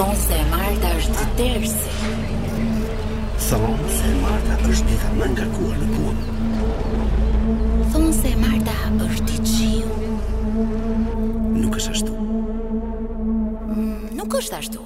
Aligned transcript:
Thonë 0.00 0.16
se 0.16 0.38
Marta 0.50 0.90
është 0.96 1.12
të 1.12 1.26
tërsi. 1.36 1.90
Thonë 3.44 3.88
se 3.96 4.10
Marta 4.22 4.54
është 4.70 4.86
të 4.86 4.94
të 5.02 5.08
nënkakua 5.18 5.74
në 5.76 5.88
punë. 5.90 6.22
Thonë 7.92 8.14
se 8.20 8.30
Marta 8.44 8.74
është 9.16 9.30
i 9.34 9.36
qiu. 9.50 9.90
Nuk 11.60 11.76
është 11.76 11.92
ashtu. 11.98 12.12
Mm, 13.68 14.16
nuk 14.22 14.32
është 14.40 14.54
ashtu. 14.62 14.80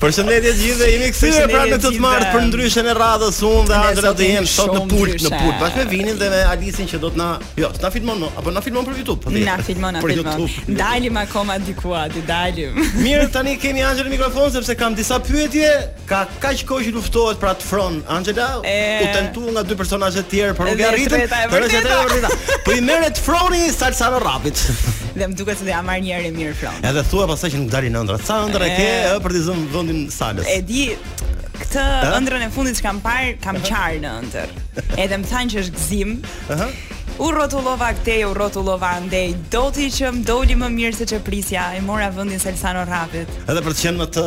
Përshëndetje 0.00 0.52
të 0.54 0.74
dhe 0.80 0.86
jemi 0.90 1.08
kthyer 1.12 1.50
pra 1.50 1.64
në 1.68 1.76
të 1.82 1.90
martë 2.00 2.28
për 2.32 2.44
ndryshën 2.46 2.86
e 2.88 2.92
radhës 2.96 3.40
unë 3.44 3.66
dhe 3.68 3.80
Andra 3.90 4.12
do 4.16 4.24
jemi 4.24 4.48
sot 4.48 4.70
në 4.72 4.80
pult, 4.88 5.26
në 5.26 5.32
pult, 5.34 5.56
bashkë 5.60 5.76
me 5.76 5.84
Vinin 5.90 6.18
dhe 6.20 6.30
me 6.32 6.38
Alisin 6.48 6.88
që 6.88 7.00
do 7.02 7.10
të 7.12 7.20
na, 7.20 7.26
jo, 7.60 7.68
na 7.84 7.90
filmon 7.92 8.22
më, 8.22 8.30
apo 8.40 8.54
na 8.56 8.62
filmon 8.64 8.86
për 8.88 8.96
YouTube, 9.02 9.16
po 9.26 9.32
ne. 9.34 9.42
Na 9.44 9.58
filmon, 9.66 9.98
na 9.98 10.00
filmon. 10.04 10.54
Dalim 10.80 11.18
akoma 11.20 11.58
diku 11.66 11.92
aty, 12.00 12.22
dalim. 12.30 12.78
Mirë, 13.04 13.26
tani 13.34 13.58
kemi 13.60 13.84
Angel 13.84 14.08
në 14.08 14.14
mikrofon 14.14 14.48
sepse 14.56 14.78
kam 14.80 14.96
disa 14.96 15.20
pyetje, 15.26 15.68
ka 16.08 16.22
kaq 16.46 16.64
kohë 16.72 16.88
që 16.88 16.96
luftohet 16.96 17.42
për 17.42 17.52
atë 17.52 17.68
front. 17.68 18.08
Angela 18.16 18.48
e... 18.64 18.80
u 19.04 19.12
tentu 19.18 19.44
nga 19.52 19.66
dy 19.68 19.76
personazhe 19.82 20.24
të 20.24 20.32
tjerë, 20.38 20.56
por 20.60 20.72
nuk 20.72 20.80
e 20.80 20.88
arritën. 20.94 21.28
për 21.52 21.68
është 21.68 21.84
e 21.84 22.02
vërtetë. 22.06 22.58
Po 22.64 22.80
i 22.80 22.88
merret 22.88 23.20
froni 23.20 23.66
salsa 23.76 24.08
rrapit 24.16 24.64
dhe 25.20 25.28
më 25.30 25.34
duket 25.36 25.58
se 25.60 25.64
do 25.66 25.70
ja 25.72 25.80
marr 25.84 26.02
një 26.02 26.16
herë 26.16 26.30
mirë 26.36 26.54
fron. 26.58 26.78
Edhe 26.90 27.02
thua 27.10 27.26
pastaj 27.30 27.50
që 27.54 27.60
nuk 27.64 27.72
dalin 27.72 27.98
ëndra. 28.02 28.16
Sa 28.24 28.40
ëndra 28.46 28.68
ke 28.72 28.86
ë 29.10 29.18
për 29.24 29.34
të 29.36 29.42
zënë 29.48 29.66
vendin 29.74 30.00
salës? 30.14 30.48
E 30.48 30.60
di 30.66 30.86
këtë 31.60 31.84
ëndrën 32.18 32.46
e 32.46 32.50
fundit 32.54 32.80
që 32.80 32.86
kam 32.86 33.02
parë, 33.04 33.34
kam 33.44 33.60
qarë 33.66 34.00
në 34.04 34.14
ëndër. 34.22 34.56
Edhe 35.02 35.20
më 35.20 35.32
thanë 35.34 35.54
që 35.56 35.66
është 35.66 35.76
gzim. 35.84 36.16
Ëh. 36.56 36.98
U 37.20 37.26
rrotullova 37.36 37.90
kte, 38.02 38.26
u 38.26 38.32
rrotullova 38.34 38.86
andej. 38.96 39.34
Do 39.52 39.66
ti 39.76 39.84
që 39.92 40.08
më 40.14 40.22
doli 40.24 40.54
më 40.56 40.70
mirë 40.72 40.96
se 41.02 41.06
çeprisja. 41.10 41.66
E 41.76 41.82
mora 41.84 42.06
vendin 42.14 42.40
Selsano 42.40 42.86
Rapit. 42.88 43.28
Edhe 43.44 43.60
për 43.66 43.74
të 43.76 43.80
qenë 43.82 44.00
më 44.00 44.06
të 44.14 44.24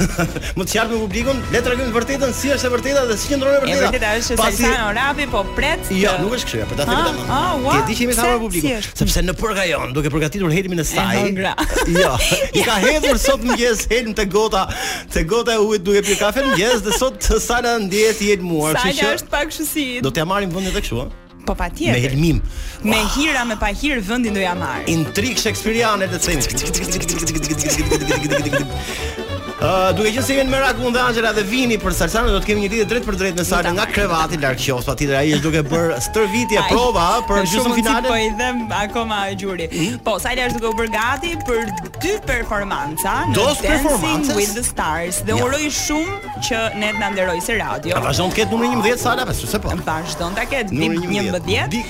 më 0.58 0.64
të 0.66 0.74
qartë 0.74 0.88
me 0.88 0.98
publikun, 1.04 1.38
le 1.54 1.60
të 1.62 1.68
tregojmë 1.70 1.94
vërtetën 1.94 2.34
si 2.34 2.50
është 2.56 2.66
e 2.66 2.72
vërteta 2.74 3.04
dhe 3.06 3.18
si 3.22 3.30
qëndron 3.30 3.54
e 3.54 3.62
vërteta. 3.62 3.86
Vërteta 3.86 4.10
është 4.18 4.38
Pasi... 4.42 4.60
Selsano 4.64 4.88
Rapi 4.98 5.28
po 5.36 5.44
pret. 5.54 5.86
Jo, 5.92 6.00
ja, 6.08 6.16
nuk 6.24 6.34
është 6.40 6.50
kështu, 6.50 6.58
ja, 6.58 6.66
për 6.74 6.82
ta 6.82 6.88
ah, 6.90 7.06
thënë. 7.06 7.22
Oh, 7.22 7.32
ah, 7.38 7.56
wow. 7.62 7.78
E 7.78 7.80
di 7.92 7.98
që 8.02 8.08
më 8.10 8.18
tha 8.18 8.26
me 8.32 8.36
publikun, 8.48 8.86
sepse 9.04 9.24
në 9.30 9.36
Porgajon, 9.44 9.94
duke 10.00 10.12
përgatitur 10.18 10.58
helmin 10.58 10.82
e 10.82 10.88
saj. 10.90 11.26
Jo, 12.02 12.12
i 12.58 12.66
ka 12.66 12.80
hedhur 12.82 13.20
sot 13.22 13.46
në 13.46 13.54
mëngjes 13.54 13.86
helm 13.94 14.14
te 14.18 14.26
gota, 14.34 14.66
te 15.14 15.22
gota 15.22 15.54
e 15.54 15.62
ujit 15.70 15.86
duke 15.86 16.02
pirë 16.10 16.20
kafe 16.24 16.42
në 16.42 16.56
mëngjes 16.56 16.82
dhe 16.88 16.96
sot 16.98 17.30
sa 17.46 17.62
na 17.62 17.76
ndjehet 17.86 18.26
i 18.26 18.34
elmuar, 18.34 18.74
kështu 18.82 19.06
që. 19.06 19.12
është 19.20 19.32
pak 19.38 19.54
kështu 19.54 19.88
Do 20.02 20.10
t'ja 20.10 20.26
marrim 20.26 20.50
vendin 20.50 20.72
edhe 20.74 20.82
kështu, 20.82 21.04
ëh. 21.06 21.20
Po 21.44 21.52
pa 21.54 21.68
tjetër 21.70 21.92
Me 21.92 22.00
helmim 22.06 22.40
Me 22.84 22.96
wow. 22.96 23.08
hira, 23.16 23.44
me 23.48 23.56
pa 23.60 23.68
hirë 23.76 24.00
vëndin 24.08 24.36
do 24.36 24.44
marë 24.60 24.88
Intrik 24.94 25.38
shakspirianet 25.42 26.14
e 26.14 26.22
të 26.22 26.40
të 28.08 29.22
duke 29.96 30.10
qenë 30.14 30.22
se 30.24 30.34
jemi 30.36 30.48
në 30.48 30.52
Merak 30.52 30.80
dhe 30.82 31.00
Angela 31.00 31.30
dhe 31.36 31.44
vini 31.48 31.76
për 31.80 31.94
Salsana, 31.96 32.32
do 32.34 32.40
të 32.42 32.48
kemi 32.50 32.64
një 32.64 32.70
lidhje 32.72 32.86
drejt 32.90 33.06
për 33.08 33.16
drejt 33.22 33.38
me 33.40 33.44
Salën 33.48 33.76
nga 33.78 33.86
krevati 33.88 34.38
larg 34.42 34.58
qofs, 34.60 34.84
patjetër 34.90 35.16
ai 35.20 35.24
është 35.36 35.44
duke 35.46 35.62
bërë 35.70 35.98
stërvitje 36.04 36.64
prova 36.70 37.06
për 37.28 37.40
gjysmën 37.48 37.76
finale. 37.80 38.12
Po 38.12 38.18
i 38.20 38.28
them 38.40 38.62
akoma 38.80 39.22
gjuri. 39.40 39.68
Mhm. 39.72 40.00
Po 40.06 40.18
Sali 40.22 40.44
është 40.44 40.60
duke 40.60 40.72
u 40.74 40.78
bërë 40.82 40.92
gati 40.94 41.34
për 41.48 41.74
dy 42.02 42.14
performanca 42.28 43.16
në 43.32 43.48
Dancing 43.64 44.36
with 44.36 44.54
the 44.58 44.64
Stars 44.64 45.22
dhe 45.26 45.36
uroj 45.40 45.64
shumë 45.72 46.40
që 46.48 46.64
ne 46.80 46.90
të 46.96 47.00
na 47.04 47.12
nderojë 47.16 47.44
se 47.48 47.58
radio. 47.60 47.96
A 47.98 48.04
vazhdon 48.04 48.32
të 48.34 48.42
ketë 48.42 48.54
numrin 48.56 48.80
11 48.84 48.98
Sala, 49.04 49.28
pse 49.30 49.60
po? 49.62 49.72
Vazhdon 49.86 50.36
ta 50.36 50.44
ketë 50.50 50.74
numrin 50.76 51.32
11. 51.38 51.80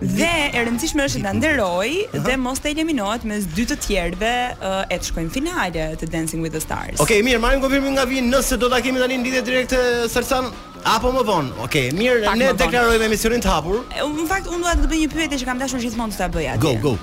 Dhe 0.00 0.30
e 0.54 0.60
rëndësishme 0.62 1.02
është 1.08 1.24
të 1.24 1.30
nderoj 1.40 2.22
dhe 2.22 2.36
mos 2.38 2.60
të 2.62 2.70
eliminohet 2.70 3.24
mes 3.26 3.48
dy 3.50 3.64
të 3.66 3.76
tjerëve 3.82 4.30
e 4.62 4.94
të 4.94 5.08
shkojmë 5.10 5.32
finale 5.34 5.86
të 5.98 6.08
Dancing 6.12 6.44
with 6.44 6.54
the 6.54 6.62
Stars. 6.62 7.02
Okej, 7.02 7.18
okay, 7.18 7.24
mirë, 7.26 7.40
marrim 7.42 7.62
konfirmim 7.64 7.96
nga 7.96 8.04
Vin, 8.06 8.30
nëse 8.30 8.58
do 8.62 8.70
ta 8.70 8.78
kemi 8.84 9.02
tani 9.02 9.18
në 9.18 9.26
lidhje 9.26 9.42
direkte 9.48 9.80
Sersan 10.12 10.52
apo 10.86 11.10
më 11.16 11.24
vonë. 11.26 11.52
Okej, 11.66 11.88
okay, 11.90 11.98
mirë, 11.98 12.36
ne 12.38 12.52
deklarojmë 12.60 13.08
emisionin 13.10 13.42
të 13.42 13.50
hapur. 13.50 13.82
Në 13.98 14.28
fakt 14.30 14.52
unë 14.52 14.62
dua 14.62 14.76
të 14.84 14.92
bëj 14.94 15.02
një 15.04 15.10
pyetje 15.16 15.42
që 15.42 15.50
kam 15.50 15.62
dashur 15.66 15.82
gjithmonë 15.82 16.14
të 16.14 16.22
ta 16.22 16.30
bëja. 16.36 16.54
Go, 16.62 16.76
go. 16.86 16.94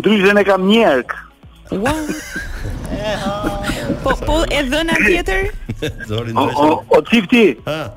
ndryshe 0.00 0.32
ne 0.34 0.42
kam 0.48 0.66
njerk. 0.66 1.14
Ua. 1.70 1.94
po 4.02 4.10
po 4.26 4.38
e 4.50 4.60
dhëna 4.72 4.96
tjetër? 5.06 5.44
Zori 6.10 6.34
ndryshe. 6.34 6.66
O, 6.66 7.00
çifti. 7.10 7.44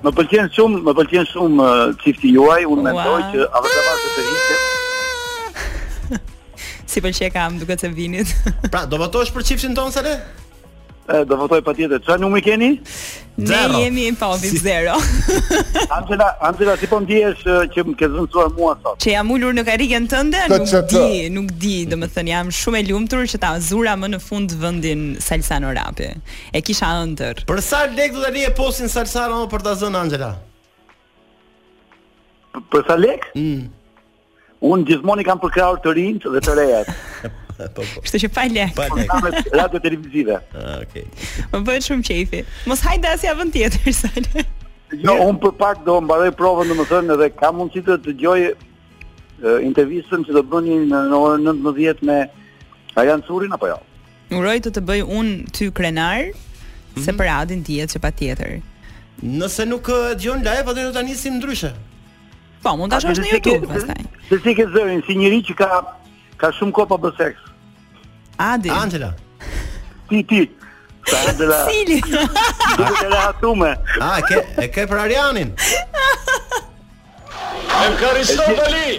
Më 0.05 0.13
pëlqen 0.19 0.51
shumë, 0.57 0.81
më 0.85 0.93
pëlqen 0.99 1.25
shumë 1.33 1.69
çifti 2.03 2.29
uh, 2.29 2.35
juaj, 2.37 2.67
unë 2.75 2.85
mendoj 2.85 3.21
që 3.33 3.47
avokado 3.49 3.95
të 4.03 4.11
të 4.15 4.27
ishte. 4.35 6.27
si 6.89 7.01
pëlqej 7.05 7.33
kam 7.33 7.57
duket 7.61 7.79
se 7.81 7.89
vinit. 7.89 8.35
pra, 8.69 8.85
do 8.85 8.97
votosh 9.01 9.33
për 9.33 9.43
çiftin 9.51 9.73
ton 9.75 9.89
se 9.91 10.01
le? 10.05 10.13
do 11.25 11.37
votoj 11.41 11.61
pa 11.65 11.73
tjetër. 11.75 12.01
Qa 12.05 12.15
numri 12.21 12.41
keni? 12.45 12.67
Zero. 13.39 13.73
Ne 13.77 13.81
jemi 13.85 14.05
në 14.11 14.17
pavit 14.19 14.53
si. 14.53 14.59
zero. 14.61 14.97
Angela, 15.97 16.27
Angela, 16.45 16.75
si 16.79 16.89
po 16.91 16.99
më 17.01 17.31
që 17.39 17.85
më 17.87 17.95
ke 17.97 18.09
zëndësuar 18.13 18.51
mua 18.57 18.75
sot? 18.83 18.99
Që 19.01 19.13
jam 19.15 19.31
ullur 19.33 19.55
në 19.57 19.63
karikën 19.67 20.05
tënde, 20.11 20.41
nuk 20.51 20.67
të. 20.73 20.83
di, 20.93 21.31
nuk 21.37 21.53
di, 21.63 21.73
dhe 21.89 21.99
më 22.01 22.11
thënë, 22.13 22.33
jam 22.33 22.51
shumë 22.59 22.81
e 22.81 22.83
ljumëtur 22.91 23.25
që 23.31 23.41
ta 23.43 23.53
zura 23.63 23.95
më 23.99 24.11
në 24.15 24.21
fund 24.25 24.53
vëndin 24.61 25.07
salsano 25.23 25.71
rapi. 25.79 26.11
E 26.53 26.61
kisha 26.65 26.91
ëndër. 27.07 27.43
Për 27.49 27.63
sa 27.71 27.85
lek 27.95 28.13
du 28.17 28.21
të 28.27 28.45
e 28.51 28.53
posin 28.59 28.91
salsano 28.91 29.41
për 29.49 29.65
të 29.65 29.75
zënë, 29.81 30.03
Angela? 30.05 30.35
P 32.53 32.65
për 32.75 32.89
sa 32.89 32.95
lek? 33.01 33.29
Mm. 33.39 33.69
Unë 34.67 34.87
gjithmoni 34.89 35.23
kam 35.23 35.39
përkrarë 35.39 35.79
të 35.85 35.91
rinjë 35.95 36.31
dhe 36.33 36.41
të 36.43 36.55
reja. 36.61 36.79
Po, 37.59 37.83
po. 37.83 38.01
Kështu 38.05 38.19
që 38.23 38.27
pa 38.31 38.43
lekë. 38.47 38.71
Pa 38.71 38.85
lekë. 38.95 39.41
ratë 39.51 39.73
të 39.73 39.79
televizive. 39.83 40.35
Ah, 40.55 40.77
okay. 40.79 41.01
Më 41.49 41.57
po, 41.57 41.59
bëjtë 41.67 41.85
shumë 41.89 42.05
që 42.09 42.43
Mos 42.71 42.79
hajtë 42.85 43.09
as 43.11 43.25
javën 43.25 43.49
tjetër, 43.51 43.89
sa. 43.97 44.11
Jo, 44.95 45.15
unë 45.25 45.41
për 45.43 45.53
pak 45.59 45.81
do 45.83 45.97
më 46.07 46.29
provën 46.39 46.71
në 46.71 46.77
më 46.79 46.85
edhe 47.17 47.27
kam 47.41 47.59
mundësi 47.59 47.97
të 48.05 48.15
gjojë 48.21 48.53
intervistën 49.73 50.23
që 50.29 50.37
do 50.37 50.45
bëni 50.53 50.77
në 50.87 51.01
orën 51.19 51.43
19 51.51 51.99
me 52.07 52.17
Arjan 53.03 53.25
apo 53.57 53.73
jo? 53.73 53.77
Ja? 54.31 54.55
të 54.63 54.71
të 54.79 54.85
bëjë 54.93 55.09
unë 55.19 55.51
ty 55.59 55.67
krenar, 55.81 56.29
mm 56.31 56.31
-hmm. 56.31 57.03
se 57.03 57.11
mhm. 57.11 57.19
për 57.19 57.27
adin 57.41 57.63
tjetë 57.67 57.91
që 57.93 57.99
pa 58.07 58.11
tjetër. 58.11 58.55
Nëse 59.35 59.65
nuk 59.67 59.91
dëgjon 60.15 60.47
live, 60.47 60.63
atë 60.71 60.83
do 60.87 60.91
ta 60.93 61.03
nisim 61.03 61.35
ndryshe. 61.43 61.75
Po, 62.63 62.75
mund 62.75 62.91
ta 62.91 62.99
shohësh 63.01 63.21
në 63.23 63.29
YouTube 63.37 63.69
pastaj. 63.69 64.07
Se 64.29 64.39
ti 64.43 64.53
ke 64.57 64.65
zërin 64.73 65.03
si 65.07 65.15
njëri 65.19 65.41
që 65.49 65.55
ka 65.61 65.67
ka 66.41 66.49
shumë 66.57 66.75
kohë 66.75 66.89
pa 66.93 66.97
bërë 67.05 67.19
seks. 67.19 67.43
Adi. 68.45 68.71
Angela. 68.75 69.11
Ti 70.09 70.21
ti. 70.31 70.41
Angela. 71.21 71.59
Cili? 71.71 71.99
Angela 72.89 73.21
Hatume. 73.27 73.71
Ah, 74.01 74.17
e 74.19 74.27
ke 74.27 74.41
e 74.65 74.71
ke 74.75 74.87
për 74.91 75.05
Arianin. 75.05 75.55
Em 77.79 77.93
ka 77.99 78.09
rishon 78.11 78.49
Bali. 78.57 78.95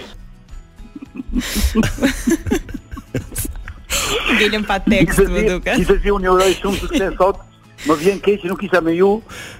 Gjelën 4.39 4.65
pa 4.65 4.77
tekst, 4.81 5.19
më 5.31 5.43
duke 5.49 5.75
Gjithë 5.81 5.97
si 6.03 6.13
unë 6.15 6.29
uroj 6.33 6.49
shumë 6.61 6.79
sukses 6.79 7.17
këtë 7.19 7.41
e 7.41 7.50
Më 7.87 7.95
vjen 7.97 8.19
keq 8.21 8.43
nuk 8.45 8.61
isha 8.67 8.79
me 8.85 8.93
ju, 8.93 9.09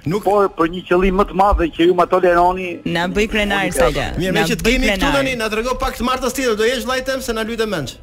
nuk... 0.06 0.22
por 0.22 0.46
për 0.56 0.68
një 0.72 0.82
qëllim 0.86 1.16
më 1.18 1.24
të 1.30 1.36
madh 1.40 1.62
që 1.74 1.88
ju 1.88 1.94
ma 1.98 2.04
toleroni. 2.10 2.68
Na 2.96 3.08
bëj 3.10 3.26
krenar 3.32 3.66
sa 3.74 3.88
ja. 3.94 4.10
Mirë, 4.20 4.34
më 4.36 4.44
që 4.52 4.58
të 4.60 4.66
kemi 4.68 4.90
këtu 4.92 5.10
tani, 5.16 5.32
na 5.40 5.48
trego 5.50 5.74
pak 5.82 5.96
të 5.98 6.06
martës 6.06 6.36
tjetër, 6.38 6.58
do 6.60 6.68
jesh 6.68 6.84
vllajtem 6.86 7.22
se 7.24 7.34
na 7.34 7.42
lutem 7.48 7.70
mend. 7.74 7.96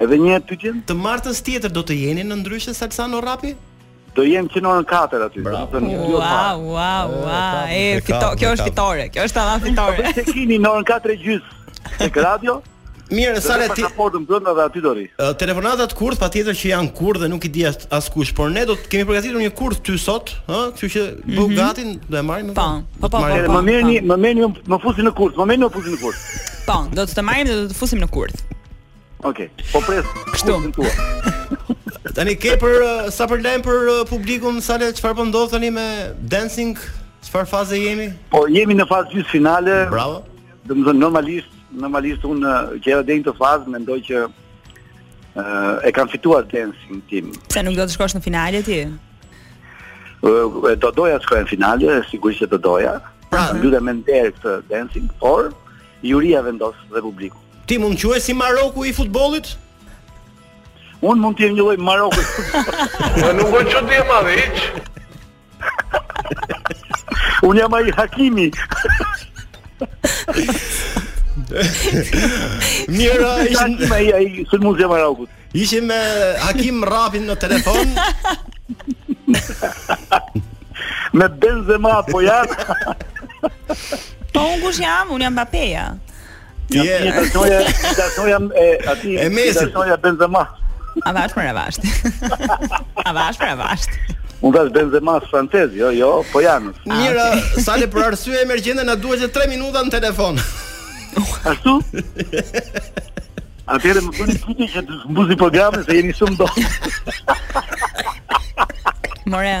Edhe 0.00 0.16
një 0.18 0.38
ty 0.48 0.56
gjën? 0.64 0.80
Të 0.88 0.96
martës 0.96 1.42
tjetër 1.44 1.74
do 1.76 1.84
të 1.86 1.98
jeni 2.00 2.24
në 2.24 2.40
ndryshe 2.40 2.72
Salsano 2.78 3.20
Rapi? 3.24 3.52
Do 4.16 4.24
jem 4.28 4.48
që 4.52 4.62
në 4.64 4.72
orën 4.72 4.88
4 4.90 5.22
aty. 5.28 5.44
Bravo. 5.44 5.80
Një, 5.84 5.92
jo, 5.92 6.10
jo 6.14 6.18
wow, 6.18 6.66
wow, 6.72 6.72
wow. 6.72 7.22
wow. 7.28 7.60
E, 7.72 7.84
kjo 8.08 8.16
e 8.16 8.34
kjo 8.42 8.50
është 8.56 8.66
fitore. 8.72 9.06
Kjo 9.14 9.28
është 9.28 9.44
ala 9.44 9.60
fitore. 9.62 10.02
Po 10.08 10.16
pse 10.16 10.26
keni 10.32 10.58
në 10.60 10.72
orën 10.80 10.88
4 10.88 11.20
gjys? 11.22 11.56
Tek 12.00 12.18
radio? 12.24 12.58
Mirë, 13.10 13.40
sa 13.42 13.56
le 13.60 13.66
ti. 13.74 13.82
dhe 13.82 14.62
aty 14.64 14.80
do 14.84 14.92
ri. 14.96 15.04
Telefonata 15.40 15.86
të 15.90 15.96
kurth 15.98 16.20
patjetër 16.22 16.54
që 16.56 16.68
janë 16.72 16.92
kurth 16.96 17.20
dhe 17.24 17.28
nuk 17.28 17.44
i 17.44 17.48
di 17.50 17.64
kush, 18.14 18.32
por 18.34 18.50
ne 18.50 18.64
do 18.68 18.76
të 18.78 18.88
kemi 18.92 19.06
përgatitur 19.10 19.40
një 19.42 19.52
kurth 19.58 19.82
ty 19.84 19.96
sot, 19.98 20.30
ëh, 20.46 20.72
kështu 20.76 20.90
që 20.94 21.02
bëu 21.26 21.44
mhm. 21.44 21.56
gati, 21.56 21.84
do 22.08 22.16
e 22.18 22.22
marrim. 22.22 22.52
Po, 22.54 22.68
po, 23.02 23.08
po, 23.08 23.08
po, 23.10 23.26
po. 23.26 23.56
Më 23.58 23.62
merrni, 23.68 23.98
po. 24.00 24.06
më 24.12 24.18
merrni, 24.24 24.48
më 24.72 24.78
fusin 24.84 25.08
në 25.08 25.14
kurth, 25.18 25.36
më 25.40 25.48
merrni, 25.50 25.68
më 25.68 25.72
fusin 25.76 25.96
në 25.96 26.00
kurth. 26.04 26.24
Po, 26.68 26.78
do 26.96 27.04
të 27.06 27.18
të 27.18 27.26
marrim 27.28 27.50
dhe 27.50 27.56
do 27.62 27.68
të 27.72 27.78
fusim 27.82 28.02
në 28.04 28.08
kurth. 28.16 28.42
Okej. 29.30 29.48
Po 29.72 29.82
pres. 29.86 30.12
Kështu. 30.32 30.58
Tani 32.16 32.34
ke 32.36 32.56
për 32.60 32.82
sa 33.14 33.28
për 33.30 33.42
lajm 33.44 33.62
për 33.66 33.92
publikun 34.10 34.56
sa 34.64 34.74
le 34.80 34.88
çfarë 34.94 35.16
po 35.20 35.26
ndodh 35.28 35.52
tani 35.54 35.68
me 35.72 35.84
dancing? 36.28 36.76
Çfarë 37.22 37.46
faze 37.48 37.78
jemi? 37.78 38.08
Po 38.32 38.42
jemi 38.50 38.74
në 38.76 38.84
fazë 38.90 39.14
gjysmë 39.14 39.30
finale. 39.30 39.76
Bravo. 39.92 40.18
Domethënë 40.66 40.98
normalisht 41.00 41.54
normalisht 41.74 42.24
unë 42.28 42.52
gjera 42.84 43.00
uh, 43.00 43.06
dhe 43.06 43.18
në 43.20 43.24
të 43.26 43.34
fazë, 43.38 43.72
mendoj 43.76 43.98
që 44.08 44.20
uh, 44.26 45.80
e 45.88 45.92
kam 45.96 46.10
fituar 46.12 46.46
dancing 46.50 47.02
tim. 47.10 47.32
se 47.48 47.62
nuk 47.62 47.76
do 47.78 47.86
të 47.88 47.94
shkosh 47.96 48.16
në 48.18 48.22
finalje 48.24 48.62
ti? 48.68 48.78
Uh, 50.22 50.74
do 50.78 50.90
doja 50.94 51.18
të 51.18 51.26
shkojnë 51.26 51.60
në 51.64 51.96
e 51.96 52.02
sigurisht 52.10 52.44
që 52.44 52.50
do 52.54 52.58
doja. 52.58 52.98
Pra, 53.32 53.48
mbyllë 53.56 53.80
me 53.80 53.94
nder 54.00 54.28
këtë 54.36 54.58
dancing, 54.68 55.08
por 55.20 55.52
juria 56.04 56.42
vendos 56.44 56.74
dhe 56.92 57.00
publiku. 57.02 57.38
Ti 57.66 57.78
mund 57.80 57.96
e 58.16 58.20
si 58.20 58.34
Maroku 58.34 58.84
i 58.84 58.92
futbollit? 58.92 59.56
Un 61.00 61.18
mund 61.18 61.38
të 61.38 61.46
jem 61.48 61.54
një 61.56 61.64
lojë 61.64 61.80
Maroku. 61.82 62.20
Po 63.16 63.32
nuk 63.32 63.48
do 63.48 63.62
të 63.62 63.72
çudi 63.72 64.02
më 64.04 64.22
hiç. 64.36 64.66
Un 67.48 67.56
jam 67.56 67.72
ai 67.74 67.90
Hakimi. 67.96 68.50
Mira, 72.98 73.36
ishim 73.48 73.76
me 73.90 73.94
ai 73.94 74.12
ai 74.12 74.46
Marokut. 74.92 75.28
Ishim 75.54 75.84
me 75.90 75.98
Hakim 76.44 76.82
Rapin 76.94 77.26
në 77.28 77.36
telefon. 77.40 77.94
me 81.18 81.28
Benzema 81.42 81.98
po 82.10 82.20
ja. 82.24 82.40
po 84.32 84.40
un 84.40 84.72
jam? 84.78 85.10
Un 85.12 85.20
jam 85.26 85.32
Mbappé. 85.36 85.66
Ja, 85.72 85.86
ti 86.72 86.80
do 86.80 87.44
të 87.44 87.70
shoja, 88.16 88.40
do 88.40 88.56
e 88.64 88.68
aty. 88.94 89.18
E 89.18 89.30
Do 89.30 90.00
Benzema. 90.06 90.46
A 91.08 91.12
vash 91.16 91.32
për 91.32 91.46
avash. 91.48 91.78
A 93.08 93.12
vash 93.16 93.38
për 93.40 93.52
avash. 93.54 93.86
Mund 94.42 94.58
të 94.58 94.72
Benzema 94.74 95.14
francez, 95.30 95.70
jo, 95.78 95.92
jo, 95.94 96.08
po 96.32 96.42
janë. 96.42 96.72
Mira, 96.90 97.28
ah, 97.38 97.54
sa 97.62 97.76
le 97.80 97.86
për 97.88 98.10
arsye 98.10 98.40
emergjente 98.42 98.82
na 98.84 98.96
duhet 98.98 99.32
3 99.32 99.48
minuta 99.54 99.84
në 99.86 99.92
telefon. 100.00 100.40
Ashtu? 101.20 101.76
Atëherë 103.72 104.02
më 104.08 104.12
bëni 104.16 104.36
kujtë 104.42 104.68
që 104.74 104.82
të 104.88 104.96
mbuzi 105.12 105.36
programe 105.38 105.80
se 105.86 105.96
jeni 105.96 106.14
shumë 106.16 106.36
do. 106.40 106.48
More. 109.32 109.54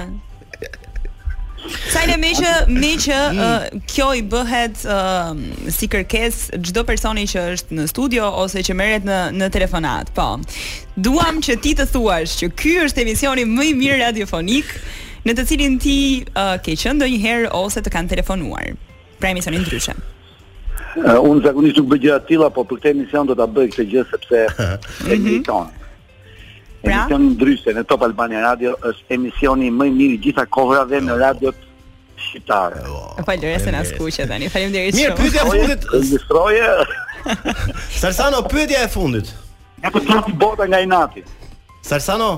Sajnë 1.92 2.16
me 2.18 2.30
që, 2.34 2.50
me 2.74 2.88
që 3.00 3.16
mm. 3.18 3.38
uh, 3.42 3.82
kjo 3.92 4.08
i 4.18 4.22
bëhet 4.32 4.80
uh, 4.90 5.30
si 5.70 5.86
kërkes 5.92 6.40
gjdo 6.58 6.82
personi 6.88 7.22
që 7.30 7.44
është 7.54 7.78
në 7.78 7.86
studio 7.92 8.26
ose 8.42 8.64
që 8.66 8.74
meret 8.76 9.06
në, 9.06 9.20
në 9.38 9.50
telefonat. 9.54 10.10
Po, 10.16 10.26
duam 10.98 11.38
që 11.44 11.60
ti 11.62 11.76
të 11.78 11.86
thuash 11.94 12.40
që 12.42 12.50
ky 12.58 12.74
është 12.88 13.04
emisioni 13.06 13.46
më 13.48 13.68
i 13.70 13.76
mirë 13.78 14.00
radiofonik 14.08 14.72
në 15.22 15.36
të 15.38 15.46
cilin 15.52 15.78
ti 15.82 15.96
uh, 16.32 16.56
ke 16.64 16.74
qëndo 16.82 17.06
një 17.06 17.22
herë 17.26 17.54
ose 17.60 17.84
të 17.86 17.94
kanë 17.94 18.16
telefonuar. 18.16 18.74
Pra 19.22 19.30
emisionin 19.30 19.62
ndryshem. 19.62 20.02
Uh, 20.92 21.16
unë 21.24 21.40
zakonisht 21.46 21.78
nuk 21.80 21.86
bëgjera 21.88 22.18
tila, 22.28 22.48
po 22.52 22.64
por 22.66 22.76
për 22.76 22.80
këtë 22.82 22.90
emision 22.92 23.28
do 23.28 23.34
ta 23.38 23.46
bëj 23.48 23.68
këtë 23.72 23.84
gjë 23.88 24.02
sepse 24.10 24.40
e 25.08 25.16
di 25.16 25.38
mhm. 25.38 25.44
tonë. 25.46 25.78
Pra? 26.82 26.82
Emisioni 26.84 27.28
pra? 27.28 27.36
ndryshe 27.36 27.72
në 27.78 27.84
Top 27.88 28.02
Albania 28.04 28.42
Radio 28.44 28.74
është 28.90 29.14
emisioni 29.16 29.70
më 29.72 29.86
i 29.88 29.92
mirë 29.96 30.18
gjitha 30.26 30.42
kohërave 30.52 30.98
në 31.06 31.14
radio 31.22 31.52
shqiptare. 32.26 32.82
Oh, 32.92 33.06
e 33.16 33.24
falëre 33.24 33.54
se 33.64 33.72
na 33.72 33.80
skuqe 33.88 34.26
tani. 34.28 34.50
Faleminderit 34.52 34.98
shumë. 34.98 35.14
Mirë, 35.14 35.14
pyetja 35.20 35.40
e 35.40 35.48
fundit. 35.48 35.86
Ndëstroje. 36.02 36.66
Sarsano, 38.02 38.42
pyetja 38.52 38.82
e 38.84 38.90
fundit. 38.92 39.30
Ja 39.82 39.94
po 39.94 40.02
të 40.04 40.18
bota 40.42 40.66
nga 40.70 40.82
Inati. 40.84 41.24
Sarsano? 41.88 42.28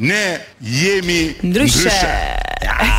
Ne 0.00 0.22
jemi 0.74 1.20
ndryshe. 1.50 1.96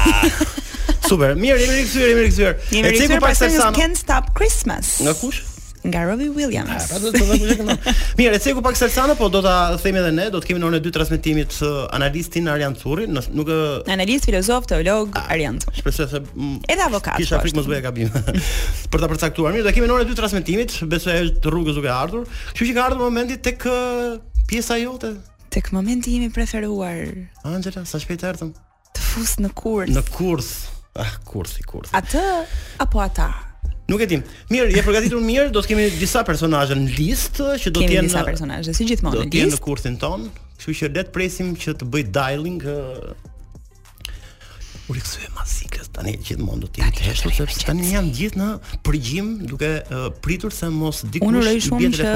Super, 1.10 1.38
mirë, 1.40 1.62
jemi 1.64 1.78
rikësyrë, 1.78 2.12
jemi 2.12 2.24
rikësyrë. 2.26 2.52
Jemi 2.76 2.92
rikësyrë, 2.94 3.22
pa 3.24 3.32
se 3.36 3.50
sanë. 3.56 3.80
Can't 3.80 5.08
Nga 5.08 5.16
kush? 5.24 5.44
nga 5.84 6.04
Robbie 6.06 6.30
Williams. 6.30 6.88
Pra 6.92 7.00
do 7.02 7.10
të 7.10 7.24
thotë 7.26 7.94
Mirë, 8.20 8.38
pak 8.66 8.78
salsana, 8.78 9.16
po 9.18 9.30
do 9.34 9.42
ta 9.42 9.76
themi 9.82 9.98
edhe 10.02 10.12
ne, 10.14 10.28
do 10.34 10.42
të 10.42 10.52
kemi 10.52 10.62
në 10.62 10.68
orën 10.68 10.78
e 10.80 10.84
dytë 10.86 10.96
transmetimit 11.00 11.56
uh, 11.66 11.80
analistin 11.98 12.50
Arjan 12.54 12.76
Curri, 12.78 13.08
nuk 13.10 13.50
uh, 13.50 13.82
analist 13.90 14.28
filozof, 14.30 14.68
teolog 14.70 15.18
ah, 15.18 15.32
Arjan 15.34 15.58
Shpresoj 15.66 16.08
se 16.12 16.22
mm, 16.22 16.60
edhe 16.70 16.86
avokat. 16.86 17.18
Kisha 17.18 17.40
po 17.42 17.48
frikë 17.48 17.58
mos 17.62 17.70
bëja 17.72 17.82
gabim. 17.88 18.14
për 18.94 19.02
ta 19.06 19.10
përcaktuar 19.14 19.56
mirë, 19.58 19.66
do 19.68 19.74
kemi 19.74 19.90
në 19.90 19.96
orën 19.98 20.06
e 20.06 20.10
dytë 20.12 20.22
transmetimit, 20.22 20.78
besoj 20.92 21.18
të 21.42 21.50
rrugës 21.56 21.80
duke 21.80 21.92
ardhur. 21.98 22.28
Kështu 22.54 22.70
që 22.70 22.78
ka 22.78 22.86
ardhur 22.92 23.04
momenti 23.08 23.40
tek 23.50 23.66
uh, 23.72 24.18
pjesa 24.52 24.78
jote. 24.84 25.16
Tek 25.52 25.74
momenti 25.76 26.14
i 26.14 26.22
imi 26.22 26.30
preferuar. 26.34 27.02
Angela, 27.50 27.82
sa 27.90 28.00
shpejt 28.02 28.22
erdhëm? 28.36 28.54
Të 28.96 29.10
fus 29.10 29.38
në 29.42 29.50
kurs. 29.58 29.92
Në 29.98 30.06
kurs. 30.14 30.54
Ah, 31.00 31.10
kursi, 31.28 31.64
kursi. 31.64 31.90
Atë 31.96 32.22
apo 32.84 33.02
ata? 33.04 33.30
Nuk 33.92 34.00
e 34.00 34.06
di. 34.08 34.16
Mirë, 34.54 34.70
je 34.80 34.84
përgatitur 34.88 35.20
mirë, 35.28 35.52
do 35.52 35.60
të 35.64 35.68
kemi 35.74 35.86
disa 36.00 36.24
personazhe 36.28 36.76
në 36.80 36.88
listë 37.00 37.44
uh, 37.44 37.48
që 37.60 37.68
do 37.76 37.80
të 37.84 37.92
jenë 37.98 38.08
disa 38.12 38.22
uh, 38.22 38.26
personazhe, 38.32 38.72
si 38.78 38.84
gjithmonë. 38.88 39.14
Do 39.20 39.24
të 39.28 39.34
jenë 39.42 39.56
në 39.56 39.60
kursin 39.68 39.96
ton, 40.00 40.22
kështu 40.60 40.72
që 40.80 40.86
le 40.88 40.92
të 41.02 41.12
presim 41.18 41.48
që 41.62 41.70
të 41.82 41.86
bëj 41.94 42.04
dialing. 42.16 42.62
U 42.70 42.72
uh, 43.12 44.90
rikthye 44.96 45.30
masikës 45.36 45.88
tani 45.98 46.14
gjithmonë 46.26 46.60
do 46.62 46.68
të 46.70 46.76
jetë 46.86 47.00
ashtu 47.14 47.28
sepse 47.42 47.62
tani 47.68 47.88
janë 47.94 48.10
gjithë 48.20 48.38
në 48.42 48.48
përgjim 48.86 49.28
duke 49.50 49.70
pritur 50.26 50.52
se 50.56 50.66
mos 50.76 50.98
dikush 51.04 51.20
të 51.20 51.24
bjetë 51.26 51.26
telefonin. 51.26 51.40
Unë 51.42 51.48
rishum 51.58 51.82
që 51.98 52.12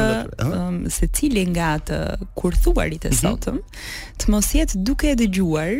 um, 0.57 0.79
se 0.99 1.05
cili 1.17 1.43
nga 1.53 1.69
të 1.89 1.97
kurthuarit 2.39 3.03
e 3.09 3.11
mhm. 3.11 3.17
sotëm 3.21 3.57
të 4.23 4.27
mos 4.33 4.47
jetë 4.61 4.75
duke 4.89 5.05
e 5.11 5.15
dëgjuar, 5.25 5.73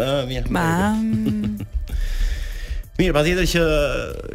Ah, 0.00 0.24
mirë. 0.24 0.48
Ma. 0.50 0.96
Mm. 0.96 1.58
Mirë, 3.00 3.14
patjetër 3.16 3.46
që 3.48 3.60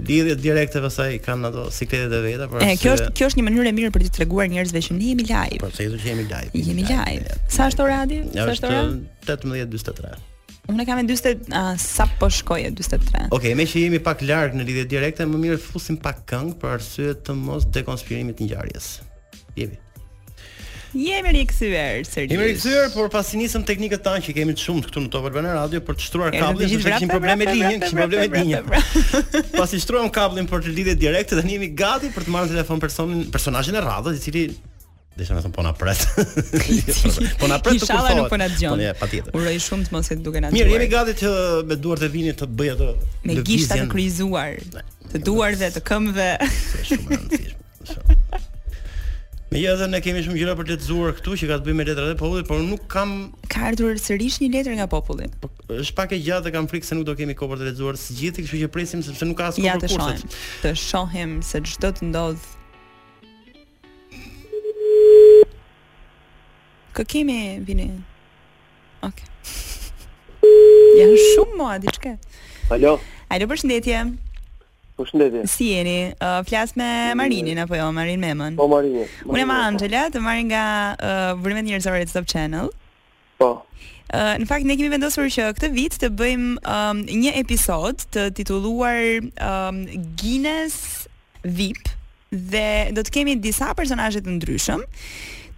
lidhjet 0.10 0.39
direkte 0.41 0.81
pastaj 0.81 1.10
kanë 1.25 1.50
ato 1.51 1.65
sikletet 1.74 2.13
e 2.17 2.22
veta, 2.25 2.48
por 2.50 2.63
e, 2.65 2.72
kjo 2.81 2.95
është 2.98 3.10
kjo 3.17 3.27
është 3.31 3.41
një 3.41 3.45
mënyrë 3.50 3.69
e 3.69 3.74
mirë 3.79 3.91
për 3.95 4.05
t'i 4.07 4.13
treguar 4.19 4.50
njerëzve 4.51 4.81
që 4.88 4.98
ne 4.98 5.10
jemi 5.12 5.25
live. 5.29 5.60
Po, 5.62 5.69
se 5.75 5.86
që 5.91 6.00
jemi 6.12 6.25
live. 6.25 6.48
Jemi 6.69 6.86
live. 6.88 7.38
Sa 7.53 7.67
është 7.69 7.86
ora 7.86 8.00
di? 8.10 8.24
Sa 8.34 8.48
është 8.55 8.72
ora? 8.72 8.81
18:43. 9.27 10.15
Unë 10.74 10.86
kam 10.89 10.98
40 10.98 11.51
uh, 11.51 11.65
sa 11.77 12.07
po 12.19 12.25
shkoje 12.34 12.72
43. 12.74 13.27
Okej, 13.27 13.27
okay, 13.38 13.53
me 13.60 13.67
që 13.69 13.84
jemi 13.88 14.00
pak 14.03 14.24
larg 14.25 14.57
në 14.57 14.65
lidhje 14.72 14.88
direkte, 14.95 15.27
më 15.29 15.43
mirë 15.45 15.60
të 15.62 15.65
fusim 15.75 16.00
pak 16.01 16.24
këngë 16.34 16.57
për 16.63 16.74
arsye 16.79 17.13
të 17.27 17.38
mos 17.38 17.69
dekonspirimit 17.75 18.39
të 18.39 18.48
ngjarjes. 18.50 18.93
Jepi. 19.60 19.77
Jemi 20.95 21.31
rikthyer 21.35 22.05
sërish. 22.07 22.31
Jemi 22.31 22.45
rikthyer, 22.53 22.85
por 22.95 23.09
pasi 23.11 23.35
nisëm 23.39 23.65
teknikën 23.67 23.99
tan 24.05 24.23
që 24.23 24.35
kemi 24.37 24.53
të 24.55 24.63
shumë 24.63 24.83
këtu 24.85 25.01
në 25.03 25.09
Top 25.11 25.25
Albana 25.27 25.51
Radio 25.57 25.81
për 25.83 25.97
të 25.99 26.05
shtruar 26.07 26.31
kabllin, 26.35 26.71
sepse 26.71 26.93
kishim 26.93 27.11
probleme 27.11 27.37
me 27.43 27.51
linjën, 27.51 27.81
kishim 27.83 27.99
probleme 27.99 28.29
me 28.31 28.43
linjën. 28.43 28.69
Pasi 29.59 29.81
shtruam 29.83 30.07
kabllin 30.15 30.47
për 30.47 30.63
të 30.69 30.75
lidhje 30.77 30.95
direkte, 31.03 31.35
tani 31.35 31.57
jemi 31.57 31.67
gati 31.75 32.13
për 32.15 32.27
të 32.29 32.35
marrë 32.37 32.51
telefon 32.53 32.79
personin, 32.79 33.25
personazhin 33.35 33.75
e 33.75 33.83
radhës, 33.85 34.21
i 34.21 34.23
cili 34.27 34.45
Desha 35.15 35.31
më 35.31 35.45
thonë 35.47 35.69
po, 35.79 35.87
jo, 35.87 35.91
po 36.19 36.27
na 36.27 36.41
pret. 36.51 37.37
po 37.39 37.47
na 37.47 37.47
pret 37.47 37.47
të 37.47 37.47
po 37.47 37.47
kuptohet. 37.47 37.77
Inshallah 37.79 38.09
po 38.09 38.17
nuk 38.17 38.25
po 38.33 38.39
na 38.41 38.49
dëgjon. 38.51 38.81
patjetër. 38.99 39.37
Uroj 39.39 39.53
shumë 39.63 39.87
të 39.87 39.95
mos 39.95 40.11
e 40.11 40.17
duke 40.25 40.41
na 40.43 40.49
dëgjuar. 40.49 40.59
Mirë, 40.59 40.73
jemi 40.75 40.89
gati 40.91 41.13
të 41.21 41.31
me 41.71 41.77
duart 41.79 42.03
e 42.03 42.09
vinit 42.17 42.43
të 42.43 42.49
bëj 42.51 42.73
atë 42.73 42.89
me 43.31 43.37
gishtat 43.47 43.85
të 43.85 43.87
krizuar, 43.95 44.59
të 45.13 45.23
duarve, 45.23 45.71
të 45.77 45.85
këmbëve. 45.87 46.29
Shumë 46.91 47.07
e 47.07 47.15
rëndësishme. 47.15 48.14
Me 49.55 49.62
ja 49.63 49.71
dhe 49.79 49.85
ne 49.88 50.01
kemi 50.03 50.19
shumë 50.19 50.35
gjëra 50.35 50.53
për 50.59 50.65
të 50.67 50.74
lexuar 50.75 51.13
këtu 51.15 51.33
që 51.39 51.47
ka 51.47 51.57
të 51.62 51.63
bëjë 51.63 51.75
me 51.79 51.83
letrat 51.88 52.09
e 52.12 52.15
popullit, 52.19 52.47
por 52.50 52.57
nuk 52.59 52.89
kam 52.91 53.12
ka 53.47 53.69
ardhur 53.69 53.95
sërish 54.03 54.41
një 54.43 54.50
letër 54.51 54.74
nga 54.81 54.88
populli. 54.91 55.29
Po, 55.39 55.47
është 55.71 55.95
pak 55.95 56.12
e 56.17 56.19
gjatë 56.25 56.50
dhe 56.50 56.51
kam 56.51 56.67
frikë 56.67 56.89
se 56.89 56.97
nuk 56.97 57.05
do 57.07 57.15
kemi 57.15 57.31
kohë 57.39 57.53
për 57.53 57.62
të 57.62 57.67
lexuar 57.69 58.00
së 58.01 58.17
gjithë, 58.17 58.43
kështu 58.43 58.59
që 58.65 58.74
presim 58.75 59.05
sepse 59.05 59.29
nuk 59.29 59.39
ka 59.39 59.53
as 59.53 59.62
kohë 59.62 59.69
ja, 59.69 59.77
për 59.79 59.95
kurset. 59.95 60.35
të 60.65 60.74
shohim 60.81 61.38
se 61.39 61.63
çdo 61.69 61.93
të 62.01 62.09
ndodh. 62.09 62.51
Kë 67.00 67.05
kemi 67.15 67.39
vini? 67.69 67.88
Okej. 69.07 69.31
Ja, 70.95 71.05
shumë 71.19 71.55
mua 71.59 71.77
diçka. 71.81 72.13
Alo. 72.71 73.00
Alo, 73.33 73.47
përshëndetje. 73.50 74.03
Po 74.95 75.03
Si 75.43 75.65
jeni? 75.75 76.11
Uh, 76.21 76.41
flas 76.47 76.75
me 76.75 77.13
Marinin 77.15 77.59
apo 77.59 77.75
jo, 77.75 77.91
Marin 77.91 78.19
Memën? 78.23 78.55
Po 78.55 78.67
Marin. 78.67 79.03
Unë 79.27 79.39
jam 79.41 79.51
Angela, 79.51 80.03
të 80.13 80.21
marr 80.23 80.39
nga 80.47 80.61
uh, 80.95 81.31
Vrimet 81.35 81.65
e 81.67 81.73
Njerëzore 81.73 82.05
të 82.07 82.15
Top 82.15 82.29
Channel. 82.31 82.69
Po. 83.35 83.49
Uh, 84.07 84.37
në 84.39 84.47
fakt 84.47 84.63
ne 84.69 84.77
kemi 84.79 84.91
vendosur 84.93 85.27
që 85.27 85.49
këtë 85.57 85.71
vit 85.75 85.97
të 85.99 86.11
bëjmë 86.15 86.49
um, 86.63 87.01
një 87.25 87.33
episod 87.41 88.05
të 88.15 88.27
titulluar 88.39 89.03
um, 89.25 89.81
Guinness 90.15 91.09
VIP 91.43 91.89
dhe 92.31 92.95
do 92.95 93.03
të 93.05 93.15
kemi 93.19 93.35
disa 93.43 93.73
personazhe 93.75 94.23
të 94.23 94.37
ndryshëm, 94.37 94.85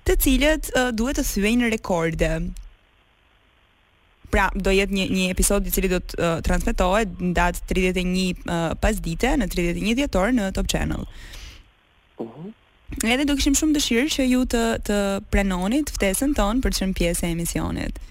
të 0.08 0.18
cilët 0.26 0.72
uh, 0.74 0.90
duhet 0.98 1.22
të 1.22 1.28
thyejnë 1.36 1.70
rekorde. 1.76 2.34
Pra, 4.28 4.50
do 4.60 4.72
jetë 4.76 4.92
një 4.92 5.06
një 5.16 5.26
episod 5.32 5.68
i 5.68 5.72
cili 5.72 5.88
do 5.92 6.02
të 6.04 6.18
uh, 6.20 6.40
transmetohet 6.44 7.12
uh, 7.14 7.22
në 7.30 7.32
datë 7.38 7.62
31 7.72 8.44
uh, 8.44 8.64
pasdite 8.84 9.32
në 9.40 9.48
31 9.54 9.96
dhjetor 10.02 10.34
në 10.36 10.50
Top 10.58 10.68
Channel. 10.72 11.06
Uhum. 12.20 12.50
Edhe 13.08 13.24
do 13.28 13.38
kishim 13.38 13.56
shumë 13.56 13.78
dëshirë 13.78 14.12
që 14.18 14.26
ju 14.28 14.42
të 14.52 14.64
të 14.90 14.98
prenonit 15.32 15.92
ftesën 15.96 16.34
tonë 16.40 16.64
për 16.66 16.76
të 16.76 16.80
qenë 16.84 16.98
pjesë 17.00 17.28
e 17.28 17.32
emisionit. 17.38 18.02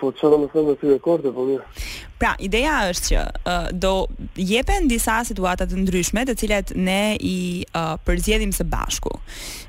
Po 0.00 0.10
çfarë 0.18 0.42
do 0.42 0.48
të 0.50 0.58
them 0.58 0.68
me 0.72 0.76
të 0.82 0.92
rekorde, 0.96 1.32
po 1.36 1.44
mirë. 1.48 1.83
Pra, 2.20 2.36
ideja 2.38 2.76
është 2.92 3.08
që 3.10 3.22
uh, 3.50 3.70
do 3.74 3.92
jepen 4.38 4.86
disa 4.90 5.18
situata 5.26 5.66
të 5.66 5.80
ndryshme, 5.82 6.22
të 6.28 6.36
cilat 6.38 6.70
ne 6.78 7.16
i 7.26 7.38
uh, 7.74 7.96
përzjedhim 8.06 8.52
së 8.54 8.66
bashku. 8.70 9.10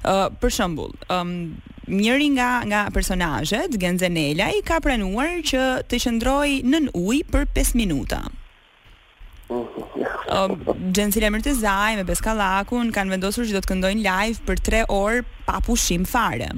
Uh, 0.05 0.27
për 0.41 0.53
shembull, 0.53 0.93
um, 1.09 1.31
njëri 1.89 2.27
nga 2.35 2.51
nga 2.69 2.83
personazhet, 2.93 3.73
Genzenela, 3.81 4.51
i 4.53 4.61
ka 4.65 4.77
prenuar 4.85 5.39
që 5.49 5.65
të 5.89 6.01
qëndroj 6.05 6.61
nën 6.69 6.91
ujë 6.93 7.23
për 7.33 7.47
5 7.57 7.75
minuta. 7.81 8.21
Uhuh. 9.49 9.85
Gjensile 10.93 11.29
Mirtizaj 11.29 11.97
me 11.99 12.05
beskallakun, 12.07 12.91
kanë 12.95 13.13
vendosur 13.13 13.45
që 13.45 13.57
do 13.57 13.61
të 13.61 13.69
këndojnë 13.71 14.05
live 14.05 14.41
për 14.47 14.61
3 14.85 14.85
orë 14.93 15.25
pa 15.49 15.59
pushim 15.65 16.05
fare 16.09 16.51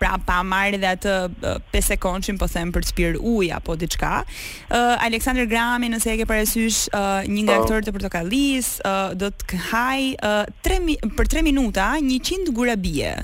pra 0.00 0.16
pa 0.24 0.40
marr 0.46 0.74
edhe 0.76 0.88
atë 0.94 1.12
uh, 1.30 1.58
5 1.72 1.90
sekondshin 1.92 2.38
po 2.40 2.48
them 2.52 2.72
për 2.74 2.84
të 2.86 2.90
spir 2.92 3.18
ujë 3.20 3.52
apo 3.58 3.76
diçka. 3.80 4.12
Uh, 4.22 4.94
Alexander 5.08 5.46
Grami, 5.50 5.88
nëse 5.92 6.12
e 6.14 6.18
ke 6.20 6.26
parasysh 6.28 6.86
uh, 6.92 7.20
një 7.28 7.46
nga 7.46 7.56
po. 7.58 7.64
aktorët 7.66 7.88
oh. 7.88 7.92
e 7.92 7.96
portokallis, 7.98 8.70
uh, 8.86 9.12
do 9.16 9.30
të 9.32 9.62
haj 9.70 10.08
uh, 10.20 10.42
3 10.66 10.98
për 11.18 11.32
3 11.40 11.46
minuta 11.50 11.92
100 12.02 12.52
gurabie, 12.56 13.14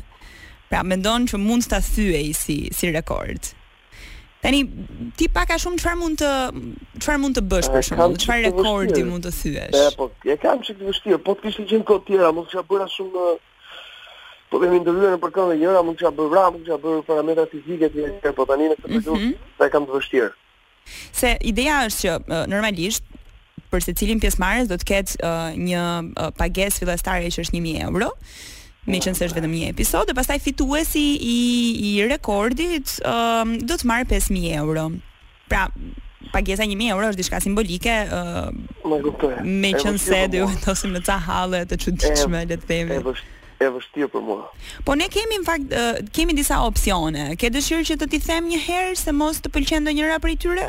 Pra 0.72 0.80
mendon 0.88 1.26
që 1.28 1.36
mund 1.36 1.66
ta 1.68 1.82
thyej 1.84 2.30
si 2.32 2.54
si 2.72 2.88
rekord. 2.88 3.50
Tani 4.40 4.62
ti 5.20 5.26
pak 5.28 5.50
a 5.52 5.58
shumë 5.60 5.76
çfarë 5.82 5.98
mund 6.00 6.16
të 6.22 6.30
çfarë 7.02 7.20
mund 7.20 7.36
të 7.36 7.42
bësh 7.50 7.68
për 7.74 7.84
shkak 7.90 8.16
çfarë 8.24 8.46
rekordi 8.48 9.02
mund 9.04 9.28
të 9.28 9.32
thyesh? 9.36 9.90
Po, 10.00 10.08
e 10.24 10.38
kam 10.40 10.62
çik 10.64 10.80
të 10.80 10.88
vështirë, 10.88 11.20
po 11.26 11.36
të 11.36 11.44
kishin 11.44 11.68
gjën 11.68 11.84
kot 11.92 12.08
tjera, 12.08 12.32
mund 12.32 12.48
të 12.48 12.56
ja 12.56 12.64
bëra 12.70 12.88
shumë 12.88 13.26
Po 14.52 14.60
kemi 14.60 14.82
ndërhyer 14.84 15.14
në 15.14 15.18
përkëndë 15.22 15.54
njëra, 15.62 15.80
mund 15.86 15.96
t'ia 15.96 16.10
bëj 16.12 16.26
vrap, 16.28 16.50
mund 16.52 16.66
t'ia 16.66 16.76
bëj 16.82 16.98
parametra 17.08 17.46
fizike 17.48 17.88
të 17.94 18.02
atë 18.10 18.32
po 18.36 18.44
tani 18.50 18.66
në 18.68 18.76
këtë 18.82 19.00
gjë, 19.06 19.30
sa 19.56 19.68
e 19.68 19.72
kam 19.72 19.86
të 19.88 19.94
vështirë. 19.96 20.28
Se 21.20 21.30
ideja 21.52 21.78
është 21.88 22.02
që 22.02 22.42
normalisht 22.52 23.06
për 23.72 23.86
secilin 23.86 24.20
pjesëmarrës 24.20 24.68
do 24.68 24.76
të 24.82 24.88
ketë 24.90 25.14
uh, 25.24 25.56
një 25.56 25.84
uh, 25.86 26.30
pagesë 26.36 26.82
fillestare 26.84 27.32
që 27.32 27.46
është 27.46 27.62
1000 27.64 27.86
euro. 27.88 28.10
me 28.90 28.98
qenë 28.98 29.14
se 29.14 29.24
është 29.28 29.36
vetëm 29.38 29.52
një 29.54 29.66
episod 29.72 30.08
dhe 30.10 30.14
pastaj 30.18 30.40
fituesi 30.42 31.04
i 31.22 31.34
i 31.88 31.90
rekordit 32.10 32.96
um, 33.06 33.54
do 33.68 33.74
të 33.78 33.86
marr 33.86 34.04
5000 34.04 34.56
euro. 34.58 34.88
Pra, 35.48 35.68
pagesa 36.32 36.66
1000 36.66 36.90
euro 36.90 37.06
është 37.08 37.20
diçka 37.22 37.40
simbolike. 37.40 37.94
Um, 38.10 38.66
më 39.62 39.72
se 39.96 40.26
do 40.34 40.44
të 40.50 40.58
ndosim 40.66 40.98
në 40.98 41.20
halle 41.28 41.62
të 41.70 41.78
çuditshme, 41.84 42.44
le 42.50 42.58
të 42.60 42.66
themi 42.66 42.98
e 43.64 43.70
vështirë 43.76 44.08
për 44.12 44.24
mua. 44.26 44.48
Po 44.88 44.96
ne 44.98 45.06
kemi 45.14 45.38
në 45.40 45.46
fakt 45.46 45.76
kemi 46.16 46.34
disa 46.38 46.60
opsione. 46.66 47.28
Ke 47.40 47.50
dëshirë 47.54 47.86
që 47.90 47.96
të 48.02 48.08
ti 48.14 48.20
them 48.26 48.50
një 48.52 48.60
herë 48.66 48.96
se 49.04 49.14
mos 49.22 49.40
të 49.44 49.52
pëlqen 49.54 49.84
ndonjëra 49.86 50.18
prej 50.24 50.36
tyre? 50.44 50.68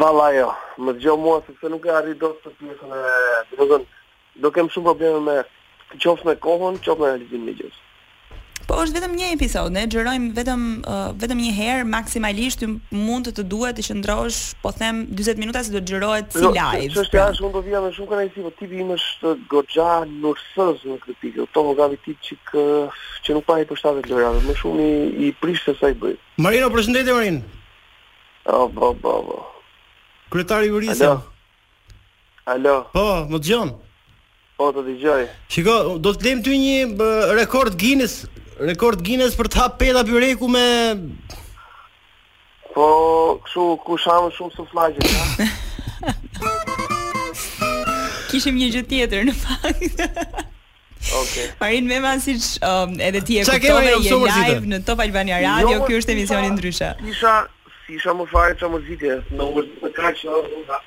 Valla 0.00 0.28
jo. 0.38 0.48
Më 0.84 0.96
dëgjoj 0.98 1.16
mua 1.24 1.40
sepse 1.46 1.72
nuk 1.72 1.88
e 1.90 1.94
arrit 1.98 2.20
dot 2.22 2.38
të 2.44 2.54
pjesën 2.60 2.94
e, 3.00 3.02
do 3.50 3.56
të 3.62 3.68
thonë, 3.72 3.88
do 4.44 4.52
kem 4.54 4.70
shumë 4.74 4.88
probleme 4.90 5.22
me 5.28 5.40
qoftë 6.04 6.30
me 6.30 6.36
kohën, 6.46 6.80
qoftë 6.86 7.02
me 7.02 7.12
e 7.14 7.42
me 7.48 7.56
Po 8.64 8.78
është 8.80 8.94
vetëm 8.96 9.14
një 9.20 9.26
episod, 9.34 9.72
ne 9.74 9.82
xherojmë 9.92 10.30
vetëm 10.38 10.60
uh, 10.88 11.00
vetëm 11.20 11.40
një 11.44 11.50
herë 11.52 11.86
maksimalisht 11.92 12.62
mund 12.96 13.26
të 13.28 13.34
të 13.36 13.44
duhet 13.50 13.76
të 13.76 13.84
qëndrosh, 13.90 14.38
po 14.62 14.72
them 14.72 15.02
40 15.10 15.42
minuta 15.42 15.60
se 15.66 15.72
do 15.74 15.82
të 15.84 15.92
xherohet 15.98 16.30
si 16.32 16.40
jo, 16.46 16.52
live. 16.56 16.92
Është 16.94 17.12
pra. 17.12 17.26
jashtë 17.28 17.44
mund 17.44 17.58
të 17.58 17.62
vija 17.66 17.82
me 17.84 17.90
shumë 17.96 18.08
kënaqësi, 18.14 18.44
po 18.46 18.52
tipi 18.62 18.80
im 18.86 18.94
është 18.96 19.34
goxha 19.52 19.88
nursës 20.14 20.86
në 20.88 20.96
këtë 21.02 21.16
pikë. 21.26 21.44
Oto 21.44 21.64
nuk 21.68 21.78
ka 21.82 21.90
vit 21.92 22.24
çik 22.24 22.54
që 23.26 23.36
nuk 23.36 23.46
pa 23.50 23.58
i 23.60 23.68
përshtatë 23.68 24.08
lojrave, 24.08 24.40
më 24.48 24.56
shumë 24.62 24.86
i, 24.88 24.94
i 25.26 25.30
prishtë 25.42 25.74
sa 25.82 25.90
i 25.92 25.98
bëj. 26.00 26.14
Marino, 26.46 26.70
përshëndetje 26.72 27.16
Marin. 27.18 27.40
Po, 28.48 28.64
po, 28.72 28.94
po, 29.02 29.16
po. 29.28 29.42
Kryetari 30.32 30.72
i 30.72 30.94
Alo. 30.96 31.20
Alo. 32.54 32.78
Po, 32.96 33.04
më 33.28 33.38
dëgjon. 33.42 33.74
Po, 34.54 34.68
të 34.72 34.82
dëgjoj. 34.88 35.28
Shiko, 35.50 35.76
do 36.00 36.14
të 36.16 36.28
lejmë 36.28 36.44
ty 36.46 36.56
një 36.62 37.10
rekord 37.34 37.74
Guinness 37.80 38.24
rekord 38.62 39.00
Guinness 39.02 39.34
për 39.38 39.48
të 39.50 39.60
hapë 39.62 39.78
peta 39.80 40.02
byreku 40.06 40.48
me 40.50 40.66
po 42.74 42.88
kush 43.44 43.56
kush 43.86 44.06
ha 44.10 44.18
më 44.24 44.30
shumë 44.36 44.54
suflaje 44.54 45.10
ja 45.10 45.48
kishim 48.30 48.58
një 48.58 48.68
gjë 48.76 48.84
tjetër 48.92 49.30
në 49.30 49.36
fakt 49.42 50.04
Okay. 51.04 51.50
Marin 51.60 51.84
mema 51.84 52.14
man 52.14 52.20
si 52.24 52.32
që 52.40 52.52
um, 52.64 52.94
edhe 52.96 53.20
ti 53.28 53.34
e 53.36 53.42
këtove 53.44 53.90
i 53.92 54.08
e 54.08 54.20
live 54.24 54.62
në 54.70 54.78
Top 54.88 55.02
Albania 55.04 55.36
Radio, 55.42 55.82
kjo 55.84 55.98
është 56.00 56.14
emisioni 56.14 56.48
ndrysha 56.54 56.94
Isha, 57.04 57.34
si 57.84 57.98
isha 57.98 58.14
më 58.16 58.24
fare 58.30 58.56
që 58.56 58.70
më 58.72 58.80
në 58.88 59.50
më 59.82 59.90
kërë 59.98 60.14
që 60.22 60.32
në 60.38 60.78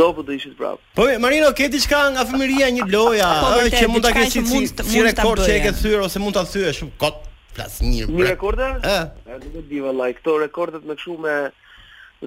do 0.00 0.08
po 0.14 0.22
të 0.22 0.34
ishit 0.36 0.52
prap. 0.58 0.78
Po 0.94 1.06
Marino 1.22 1.48
ke 1.56 1.66
diçka 1.72 1.98
nga 2.14 2.22
fëmiria 2.28 2.66
një 2.74 2.84
loja 2.92 3.30
po, 3.42 3.54
që 3.72 3.86
mund 3.90 4.04
ta 4.04 4.12
kesh 4.14 4.36
si, 4.36 4.42
mund, 4.44 4.82
si 4.86 5.00
rekord 5.02 5.40
që 5.42 5.54
e 5.56 5.62
ke 5.64 5.72
thyr 5.80 6.04
ose 6.04 6.20
mund 6.22 6.36
ta 6.36 6.44
thyesh 6.46 6.82
kot 7.00 7.24
flas 7.56 7.80
mirë. 7.82 8.10
Mi 8.12 8.28
rekorde? 8.28 8.68
Ëh. 8.86 9.08
Nuk 9.40 9.56
e 9.56 9.64
di 9.72 9.80
valla, 9.82 10.10
këto 10.14 10.36
rekordet 10.44 10.84
më 10.86 10.94
kshu 11.00 11.16
me 11.24 11.34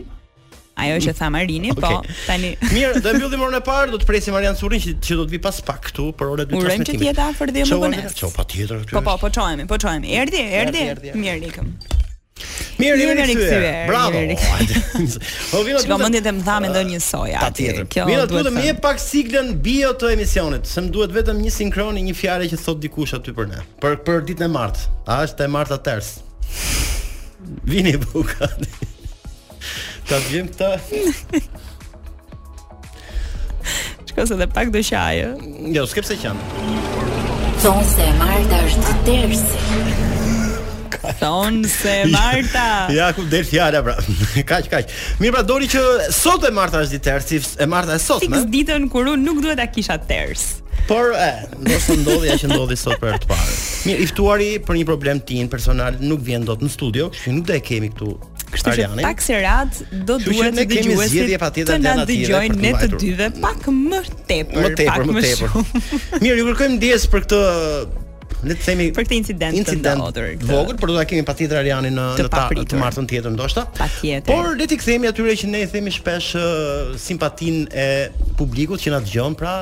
ajo 0.79 1.01
që 1.07 1.13
tha 1.19 1.27
Marini, 1.33 1.71
okay. 1.73 1.99
po 1.99 2.17
tani 2.27 2.51
Mirë, 2.75 3.01
do 3.03 3.11
e 3.13 3.19
mbyllim 3.19 3.45
orën 3.47 3.59
e 3.59 3.63
parë, 3.69 3.91
do 3.95 4.01
të 4.01 4.09
presim 4.09 4.35
Marian 4.35 4.57
Surrin 4.59 4.81
që, 4.83 4.95
që 5.03 5.19
do 5.21 5.27
të 5.27 5.35
vi 5.35 5.41
pas 5.43 5.61
pak 5.69 5.83
këtu 5.89 6.09
për 6.19 6.33
orën 6.33 6.45
e 6.45 6.49
dytë. 6.49 6.59
Urojmë 6.61 6.87
që 6.91 6.97
të 7.01 7.07
jetë 7.09 7.25
afër 7.29 7.53
dhe 7.55 7.67
më 7.69 7.79
vonë. 7.83 8.03
Po 8.05 8.19
po, 8.19 8.33
patjetër 8.39 8.83
këtu. 8.83 8.97
Po 8.99 9.03
po, 9.09 9.15
po 9.23 9.31
çojemi, 9.39 9.67
po 9.71 9.79
çojemi. 9.83 10.13
Erdi, 10.23 10.43
erdi. 10.61 10.85
Mirë 11.19 11.39
nikëm. 11.47 11.71
Mirë, 12.79 12.95
mirë 13.01 13.23
rikthyer. 13.33 13.89
Bravo. 13.89 14.19
Po 15.51 15.59
vjen 15.67 15.81
atë. 15.81 16.21
të 16.23 16.31
më 16.37 16.43
dha 16.47 16.55
mendon 16.63 16.87
një 16.93 16.99
soja. 17.03 17.41
Patjetër. 17.43 17.89
Mirë, 18.07 18.21
atë 18.29 18.43
do 18.47 18.53
më 18.55 18.71
pak 18.85 19.01
siglën 19.03 19.51
bio 19.65 19.91
të 19.99 20.13
emisionit, 20.15 20.63
se 20.69 20.79
më 20.85 20.93
duhet 20.95 21.11
vetëm 21.17 21.41
një 21.43 21.51
sinkroni 21.57 22.03
një 22.07 22.13
fjalë 22.21 22.47
që 22.53 22.61
thot 22.63 22.79
dikush 22.85 23.17
aty 23.19 23.35
për 23.35 23.49
ne. 23.51 23.59
Për 23.83 23.99
për 24.07 24.23
ditën 24.31 24.47
e 24.47 24.53
martë. 24.55 24.85
A 25.11 25.19
është 25.27 25.49
e 25.49 25.53
martë 25.57 25.75
atërs? 25.81 26.13
Vini 27.67 27.97
buka. 28.07 28.47
Ta 30.09 30.17
vjen 30.25 30.47
të... 30.57 30.67
Shko 34.09 34.23
se 34.25 34.37
dhe 34.39 34.47
pak 34.49 34.71
do 34.73 34.81
qajë. 34.81 35.27
Jo, 35.75 35.83
s'ke 35.89 36.01
pse 36.01 36.15
qen. 36.17 36.39
Thonë 37.61 37.83
se 37.91 38.07
Marta 38.17 38.57
është 38.65 38.95
tërsi. 39.05 39.83
Thonë 41.19 41.69
se 41.69 41.93
Marta 42.15 42.65
Ja, 42.91 42.95
ja 42.97 43.07
ku 43.17 43.23
del 43.31 43.45
fjala 43.47 43.79
pra 43.85 43.93
Kaq, 44.51 44.67
kaq 44.69 44.91
Mirë 45.21 45.31
pra 45.31 45.43
dori 45.47 45.69
që 45.71 45.79
sot 46.13 46.43
e 46.45 46.51
Marta 46.53 46.81
është 46.83 46.97
të 46.99 47.03
tërës 47.07 47.51
E 47.63 47.67
Marta 47.71 47.95
e 47.95 48.01
sot 48.03 48.25
me 48.25 48.41
Fiks 48.41 48.49
ditën 48.51 48.87
kur 48.93 49.07
nuk 49.21 49.39
duhet 49.41 49.61
a 49.63 49.69
kisha 49.71 49.95
tërës 50.09 50.43
Por 50.89 51.15
e, 51.15 51.29
do 51.65 51.79
së 51.85 51.97
ndodhi 52.03 52.33
a 52.33 52.37
që 52.41 52.51
ndodhi 52.51 52.77
sot 52.79 52.99
për 53.01 53.15
të 53.23 53.29
parë 53.31 53.55
Mirë, 53.87 54.03
iftuari 54.09 54.49
për 54.67 54.81
një 54.81 54.89
problem 54.91 55.21
tin 55.29 55.49
personal 55.51 55.97
Nuk 56.03 56.21
vjen 56.27 56.45
do 56.47 56.57
të 56.59 56.67
në 56.67 56.75
studio 56.75 57.09
Kështë 57.15 57.37
nuk 57.39 57.47
dhe 57.49 57.57
e 57.57 57.63
kemi 57.71 57.93
këtu 57.95 58.13
Kështu 58.53 58.73
që 58.77 58.85
pak 59.03 59.21
se 59.21 59.35
rad 59.43 59.77
do 60.09 60.15
duhet 60.23 60.55
të 60.57 60.65
dëgjuesit 60.71 61.09
zgjedhje 61.13 61.39
patjetër 61.41 61.79
të 61.79 61.95
na 61.99 62.05
dëgjojnë 62.09 62.59
ne 62.63 62.71
të 62.81 62.89
dyve 63.01 63.27
pak 63.43 63.65
më 63.77 64.01
tepër, 64.29 64.61
më 64.63 64.69
tepër, 64.79 64.93
pak 64.93 65.09
më, 65.09 65.23
tepër. 65.25 65.51
Shumë. 65.53 65.81
Mirë, 66.23 66.37
ju 66.39 66.45
kërkojmë 66.49 66.77
ndjes 66.79 67.05
për 67.13 67.25
këtë 67.25 67.41
le 68.49 68.55
të 68.55 68.63
themi 68.65 68.87
për 68.95 69.05
këtë 69.05 69.17
incident, 69.19 69.57
incident 69.61 70.01
të 70.01 70.31
vogël, 70.47 70.79
por 70.79 70.89
do 70.89 70.95
ta 70.97 71.05
kemi 71.11 71.25
patjetër 71.27 71.61
Arianin 71.61 71.95
në 71.99 72.07
të 72.23 72.27
ta, 72.33 72.45
të 72.71 72.79
martën 72.79 73.09
tjetër 73.11 73.35
ndoshta. 73.35 73.65
Patjetër. 73.77 74.29
Por 74.31 74.51
le 74.59 74.69
të 74.71 74.79
kthehemi 74.81 75.11
atyre 75.11 75.37
që 75.43 75.51
ne 75.53 75.65
i 75.67 75.69
themi 75.75 75.93
shpesh 75.93 76.31
uh, 76.39 76.97
simpatinë 77.09 77.67
e 77.85 78.33
publikut 78.39 78.81
që 78.85 78.95
na 78.95 79.03
dëgjon, 79.05 79.35
pra 79.39 79.57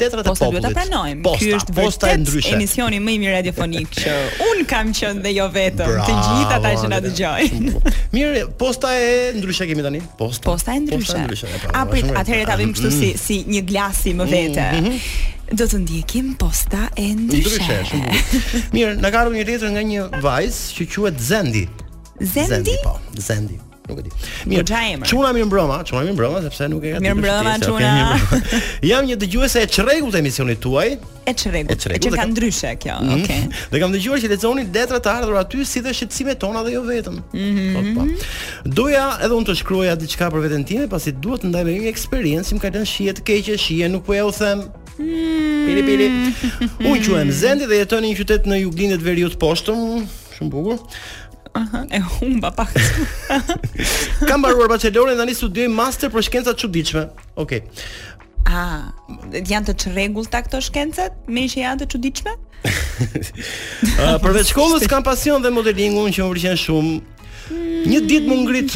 letrat 0.00 0.26
e 0.26 0.28
popullit. 0.30 0.62
Po, 0.62 0.68
ta 0.68 0.74
pranojmë. 0.76 1.32
Ky 1.38 1.48
është 1.58 1.74
posta 1.76 2.12
e 2.14 2.18
ndryshme. 2.22 2.54
Emisioni 2.58 3.00
më 3.02 3.14
i 3.16 3.20
mirë 3.22 3.34
radiofonik 3.38 3.96
që 3.98 4.14
un 4.46 4.62
kam 4.70 4.92
qenë 4.96 5.24
dhe 5.26 5.32
jo 5.36 5.48
vetëm, 5.52 5.94
të 6.06 6.16
gjithë 6.18 6.56
ata 6.58 6.74
që 6.82 6.90
na 6.92 7.00
dëgjojnë. 7.04 7.72
Mirë, 8.14 8.42
posta 8.60 8.92
e 9.00 9.10
ndryshe 9.36 9.68
kemi 9.70 9.86
tani. 9.86 10.02
Posta. 10.18 10.44
Posta 10.46 10.76
e 10.78 10.82
ndryshe. 10.86 11.50
A 11.72 11.84
prit, 11.90 12.06
atëherë 12.12 12.48
ta 12.52 12.58
vim 12.60 12.74
kështu 12.76 12.90
si 12.90 13.00
mm-hmm. 13.00 13.24
si 13.26 13.40
një 13.56 13.64
glasi 13.70 14.14
më 14.22 14.28
vete. 14.30 14.66
Mm-hmm, 14.66 14.92
mm-hmm. 14.92 15.50
Do 15.58 15.66
të 15.68 15.82
ndjekim 15.82 16.30
posta 16.40 16.86
e 16.98 17.10
ndryshe. 17.18 17.80
Mirë, 18.74 18.96
na 19.02 19.10
ka 19.12 19.24
ardhur 19.26 19.36
një 19.40 19.48
letër 19.50 19.74
nga 19.76 19.84
një 19.92 20.06
vajzë 20.24 20.64
që 20.78 20.88
quhet 20.94 21.20
Zendi. 21.32 21.66
Zendi? 22.22 22.48
Zendi, 22.52 22.78
po. 22.86 22.96
Zendi 23.20 23.58
nuk 23.88 23.98
e 23.98 24.02
di. 24.06 24.10
Mirë, 24.48 25.04
Çuna 25.08 25.30
mirë 25.34 25.48
mbroma, 25.48 25.80
çuna 25.86 26.02
mirë 26.06 26.14
mbroma 26.16 26.40
sepse 26.44 26.68
nuk 26.70 26.84
e 26.84 26.94
ka. 26.94 27.00
Mirë 27.02 27.56
çuna. 27.62 28.18
Jam 28.90 29.06
një 29.08 29.16
dëgjuese 29.22 29.62
e 29.64 29.66
çrregullt 29.70 30.14
e 30.16 30.20
emisionit 30.22 30.60
tuaj. 30.62 30.96
E 31.26 31.32
çrregullt. 31.34 31.72
E 31.76 31.78
çrregullt. 31.80 32.16
Ka 32.18 32.26
ndryshe 32.30 32.72
kjo. 32.82 32.96
Mhm. 33.00 33.18
Okej. 33.18 33.40
Okay. 33.46 33.62
Dhe 33.72 33.80
kam 33.82 33.94
dëgjuar 33.94 34.22
që 34.22 34.30
lexoni 34.32 34.66
letra 34.74 35.00
të 35.02 35.12
ardhur 35.16 35.38
aty 35.40 35.64
si 35.64 35.82
dhe 35.84 35.94
shqetësimet 35.96 36.40
tona 36.42 36.62
dhe 36.66 36.76
jo 36.76 36.84
vetëm. 36.86 37.18
po. 37.96 38.06
Doja 38.76 39.08
edhe 39.24 39.34
unë 39.38 39.48
të 39.50 39.58
shkruaja 39.62 39.96
diçka 40.00 40.30
për 40.34 40.46
veten 40.46 40.64
time, 40.68 40.88
pasi 40.90 41.14
duhet 41.22 41.42
të 41.46 41.50
ndaj 41.52 41.66
me 41.68 41.78
një 41.80 41.92
eksperiencë 41.92 42.50
që 42.52 42.58
më 42.58 42.64
ka 42.66 42.72
dhënë 42.74 42.92
shije 42.92 43.16
të 43.18 43.26
keqe, 43.28 43.58
shije 43.58 43.90
nuk 43.90 44.06
po 44.06 44.14
e 44.16 44.22
u 44.22 44.30
them. 44.38 44.66
Mm. 44.92 45.60
Pili 45.64 45.82
pili. 45.86 46.06
Unë 46.84 47.06
quhem 47.06 47.30
Zendi 47.34 47.64
dhe 47.70 47.78
jetoj 47.80 48.02
në 48.04 48.10
një 48.12 48.18
qytet 48.18 48.44
në 48.50 48.58
juglindje 48.66 48.98
të 49.00 49.06
Veriut 49.06 49.34
të 49.34 49.40
Poshtëm, 49.40 50.02
shumë 50.36 50.52
bukur. 50.52 50.82
Aha, 51.54 51.84
e 51.90 51.98
humba 52.00 52.50
pak. 52.52 52.68
Kam 54.28 54.38
mbaruar 54.40 54.68
bachelorin 54.68 55.16
tani 55.20 55.34
studioj 55.34 55.68
master 55.68 56.10
për 56.10 56.24
shkencat 56.26 56.56
çuditshme. 56.58 57.04
Okej. 57.36 57.60
Okay. 57.60 58.12
Ah, 58.46 58.88
janë 59.32 59.68
të 59.70 59.74
çrregullta 59.84 60.40
këto 60.46 60.60
shkencat? 60.64 61.18
Me 61.30 61.44
që 61.48 61.60
janë 61.62 61.84
të 61.84 61.90
çuditshme? 61.94 62.32
uh, 62.64 64.18
përveç 64.24 64.50
shkollës 64.52 64.88
kam 64.90 65.04
pasion 65.06 65.44
dhe 65.44 65.50
modelingun 65.52 66.12
që 66.14 66.24
më 66.24 66.30
pëlqen 66.36 66.58
shumë. 66.64 66.96
Mm. 67.42 67.68
Një 67.92 68.00
ditë 68.10 68.32
më 68.32 68.40
ngrit 68.42 68.74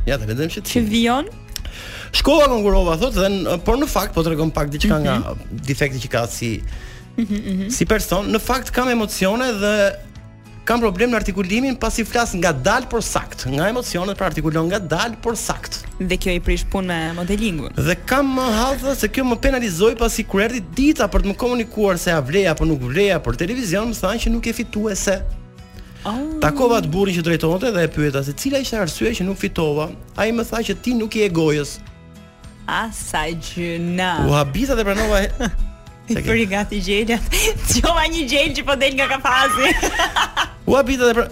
Ja, 0.06 0.18
të 0.20 0.26
vendem 0.28 0.50
shqetësimi. 0.50 0.74
Që 0.74 0.84
vion? 0.92 1.30
Shkova 2.12 2.48
konkurova 2.48 2.96
thotë 2.96 3.16
dhe 3.20 3.28
në, 3.34 3.58
por 3.64 3.76
në 3.76 3.86
fakt 3.88 4.14
po 4.14 4.22
tregon 4.24 4.50
pak 4.50 4.70
diçka 4.72 4.94
mm 4.98 5.04
-hmm. 5.04 5.04
nga 5.04 5.34
mhm. 5.34 5.64
defekti 5.68 5.98
që 6.04 6.08
ka 6.08 6.26
si 6.26 6.60
mm 7.16 7.22
-hmm. 7.24 7.70
si 7.70 7.84
person. 7.84 8.28
Në 8.34 8.38
fakt 8.40 8.70
kam 8.70 8.88
emocione 8.88 9.52
dhe 9.52 9.76
kam 10.68 10.82
problem 10.84 11.14
në 11.14 11.16
artikulimin 11.16 11.76
pasi 11.80 12.04
flas 12.04 12.34
nga 12.36 12.50
dal 12.52 12.84
por 12.92 13.00
sakt, 13.00 13.46
nga 13.48 13.70
emocionet 13.72 14.18
pra 14.20 14.26
artikulon 14.28 14.66
nga 14.68 14.76
dal 14.78 15.14
por 15.24 15.32
sakt. 15.40 15.78
Dhe 15.96 16.18
kjo 16.20 16.34
i 16.36 16.42
prish 16.44 16.66
punën 16.68 16.90
me 16.90 16.98
modelingun. 17.16 17.72
Dhe 17.78 17.94
kam 18.08 18.34
më 18.36 18.44
hadhë 18.58 18.92
se 19.00 19.08
kjo 19.08 19.24
më 19.24 19.38
penalizoi 19.46 19.94
pasi 19.98 20.26
kur 20.28 20.42
erdhi 20.44 20.60
dita 20.76 21.06
për 21.08 21.24
të 21.24 21.30
më 21.32 21.36
komunikuar 21.40 21.96
se 21.98 22.12
a 22.12 22.20
vleja 22.20 22.52
apo 22.52 22.68
nuk 22.68 22.84
vleja 22.84 23.16
për 23.24 23.38
televizion, 23.46 23.88
më 23.94 24.00
thanë 24.02 24.22
që 24.26 24.32
nuk 24.34 24.48
e 24.48 24.54
fituese. 24.58 25.14
Oh. 26.04 26.18
Takova 26.44 26.82
të 26.84 26.92
burrin 26.92 27.16
që 27.16 27.24
drejtonte 27.30 27.72
dhe 27.72 27.86
e 27.86 27.90
pyeta 27.94 28.20
se 28.28 28.36
cila 28.36 28.60
ishte 28.60 28.76
arsyeja 28.82 29.22
që 29.22 29.26
nuk 29.30 29.40
fitova. 29.40 29.88
Ai 30.20 30.28
më 30.36 30.44
tha 30.52 30.60
që 30.68 30.76
ti 30.84 30.92
nuk 31.00 31.16
je 31.16 31.30
gojës. 31.32 31.78
Asaj 32.82 33.32
gjëna. 33.54 34.10
U 34.28 34.36
habita 34.36 34.76
dhe 34.76 34.84
pranova 34.90 35.24
Të 36.08 36.22
i 36.42 36.44
gati 36.48 36.78
gjelat 36.80 37.34
Qova 37.72 38.04
një 38.12 38.22
gjel 38.30 38.54
që 38.60 38.66
po 38.68 38.76
del 38.80 38.94
nga 38.96 39.08
kafazi 39.10 39.72
U 40.68 40.74
habita 40.76 41.06
dhe 41.08 41.14
pra... 41.14 41.28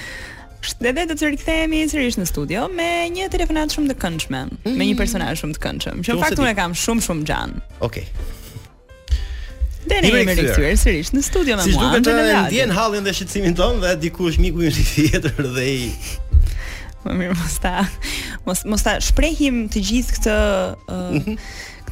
Dhe 0.82 0.92
do 1.08 1.16
të 1.16 1.30
rikthehemi 1.32 1.84
sërish 1.90 2.18
në 2.20 2.26
studio 2.30 2.66
me 2.74 2.88
një 3.14 3.28
telefonat 3.34 3.74
shumë 3.76 3.94
të 3.94 3.98
këndshëm, 4.02 4.34
mm. 4.34 4.74
me 4.78 4.88
një 4.90 4.96
mm. 4.96 5.00
personazh 5.00 5.42
shumë 5.44 5.56
të 5.58 5.62
këndshëm. 5.64 6.02
Që 6.08 6.16
në 6.18 6.24
fakt 6.26 6.42
unë 6.44 6.54
kam 6.58 6.74
shumë 6.78 7.06
shumë 7.06 7.26
gjan. 7.30 7.54
Okej. 7.88 8.08
Okay. 8.08 8.36
Dhe 9.88 10.02
ne 10.04 10.10
jemi 10.12 10.34
rikthyer 10.42 10.76
sërish 10.82 11.14
në 11.16 11.22
studio 11.24 11.56
me 11.60 11.64
si 11.68 11.72
mua. 11.76 11.86
Si 11.86 12.02
duket 12.02 12.10
të 12.10 12.42
ndjen 12.52 12.74
hallin 12.76 13.06
dhe 13.08 13.14
shqetësimin 13.16 13.56
ton 13.60 13.78
dhe 13.84 13.94
dikush 14.02 14.40
miku 14.44 14.66
i 14.68 14.74
tjetër 14.94 15.46
dhe 15.56 15.68
i 15.70 15.88
Më 17.08 17.14
mirë 17.22 17.38
mos 17.38 17.56
ta 17.64 17.76
mos 18.50 18.66
mos 18.68 18.84
ta 18.84 18.98
shprehim 19.00 19.62
të 19.72 19.84
gjithë 19.88 20.18
këtë 20.18 20.36
uh, 20.92 21.12
mhm 21.14 21.38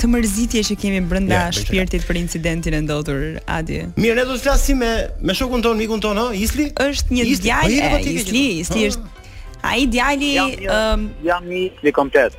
këtë 0.05 0.13
mërzitje 0.13 0.61
që 0.69 0.75
kemi 0.79 0.99
brenda 1.09 1.37
ja, 1.37 1.45
shpirtit 1.55 2.03
për 2.05 2.19
incidentin 2.19 2.73
e 2.77 2.81
ndotur 2.85 3.39
atje. 3.49 3.87
Mirë, 3.97 4.15
ne 4.19 4.25
do 4.29 4.35
të 4.37 4.43
flasim 4.43 4.77
me 4.81 4.89
me 5.21 5.33
shokun 5.35 5.63
ton, 5.65 5.77
mikun 5.79 6.01
ton, 6.03 6.17
ha, 6.19 6.27
Isli? 6.37 6.67
Është 6.83 7.15
një 7.15 7.23
djalë, 7.41 7.79
po 7.95 7.99
Isli, 8.11 8.43
Isli 8.61 8.83
është 8.91 9.13
A 9.65 9.73
i 9.81 9.87
djali... 9.89 10.35
Jam, 10.35 10.51
jam, 10.61 10.99
um, 10.99 11.07
jam 11.25 11.49
i 11.87 11.91
komplet. 11.95 12.35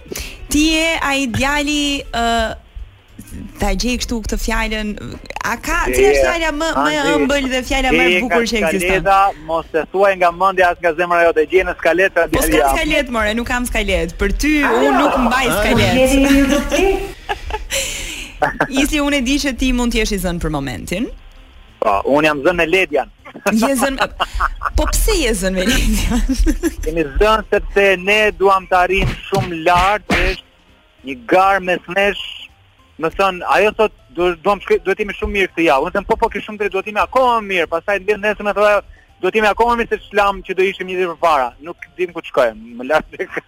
Ti 0.52 0.66
e 0.78 0.92
a 1.02 1.10
i 1.18 1.26
djali 1.26 1.82
ta 3.60 3.70
gjej 3.74 3.98
këtu 4.02 4.16
këtë 4.24 4.36
fjalën. 4.42 4.92
A 5.46 5.50
ka 5.62 5.78
cila 5.88 6.10
është 6.12 6.22
fjala 6.26 6.50
më 6.56 6.68
më 6.76 6.90
e 6.92 6.94
ëmbël 7.16 7.44
dhe 7.52 7.60
fjala 7.68 7.90
më 7.94 8.02
e 8.04 8.06
bukur 8.24 8.42
që 8.42 8.42
ekziston? 8.60 8.84
Skaleta, 8.84 9.18
mos 9.48 9.66
e 9.72 9.74
thuaj 9.92 10.12
nga 10.20 10.30
mendja 10.40 10.66
as 10.72 10.78
nga 10.82 10.92
zemra 11.00 11.20
jote, 11.26 11.42
gjej 11.50 11.62
në 11.68 11.72
skaletë 11.80 12.16
atë 12.24 12.32
diellja. 12.34 12.62
Po 12.62 12.66
skaletë 12.76 13.10
more, 13.16 13.30
nuk 13.38 13.48
kam 13.50 13.64
skaletë. 13.68 14.12
Për 14.20 14.30
ty 14.42 14.54
unë 14.68 14.92
nuk 15.00 15.14
mbaj 15.26 15.46
skaletë. 15.58 16.02
I 18.70 18.72
si 18.90 18.96
unë 19.02 19.16
e 19.22 19.26
di 19.26 19.36
që 19.46 19.50
ti 19.60 19.68
mund 19.74 19.90
të 19.94 19.98
jesh 20.02 20.14
i 20.18 20.20
zënë 20.26 20.40
për 20.44 20.50
momentin. 20.58 21.04
Po, 21.82 21.92
unë 22.16 22.26
jam 22.30 22.38
zënë 22.46 22.58
me 22.60 22.66
Ledian. 22.70 23.08
Je 23.66 23.72
zënë 23.78 23.98
Po 24.78 24.84
pse 24.88 25.14
je 25.20 25.32
zënë 25.42 25.56
me 25.58 25.64
Ledian? 25.68 26.28
Kemi 26.84 27.04
zënë 27.20 27.44
sepse 27.52 27.84
ne 28.04 28.20
duam 28.38 28.64
të 28.70 28.76
arrijm 28.84 29.08
shumë 29.28 29.54
lart, 29.66 30.06
është 30.14 31.10
një 31.10 31.14
garë 31.30 31.62
mesnesh 31.68 32.24
më 32.98 33.10
thon 33.16 33.34
ajo 33.56 33.70
thot 33.80 33.92
duhet 34.16 34.86
të 34.86 34.94
jemi 35.00 35.16
shumë 35.18 35.34
mirë 35.36 35.50
këtë 35.52 35.64
javë. 35.68 35.88
Unë 35.88 35.94
them 35.96 36.06
po 36.10 36.16
po 36.22 36.30
ke 36.34 36.40
shumë 36.46 36.60
drejt, 36.62 36.74
duhet 36.76 36.88
të 36.88 36.92
jemi 36.92 37.02
akoma 37.04 37.38
më 37.40 37.48
mirë. 37.52 37.68
Pastaj 37.74 37.98
ndjen 38.04 38.22
nesër 38.24 38.48
më 38.50 38.54
thonë 38.60 38.74
do 39.20 39.30
të 39.32 39.38
jemi 39.38 39.48
akoma 39.48 39.76
me 39.80 39.86
se 39.88 39.96
slam 40.10 40.42
që 40.44 40.54
do 40.58 40.64
ishim 40.66 40.88
një 40.90 40.98
ditë 40.98 41.12
përpara. 41.14 41.46
Nuk 41.64 41.84
dim 41.96 42.10
ku 42.12 42.20
të 42.20 42.28
shkojmë, 42.28 42.74
më 42.76 42.86
lart 42.88 43.14
tek. 43.16 43.38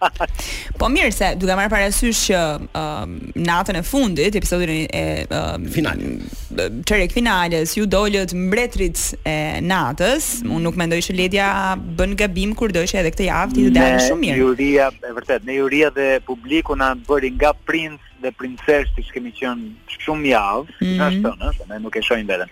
Po 0.81 0.87
mirë 0.89 1.11
se 1.13 1.29
duke 1.37 1.53
marë 1.59 1.69
parasysh 1.75 2.21
që 2.31 2.39
uh, 2.67 3.03
natën 3.37 3.77
e 3.77 3.83
fundit, 3.85 4.37
episodin 4.39 4.81
e 4.89 5.03
uh, 5.25 5.51
um, 5.55 5.67
final, 5.73 6.01
çerek 6.89 7.13
finales, 7.13 7.75
ju 7.77 7.85
dolët 7.89 8.33
mbretrit 8.33 9.03
e 9.29 9.37
natës, 9.65 10.31
unë 10.47 10.61
nuk 10.65 10.79
mendoj 10.81 11.03
se 11.05 11.15
Ledja 11.19 11.51
bën 11.77 12.15
gabim 12.17 12.55
kur 12.57 12.73
do 12.73 12.81
edhe 12.89 13.11
këtë 13.13 13.29
javë 13.29 13.53
ti 13.59 13.67
të 13.77 13.85
shumë 14.07 14.21
mirë. 14.23 14.39
Juria, 14.41 14.89
e 15.05 15.13
vërtet, 15.19 15.45
ne 15.47 15.59
juria 15.59 15.91
dhe 15.93 16.09
publiku 16.25 16.75
na 16.79 16.95
bëri 16.97 17.29
nga 17.37 17.53
princ 17.67 18.01
dhe 18.23 18.33
princesh 18.35 18.89
që 18.97 19.05
kemi 19.15 19.31
qënë 19.37 19.95
shumë 20.01 20.31
javë, 20.33 20.77
mm 20.81 20.87
-hmm. 20.87 21.29
ashtu, 21.29 21.63
ne 21.69 21.79
nuk 21.85 21.95
e 21.95 22.03
shojnë 22.09 22.27
veten. 22.31 22.49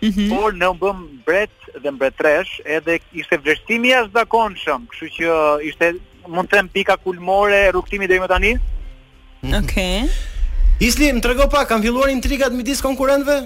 Mm 0.00 0.08
-hmm. 0.14 0.28
Por 0.32 0.52
ne 0.60 0.68
u 0.70 0.74
bëm 0.82 0.98
mbret 1.20 1.52
dhe 1.78 1.90
mbretresh, 1.94 2.50
edhe 2.76 2.94
ishte 3.20 3.38
vlerësimi 3.40 3.92
jashtëzakonshëm, 3.94 4.86
kështu 4.92 5.08
që 5.16 5.36
ishte 5.70 5.90
mund 6.30 6.50
të 6.50 6.58
them 6.60 6.68
pika 6.74 6.96
kulmore 7.04 7.58
e 7.68 7.70
rrugtimit 7.72 8.10
deri 8.10 8.22
më 8.22 8.30
tani. 8.32 8.52
Hmm. 9.42 9.54
Okej. 9.62 10.04
Okay. 10.04 10.76
Isli, 10.86 11.10
më 11.12 11.22
trego 11.24 11.46
pa, 11.52 11.66
kanë 11.68 11.84
filluar 11.86 12.10
intrigat 12.12 12.54
midis 12.56 12.80
konkurrentëve? 12.84 13.38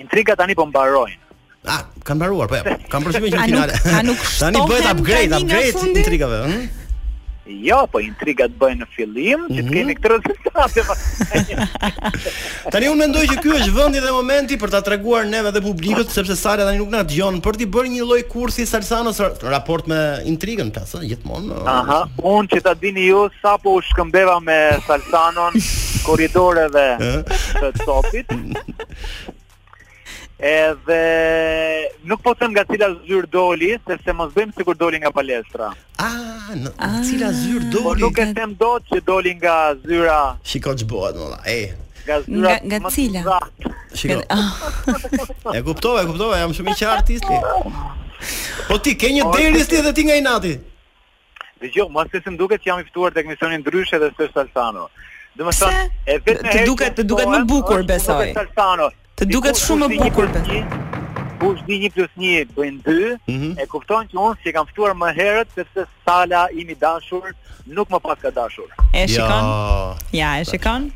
Intrigat 0.00 0.40
tani 0.40 0.56
po 0.56 0.66
mbarojnë. 0.70 1.18
Ah, 1.68 1.82
kanë 2.08 2.16
mbaruar, 2.22 2.48
po 2.48 2.56
ja. 2.56 2.64
Po, 2.64 2.76
kanë 2.94 3.08
përshtypjen 3.08 3.34
që 3.36 3.48
finale. 3.50 3.76
A 3.92 4.00
nuk, 4.04 4.20
a 4.20 4.26
nuk 4.26 4.26
tani 4.40 4.62
bëhet 4.70 4.90
upgrade, 4.94 5.40
upgrade 5.42 5.84
intrigave, 5.94 6.44
ëh? 6.46 6.50
Hm? 6.56 6.68
Jo, 7.60 7.82
po 7.90 7.98
intrigat 8.02 8.52
bëjnë 8.58 8.84
në 8.84 8.88
fillim, 8.94 9.40
që 9.50 9.56
të 9.56 9.64
mhm. 9.64 9.72
kemi 9.74 9.94
këtë 9.98 10.16
rezultate. 10.22 10.84
Po. 10.86 10.94
tani 12.72 12.90
unë 12.92 13.00
mendoj 13.02 13.24
që 13.32 13.36
ky 13.42 13.52
është 13.56 13.74
vendi 13.74 14.02
dhe 14.04 14.12
momenti 14.14 14.58
për 14.60 14.72
ta 14.74 14.80
treguar 14.86 15.26
neve 15.30 15.50
dhe 15.56 15.62
publikut 15.64 16.12
sepse 16.14 16.36
Sala 16.40 16.68
tani 16.68 16.78
nuk 16.80 16.92
na 16.94 17.02
dëgjon 17.06 17.40
për 17.44 17.58
të 17.60 17.68
bërë 17.74 17.92
një 17.96 18.06
lloj 18.06 18.20
kursi 18.30 18.66
Salsanos 18.70 19.18
raport 19.50 19.90
me 19.90 19.98
intrigën 20.30 20.70
pas, 20.74 20.94
gjithmonë. 21.02 21.64
Aha, 21.74 22.00
unë 22.22 22.54
që 22.54 22.62
ta 22.68 22.76
dini 22.78 23.08
ju 23.10 23.26
sapo 23.40 23.74
u 23.80 23.82
shkëmbeva 23.90 24.38
me 24.44 24.60
Salsanon 24.86 25.58
korridoreve 26.06 26.88
të 27.02 27.74
topit. 27.82 28.36
edhe 30.42 31.90
nuk 32.08 32.22
po 32.24 32.32
them 32.34 32.54
nga 32.56 32.64
cila 32.64 32.88
zyrë 33.04 33.28
doli, 33.28 33.74
sepse 33.86 34.12
mos 34.16 34.32
bëjmë 34.32 34.56
sikur 34.56 34.74
doli 34.76 34.96
nga 35.02 35.12
palestra. 35.12 35.68
Ah, 36.00 36.52
në 36.56 36.72
cila 37.08 37.28
ah. 37.28 37.36
zyrë 37.42 37.68
doli? 37.74 37.84
Po 37.86 37.94
nuk 38.06 38.18
e 38.18 38.26
them 38.34 38.54
dot 38.56 38.86
që 38.88 39.02
doli 39.04 39.34
nga 39.36 39.74
zyra. 39.84 40.18
Shikoj 40.44 40.78
ç'bëhet 40.80 41.20
më 41.20 41.40
E. 41.44 41.60
Nga 42.08 42.16
zyra. 42.24 42.40
Nga, 42.40 42.78
nga 42.78 42.92
cila? 42.96 43.38
Shikoj. 44.00 44.24
Ah. 44.32 45.54
e 45.56 45.60
kuptova, 45.66 46.02
e 46.04 46.08
kuptova, 46.08 46.40
jam 46.40 46.56
shumë 46.56 46.72
i 46.72 46.76
qartë 46.80 46.96
artisti. 46.96 47.38
Po 48.68 48.80
ti 48.80 48.96
ke 48.96 49.12
një 49.16 49.28
po, 49.28 49.36
deri 49.36 49.64
ti 49.64 49.84
dhe 49.84 49.92
ti 49.92 50.06
nga 50.08 50.16
Inati. 50.16 50.54
Dëgjoj, 51.60 51.88
mos 51.92 52.08
e 52.16 52.20
them 52.24 52.36
duket 52.40 52.64
që 52.64 52.72
jam 52.72 52.80
i 52.80 52.88
ftuar 52.88 53.12
tek 53.12 53.28
misioni 53.28 53.60
ndryshe 53.60 53.98
dhe 54.00 54.08
s'është 54.16 54.32
Salsano. 54.38 54.88
Domethënë, 55.36 55.84
e 56.08 56.16
vetme 56.24 56.50
të 56.56 56.64
duket 56.66 56.96
të 56.96 57.04
duket 57.12 57.28
më 57.28 57.38
bukur 57.52 57.84
besoj. 57.86 58.32
Salsano. 58.40 58.88
Të 59.20 59.26
duket 59.28 59.58
shumë 59.60 59.86
e 59.92 59.96
bukur 60.00 60.30
be. 60.32 60.62
Po 61.40 61.50
di 61.66 61.76
një 61.82 61.90
plus 61.92 62.12
një 62.16 62.38
bëjnë 62.56 62.78
dy, 62.86 63.08
mhm. 63.28 63.50
e 63.60 63.66
kupton 63.68 64.06
që 64.08 64.16
unë 64.16 64.38
si 64.40 64.52
kam 64.56 64.64
ftuar 64.72 64.94
më 64.96 65.10
herët, 65.18 65.50
sepse 65.56 65.84
sala 66.06 66.46
imi 66.56 66.72
dashur 66.80 67.26
nuk 67.68 67.92
më 67.92 68.00
pas 68.06 68.16
ka 68.22 68.32
dashur. 68.32 68.68
E 68.96 69.02
shikon? 69.12 69.50
Ja, 70.16 70.30
ja 70.32 70.32
e 70.40 70.46
shikon? 70.48 70.86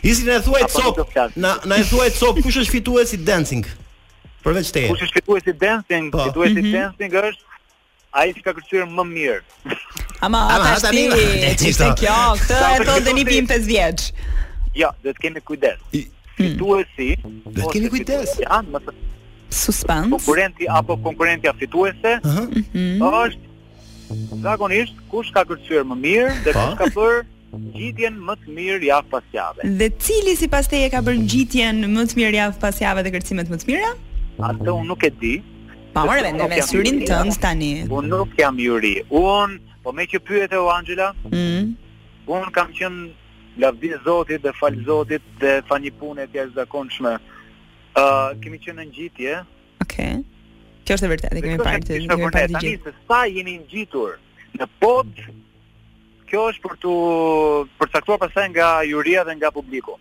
Isi 0.00 0.24
në 0.24 0.38
e 0.38 0.40
thua 0.46 0.62
e 0.64 1.26
na 1.44 1.52
në 1.68 1.82
e 1.82 1.88
thua 1.90 2.08
e 2.08 2.42
kush 2.42 2.62
është 2.62 2.72
fitu 2.78 2.96
e 3.00 3.04
si 3.12 3.20
dancing? 3.28 3.68
Përveç 4.44 4.72
teje. 4.72 4.92
Kush 4.94 5.04
është 5.08 5.20
fitu 5.20 5.36
e 5.36 5.42
si 5.44 5.54
dancing, 5.66 6.08
pa. 6.12 6.24
Po. 6.30 6.30
fitu 6.30 6.44
e 6.44 6.48
si 6.54 6.62
mm 6.62 6.64
-hmm. 6.64 6.78
dancing 6.80 7.12
është, 7.28 7.44
ai 8.22 8.32
që 8.38 8.44
ka 8.46 8.54
kërcyer 8.56 8.88
më 8.96 9.04
mirë. 9.10 9.42
Ama, 10.24 10.40
ata 10.54 10.88
është 10.88 10.94
ti, 10.96 11.04
e 11.04 11.52
e 11.68 11.92
kjo, 12.04 12.16
këtë 12.40 12.64
e 12.76 12.80
të 12.86 12.96
dhe 13.04 13.12
një 13.20 13.24
pimë 13.30 13.48
të 13.52 13.60
zvjeqë. 13.66 14.10
të 15.04 15.12
kemi 15.20 15.40
kujdes 15.44 15.78
fituesi. 16.48 17.10
Mm. 17.18 17.54
Dhe 17.56 17.66
keni 17.74 17.90
kujdes. 17.96 18.34
Janë 18.46 18.76
më 18.76 18.96
suspans. 19.62 20.12
Konkurrenti 20.14 20.68
apo 20.80 20.96
konkurrentja 21.08 21.54
fituese 21.60 22.16
uh 22.16 22.32
-huh. 22.36 22.46
Mhm. 22.60 23.04
është 23.24 23.46
zakonisht 24.46 24.94
kush 25.10 25.30
ka 25.36 25.42
kërcyer 25.50 25.82
më 25.90 25.96
mirë 26.06 26.32
dhe 26.44 26.52
kush 26.58 26.76
ka 26.80 26.86
për 26.98 27.14
gjitjen 27.76 28.14
më 28.28 28.32
të 28.40 28.54
mirë 28.58 28.86
javë 28.92 29.08
pas 29.14 29.24
jave. 29.36 29.60
Dhe 29.80 29.88
cili 30.04 30.36
si 30.40 30.48
pas 30.54 30.68
teje 30.72 30.88
ka 30.94 31.00
për 31.08 31.16
gjitjen 31.32 31.76
më 31.94 32.02
të 32.10 32.14
mirë 32.20 32.36
javë 32.42 32.60
pas 32.64 32.76
jave 32.86 33.02
dhe 33.04 33.10
kërcimet 33.16 33.48
më 33.52 33.56
të 33.58 33.66
mira? 33.72 33.90
Atë 34.50 34.68
unë 34.78 34.86
nuk 34.90 35.00
e 35.08 35.10
di. 35.22 35.34
Pa 35.94 36.04
marrë 36.08 36.30
në 36.38 36.48
mesurin 36.52 36.98
tënd 37.10 37.34
tani. 37.44 37.70
Unë 37.96 38.08
nuk 38.14 38.28
jam 38.42 38.56
juri. 38.66 38.94
Unë, 39.10 39.58
po 39.82 39.92
me 39.92 40.04
që 40.12 40.18
pyet 40.28 40.52
e 40.56 40.58
o 40.64 40.68
Angela, 40.78 41.08
mhm. 41.26 41.62
unë 42.36 42.50
kam 42.56 42.68
qënë 42.78 42.98
lavdi 43.58 43.88
e 43.94 44.00
Zotit 44.04 44.42
dhe 44.42 44.52
fal 44.52 44.74
mm. 44.76 44.84
Zotit 44.86 45.22
dhe 45.40 45.60
fa 45.68 45.78
një 45.78 45.90
punë 45.98 46.26
të 46.32 46.40
jashtëzakonshme. 46.40 47.14
ë 47.98 48.02
uh, 48.02 48.38
kemi 48.42 48.58
qenë 48.62 48.78
në 48.78 48.84
ngjitje. 48.86 49.32
Okej. 49.82 49.84
Okay. 49.84 50.18
Kjo 50.86 50.96
është 50.96 51.06
e 51.08 51.12
vërtetë, 51.12 51.40
kemi 51.44 51.56
parë 51.62 51.80
të 51.86 51.96
kemi 52.06 52.20
parë 52.36 52.42
të 52.54 52.60
gjithë. 52.64 52.92
Sa 53.10 53.24
jeni 53.26 53.56
ngjitur 53.64 54.12
në 54.60 54.68
pod 54.82 55.10
kjo 56.30 56.42
është 56.52 56.62
për 56.66 56.76
të 56.82 56.94
përcaktuar 57.80 58.20
pastaj 58.22 58.44
nga 58.54 58.68
juria 58.86 59.24
dhe 59.26 59.34
nga 59.38 59.50
publiku. 59.54 59.96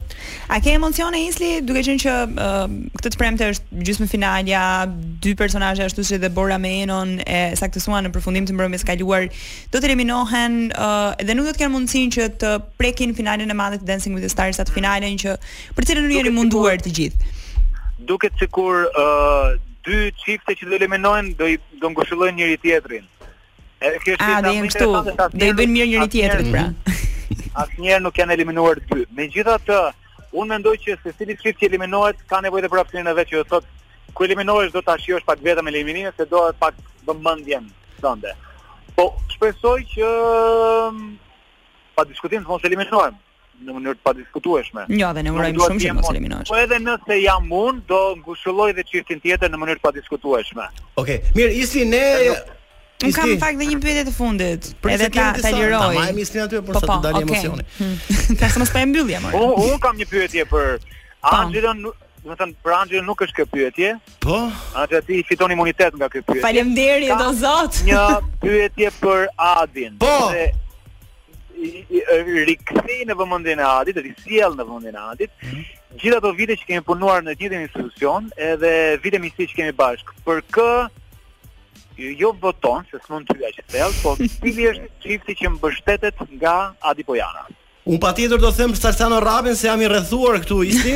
A 0.54 0.60
ke 0.64 0.74
emocione 0.78 1.22
Isli 1.26 1.56
duke 1.66 1.82
qenë 1.88 2.04
që 2.04 2.16
uh, 2.26 2.66
këtë 3.00 3.12
të 3.16 3.20
premte 3.22 3.50
është 3.54 3.82
gjysmë 3.88 4.08
finalja, 4.12 4.62
dy 5.26 5.34
personazhe 5.40 5.88
ashtu 5.88 6.06
si 6.08 6.20
dhe 6.22 6.30
Bora 6.38 6.60
me 6.62 6.74
Enon 6.86 7.16
e 7.26 7.42
saktësuan 7.60 8.06
në 8.08 8.14
përfundim 8.16 8.48
të 8.50 8.56
mbrëmjes 8.58 8.86
kaluar 8.90 9.26
do 9.74 9.78
të 9.82 9.90
eliminohen 9.92 10.58
uh, 10.72 11.16
dhe 11.20 11.36
nuk 11.36 11.50
do 11.50 11.56
të 11.58 11.64
kenë 11.64 11.76
mundësinë 11.76 12.16
që 12.18 12.30
të 12.46 12.54
prekin 12.80 13.16
finalen 13.18 13.50
e 13.50 13.58
madhe 13.58 13.82
të 13.82 13.90
Dancing 13.90 14.16
with 14.18 14.26
the 14.28 14.32
Stars 14.36 14.62
atë 14.62 14.76
finalen 14.78 15.18
që 15.22 15.36
për 15.78 15.90
cilën 15.90 16.06
nuk 16.08 16.18
jeni 16.20 16.34
munduar 16.38 16.80
të 16.82 16.94
gjithë. 17.00 17.36
Duket 18.10 18.38
sikur 18.40 18.86
uh, 18.88 19.56
dy 19.86 20.10
çifte 20.24 20.56
që 20.60 20.66
do 20.70 20.78
eliminohen 20.78 21.34
do 21.40 21.48
i 21.52 21.58
do 21.82 21.90
ngushëllojnë 21.96 22.38
njëri 22.40 22.60
tjetrin. 22.64 23.06
A, 23.80 24.40
dhe 24.44 24.52
jenë 24.54 24.72
këtu, 24.74 24.88
dhe 25.40 25.48
i 25.50 25.54
bënë 25.60 25.72
mirë 25.74 25.88
njëri 25.90 26.08
tjetërit, 26.14 26.50
pra. 26.52 27.62
Asnjëherë 27.64 28.04
nuk 28.04 28.18
janë 28.20 28.36
eliminuar 28.36 28.82
dy. 28.90 29.06
Megjithatë, 29.16 29.78
unë 30.36 30.52
mendoj 30.56 30.74
që 30.84 30.98
se 31.04 31.14
cili 31.20 31.38
klip 31.40 31.60
që 31.62 31.70
eliminohet 31.70 32.20
ka 32.30 32.42
nevojë 32.44 32.66
të 32.68 32.72
prapë 32.74 33.04
në 33.08 33.14
vetë 33.22 33.36
që 33.38 33.46
thot 33.54 33.70
ku 34.18 34.26
eliminohesh 34.28 34.74
do 34.76 34.84
ta 34.84 34.98
shijosh 35.00 35.24
pak 35.26 35.40
vetëm 35.46 35.72
elimininë, 35.72 36.12
se 36.18 36.28
do 36.34 36.44
të 36.50 36.60
pak 36.60 36.76
vëmendjen 37.08 37.70
sonde. 38.04 38.36
Po 38.98 39.06
shpresoj 39.38 39.78
që 39.94 40.10
mm, 40.92 41.08
pa 41.96 42.08
diskutim 42.10 42.44
të 42.44 42.52
mos 42.52 42.68
eliminohem 42.68 43.16
në 43.64 43.76
mënyrë 43.76 44.00
të 44.02 44.06
padiskutueshme. 44.10 44.86
Jo, 44.92 45.14
dhe 45.18 45.24
ne 45.28 45.32
urojmë 45.36 45.66
shumë 45.68 45.86
që 45.86 45.96
mos 45.98 46.12
eliminohesh. 46.12 46.52
Po 46.52 46.60
edhe 46.60 46.82
nëse 46.84 47.22
jam 47.24 47.50
unë 47.64 47.84
do 47.92 48.00
ngushëlloj 48.26 48.72
edhe 48.76 48.86
çiftin 48.92 49.24
tjetër 49.24 49.52
në 49.54 49.60
mënyrë 49.64 49.80
të 49.82 49.88
padiskutueshme. 49.88 50.68
Okej, 50.96 51.22
okay. 51.22 51.36
mirë, 51.40 51.56
isi 51.64 51.86
ne 51.92 52.04
Un 53.06 53.12
kam 53.16 53.30
fakt 53.40 53.60
dhe 53.62 53.68
një 53.70 53.78
pyetje 53.84 54.02
të 54.10 54.12
fundit. 54.16 54.66
Për 54.84 54.94
edhe 54.98 55.08
ta 55.16 55.28
ta 55.42 55.54
liroj. 55.56 55.88
Po, 55.88 55.88
po, 55.88 55.94
ta 55.96 56.02
majmë 56.02 56.26
sinë 56.28 56.44
aty 56.46 56.60
për 56.68 56.76
sa 56.76 56.86
të 56.90 57.00
dalë 57.06 57.22
emocioni. 57.24 57.66
Ka 58.42 58.50
sa 58.52 58.60
mos 58.60 58.74
pa 58.74 58.82
mbyllje 58.90 59.22
më. 59.24 59.32
Po, 59.36 59.44
un 59.70 59.80
kam 59.86 60.00
një 60.02 60.08
pyetje 60.12 60.46
për 60.52 60.74
po. 60.82 61.32
Angelon, 61.32 61.80
do 61.86 61.94
të 62.26 62.36
thënë 62.42 62.66
për 62.66 62.76
Angelon 62.80 63.08
nuk 63.08 63.24
është 63.24 63.38
kjo 63.38 63.46
pyetje. 63.54 63.94
Po. 64.26 64.42
Atë 64.84 65.00
ti 65.08 65.22
fiton 65.30 65.56
imunitet 65.56 65.96
nga 66.00 66.10
kjo 66.12 66.26
pyetje. 66.28 66.44
Faleminderit 66.44 67.16
do 67.24 67.30
Zot. 67.40 67.80
Një 67.88 68.04
pyetje 68.44 68.92
për 69.00 69.24
Adin. 69.48 69.96
Po. 70.04 70.14
Rikthi 72.52 73.04
në 73.08 73.16
vëmendjen 73.24 73.64
e 73.64 73.68
Adit, 73.72 73.96
të 73.96 74.16
sjell 74.26 74.56
në 74.60 74.68
vëmendjen 74.68 75.00
e 75.00 75.08
Adit. 75.14 75.34
Mhm. 75.48 75.64
Gjithë 76.00 76.18
ato 76.22 76.34
vite 76.40 76.54
që 76.60 76.68
kemi 76.72 76.86
punuar 76.88 77.24
në 77.26 77.32
të 77.36 77.40
njëjtin 77.46 77.62
institucion, 77.68 78.26
edhe 78.52 78.76
vite 79.04 79.18
miqësi 79.24 79.52
që 79.54 79.56
kemi 79.62 79.72
bashk. 79.80 80.12
për 80.28 80.44
kë 80.58 80.70
jo 82.00 82.32
voton, 82.42 82.84
se 82.90 82.98
s'mund 83.04 83.26
të 83.28 83.36
hyaj 83.38 83.54
thellë, 83.68 83.96
po 84.04 84.10
cili 84.22 84.64
është 84.72 84.88
çifti 85.04 85.34
që 85.42 85.48
mbështetet 85.58 86.18
nga 86.38 86.54
Adi 86.88 87.04
Pojana? 87.04 87.44
Un 87.90 87.98
patjetër 88.00 88.40
do 88.40 88.52
them 88.54 88.76
Salsano 88.78 89.20
Rabin 89.24 89.56
se 89.58 89.68
jam 89.68 89.82
i 89.82 89.88
rrethuar 89.90 90.40
këtu 90.44 90.62
isti. 90.68 90.94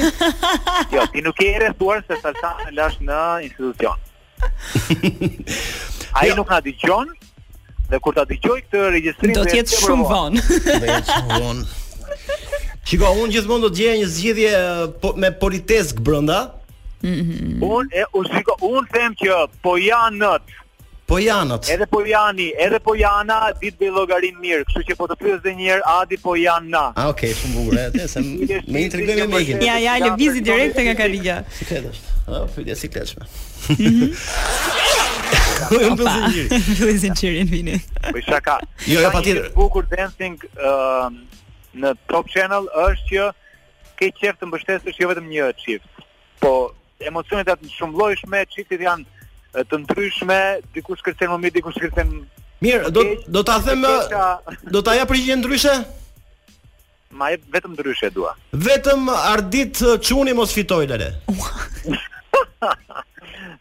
jo, 0.96 1.02
ti 1.12 1.22
nuk 1.26 1.42
je 1.42 1.50
i 1.52 1.54
rrethuar 1.60 2.00
se 2.08 2.14
Salsano 2.22 2.68
lash 2.78 2.98
në 3.04 3.20
institucion. 3.50 3.98
Ai 6.20 6.28
jo. 6.30 6.34
nuk 6.40 6.48
ka 6.52 6.60
dëgjon 6.68 7.08
dhe 7.90 7.98
kur 8.00 8.14
ta 8.16 8.24
dëgjoj 8.30 8.60
këtë 8.68 8.80
regjistrim 8.96 9.36
do 9.38 9.44
të 9.48 9.56
jetë 9.60 9.72
shumë 9.84 10.06
vonë. 10.12 10.38
Do 10.44 10.86
jetë 10.88 11.08
shumë 11.12 11.32
vonë. 11.44 11.64
Shiko, 12.84 13.08
unë 13.24 13.32
gjithmonë 13.38 13.64
do 13.64 13.70
të 13.74 13.78
gjeja 13.82 13.96
një 14.04 14.08
zgjidhje 14.14 14.52
po, 15.02 15.08
me 15.24 15.30
politesk 15.44 15.96
brenda. 16.04 16.42
Mm 17.04 17.16
-hmm. 17.20 17.56
Unë 17.76 17.90
e 18.00 18.02
u 18.14 18.20
shiko, 18.30 18.54
them 18.94 19.12
që 19.20 19.30
po 19.64 19.72
janë 19.78 20.22
Po 21.08 21.16
janët. 21.20 21.68
Edhe 21.70 21.86
po 21.86 22.00
jani, 22.08 22.48
edhe 22.66 22.80
po 22.80 22.94
jana, 22.96 23.38
ditë 23.60 23.76
bëj 23.82 23.92
llogarin 23.92 24.38
mirë, 24.40 24.64
kështu 24.70 24.84
që 24.88 24.96
po 24.96 25.08
të 25.12 25.18
pyes 25.20 25.40
edhe 25.42 25.52
një 25.60 25.66
herë 25.70 25.84
Adi 25.94 26.20
po 26.24 26.36
janë 26.40 26.70
na. 26.72 26.84
Ah, 26.96 27.10
okay, 27.12 27.34
shumë 27.40 27.56
bukur. 27.60 27.80
Atë 27.82 28.06
se 28.14 28.24
më 28.24 28.84
intrigoj 28.86 29.18
me 29.20 29.28
Megin. 29.34 29.60
Po 29.60 29.68
ja, 29.68 29.76
ja, 29.84 29.98
lëvizi 30.00 30.44
direkt 30.48 30.80
nga 30.80 30.96
Kaliga. 30.96 31.36
Sikletë 31.60 31.92
është. 31.92 32.16
Ah, 32.38 32.46
fytyja 32.56 32.78
sikletshme. 32.80 33.28
Mhm. 33.76 34.16
Unë 35.80 35.98
po 36.00 36.06
zinjir. 36.14 36.48
Po 36.80 36.90
zinjirin 37.04 37.52
vini. 37.52 37.76
Po 38.08 38.24
shaka. 38.24 38.58
Jo, 38.88 39.02
ja 39.04 39.10
jo, 39.10 39.14
patjetër. 39.18 39.50
Bukur 39.60 39.90
dancing 39.92 40.40
ë 40.56 41.10
në 41.84 41.92
Top 42.14 42.32
Channel 42.32 42.72
është 42.88 43.28
që 43.28 43.28
ke 44.00 44.14
qef 44.22 44.40
të 44.40 44.48
mbështesësh 44.54 45.04
jo 45.04 45.12
vetëm 45.12 45.28
një 45.36 45.52
çift, 45.66 46.04
po 46.42 46.56
emocionet 47.04 47.50
janë 47.52 47.74
shumë 47.76 48.00
llojshme, 48.00 48.46
çiftet 48.56 48.82
janë 48.88 49.10
të 49.62 49.78
ndryshme, 49.84 50.38
dikush 50.74 51.04
kërcen 51.06 51.30
më 51.34 51.38
mirë, 51.44 51.56
dikush 51.60 51.78
kërcen 51.82 52.14
Mirë, 52.64 52.90
do 52.96 53.02
do 53.36 53.42
ta 53.44 53.58
them 53.62 53.84
do 54.74 54.82
ta 54.86 54.94
jap 54.96 55.10
përgjigje 55.12 55.36
ndryshe? 55.42 55.74
Ma 57.14 57.30
jep 57.34 57.44
vetëm 57.54 57.76
ndryshe 57.76 58.10
dua. 58.16 58.32
Vetëm 58.56 59.12
Ardit 59.14 59.84
Çuni 60.08 60.34
mos 60.34 60.56
fitoj 60.56 60.88
lere. 60.90 61.12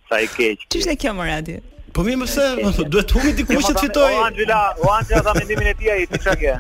Sa 0.09 0.23
i 0.25 0.31
keq. 0.33 0.65
Ç'është 0.73 0.97
kjo 1.03 1.13
më 1.19 1.27
Po 1.93 2.01
mi 2.09 2.15
më 2.17 2.27
se, 2.33 2.45
duhet 2.89 3.09
të 3.11 3.15
humi 3.19 3.31
diku 3.37 3.53
që 3.59 3.73
të 3.77 3.83
fitoj. 3.85 4.07
O 4.17 4.23
Angela, 4.25 4.59
o 4.81 4.89
Angela 4.97 5.21
dha 5.27 5.33
mendimin 5.37 5.67
e 5.73 5.73
tij 5.77 5.91
ai, 5.93 6.05
ti 6.09 6.21
çka 6.25 6.35
ke? 6.41 6.53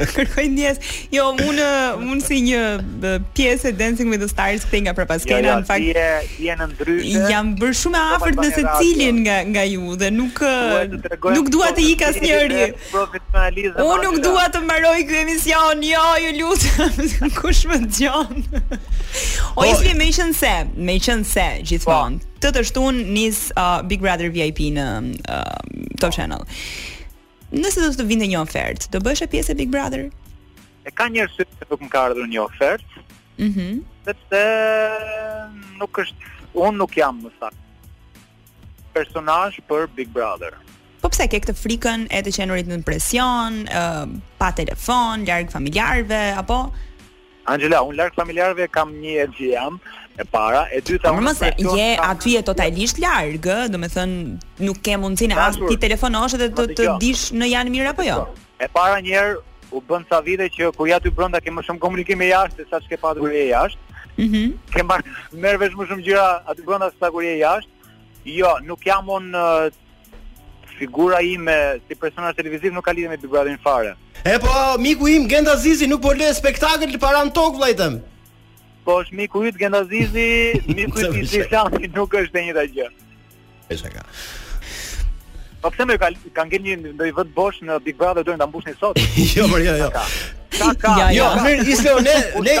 Kërkoj 0.14 0.46
ndjes. 0.54 0.78
Jo, 1.12 1.26
unë 1.36 1.66
uh, 1.66 2.06
unë 2.14 2.24
si 2.24 2.38
një 2.46 2.62
uh, 2.80 3.12
pjesë 3.36 3.74
e 3.74 3.74
Dancing 3.80 4.08
with 4.14 4.24
the 4.24 4.28
Stars 4.32 4.64
këtej 4.64 4.82
nga 4.86 4.94
prapaskena, 4.96 5.42
jo, 5.42 5.50
jo, 5.50 5.56
në 5.60 5.68
fakt. 5.68 5.84
Je 5.84 6.46
je 6.46 6.56
në 6.62 6.68
ndryshe. 6.72 7.24
Jam 7.28 7.50
bërë 7.60 7.76
shumë 7.82 8.00
e 8.00 8.14
afërt 8.16 8.40
në 8.40 8.46
secilin 8.56 9.20
nga 9.26 9.36
nga 9.52 9.66
ju 9.68 9.98
dhe 10.00 10.10
nuk 10.16 10.40
uh, 10.48 11.12
nuk 11.36 11.52
dua 11.58 11.72
të 11.76 11.84
ik 11.90 12.06
asnjëri. 12.08 12.64
Unë 13.90 14.00
nuk 14.06 14.18
dua 14.24 14.46
të 14.54 14.64
mbaroj 14.64 14.96
këtë 15.04 15.20
emision. 15.26 15.84
Jo, 15.90 16.06
ju 16.24 16.32
lutem, 16.38 17.12
kush 17.42 17.66
më 17.68 17.82
dëgjon? 17.84 18.42
Oh. 18.48 19.62
Ojse 19.66 19.92
mëshën 20.00 20.32
se, 20.40 20.54
mëshën 20.88 21.20
se 21.36 21.48
gjithmonë. 21.68 22.20
Po 22.24 22.28
të 22.40 22.50
të 22.56 22.62
shtun 22.70 23.02
nis 23.12 23.48
uh, 23.56 23.82
Big 23.84 24.00
Brother 24.00 24.30
VIP 24.32 24.62
në 24.72 24.86
uh, 25.28 25.44
Top 26.00 26.14
Channel. 26.16 26.44
Nëse 27.50 27.82
do 27.82 27.90
të 28.00 28.06
vinë 28.08 28.28
një 28.32 28.40
ofertë, 28.40 28.90
do 28.94 29.00
bëhesh 29.04 29.26
pjesë 29.32 29.54
e 29.54 29.58
Big 29.60 29.72
Brother? 29.72 30.06
E 30.86 30.92
ka 30.96 31.08
njerëz 31.12 31.36
që 31.42 31.68
nuk 31.70 31.84
më 31.84 31.90
ka 31.92 32.04
ardhur 32.08 32.28
një 32.34 32.42
ofertë. 32.48 33.06
Mhm. 33.38 33.46
Mm 33.46 33.86
sepse 34.00 34.38
nuk 35.76 35.98
është 36.00 36.28
un 36.56 36.78
nuk 36.80 36.94
jam 36.96 37.18
më 37.20 37.28
sakt 37.34 38.16
personazh 38.94 39.58
për 39.68 39.84
Big 39.94 40.08
Brother. 40.10 40.54
Po 41.04 41.10
pse 41.12 41.26
ke 41.30 41.36
këtë 41.44 41.54
frikën 41.60 42.06
e 42.08 42.22
të 42.24 42.32
qenurit 42.38 42.66
në 42.66 42.78
presion, 42.88 43.60
uh, 43.68 44.08
pa 44.40 44.48
telefon, 44.56 45.26
larg 45.28 45.52
familjarëve 45.52 46.22
apo 46.40 46.56
Angela, 47.52 47.84
un 47.84 47.94
larg 48.00 48.16
familjarëve 48.16 48.70
kam 48.72 48.96
një 49.02 49.14
edhe 49.26 49.52
jam, 49.52 49.76
e 50.20 50.24
para, 50.28 50.64
e 50.76 50.80
dyta 50.84 51.10
është 51.10 51.50
pra 51.56 51.74
je 51.78 51.88
aty 52.06 52.32
je 52.36 52.42
totalisht 52.50 52.98
larg, 53.00 53.46
do 53.72 53.80
të 53.82 53.90
thënë 53.96 54.66
nuk 54.68 54.80
ke 54.84 54.96
mundësi 55.00 55.30
as 55.36 55.56
ti 55.68 55.78
telefonosh 55.84 56.34
edhe 56.36 56.50
të 56.58 56.64
të 56.76 56.88
dish 57.02 57.22
në 57.40 57.48
janë 57.54 57.72
mirë 57.74 57.92
apo 57.94 58.04
jo. 58.06 58.18
E 58.60 58.68
para 58.74 58.98
një 59.04 59.14
herë 59.16 59.34
u 59.72 59.80
bën 59.88 60.04
sa 60.10 60.18
vite 60.26 60.48
që 60.56 60.72
kur 60.76 60.90
ja 60.90 60.98
ty 61.02 61.12
brenda 61.16 61.40
ke 61.40 61.52
më 61.54 61.64
shumë 61.66 61.80
komunikim 61.84 62.20
me 62.20 62.28
jashtë 62.32 62.66
se 62.66 62.72
sa 62.74 62.82
ç'ke 62.84 62.98
padur 63.04 63.32
e 63.32 63.46
jashtë. 63.54 63.88
Mhm. 64.20 64.44
Ke 64.74 64.82
marr 64.84 65.56
vesh 65.62 65.76
më 65.78 65.88
shumë 65.88 66.06
gjëra 66.08 66.28
aty 66.52 66.66
brenda 66.68 66.90
se 66.92 66.98
sa 67.00 67.10
kur 67.14 67.24
je 67.24 67.36
jashtë. 67.44 67.72
Jo, 68.38 68.52
nuk 68.68 68.84
jam 68.84 69.08
un 69.16 69.32
figura 70.76 71.20
ime 71.24 71.56
si 71.86 71.94
personazh 71.96 72.36
televiziv 72.36 72.72
nuk 72.72 72.84
ka 72.84 72.92
lidhje 72.92 73.08
me 73.08 73.16
Big 73.16 73.60
fare. 73.64 73.96
E 74.24 74.36
po 74.38 74.52
miku 74.78 75.08
im 75.08 75.28
Genda 75.28 75.56
Zizi 75.56 75.86
nuk 75.88 76.02
po 76.02 76.12
le 76.12 76.28
spektakël 76.34 76.92
para 77.00 77.24
në 77.24 77.32
tokë 77.32 77.56
vllajtem 77.56 78.00
po 78.90 78.98
është 79.04 79.18
miku 79.20 79.42
i 79.46 79.52
gendazizi, 79.58 80.28
miku 80.66 81.04
i 81.04 81.26
të 81.34 81.94
nuk 81.96 82.16
është 82.22 82.42
e 82.42 82.44
një 82.50 82.66
gjë. 82.76 82.88
E 83.72 83.78
ka. 83.94 84.04
Po 85.62 85.68
pëse 85.70 85.86
me 85.90 85.98
ka, 86.00 86.08
ka 86.38 86.46
një 86.50 86.78
ndër 86.96 87.14
vëtë 87.20 87.34
bosh 87.36 87.62
në 87.68 87.76
Big 87.86 87.98
Brother 88.00 88.24
dojnë 88.26 88.40
të 88.42 88.48
mbush 88.50 88.70
një 88.70 88.78
sot? 88.80 89.00
jo, 89.34 89.48
por 89.52 89.60
jo, 89.62 89.74
jo. 89.84 89.90
Ja, 90.62 91.10
jo, 91.12 91.24
mirë, 91.44 91.62
Islo, 91.72 91.92
ne 92.04 92.16
ne 92.44 92.54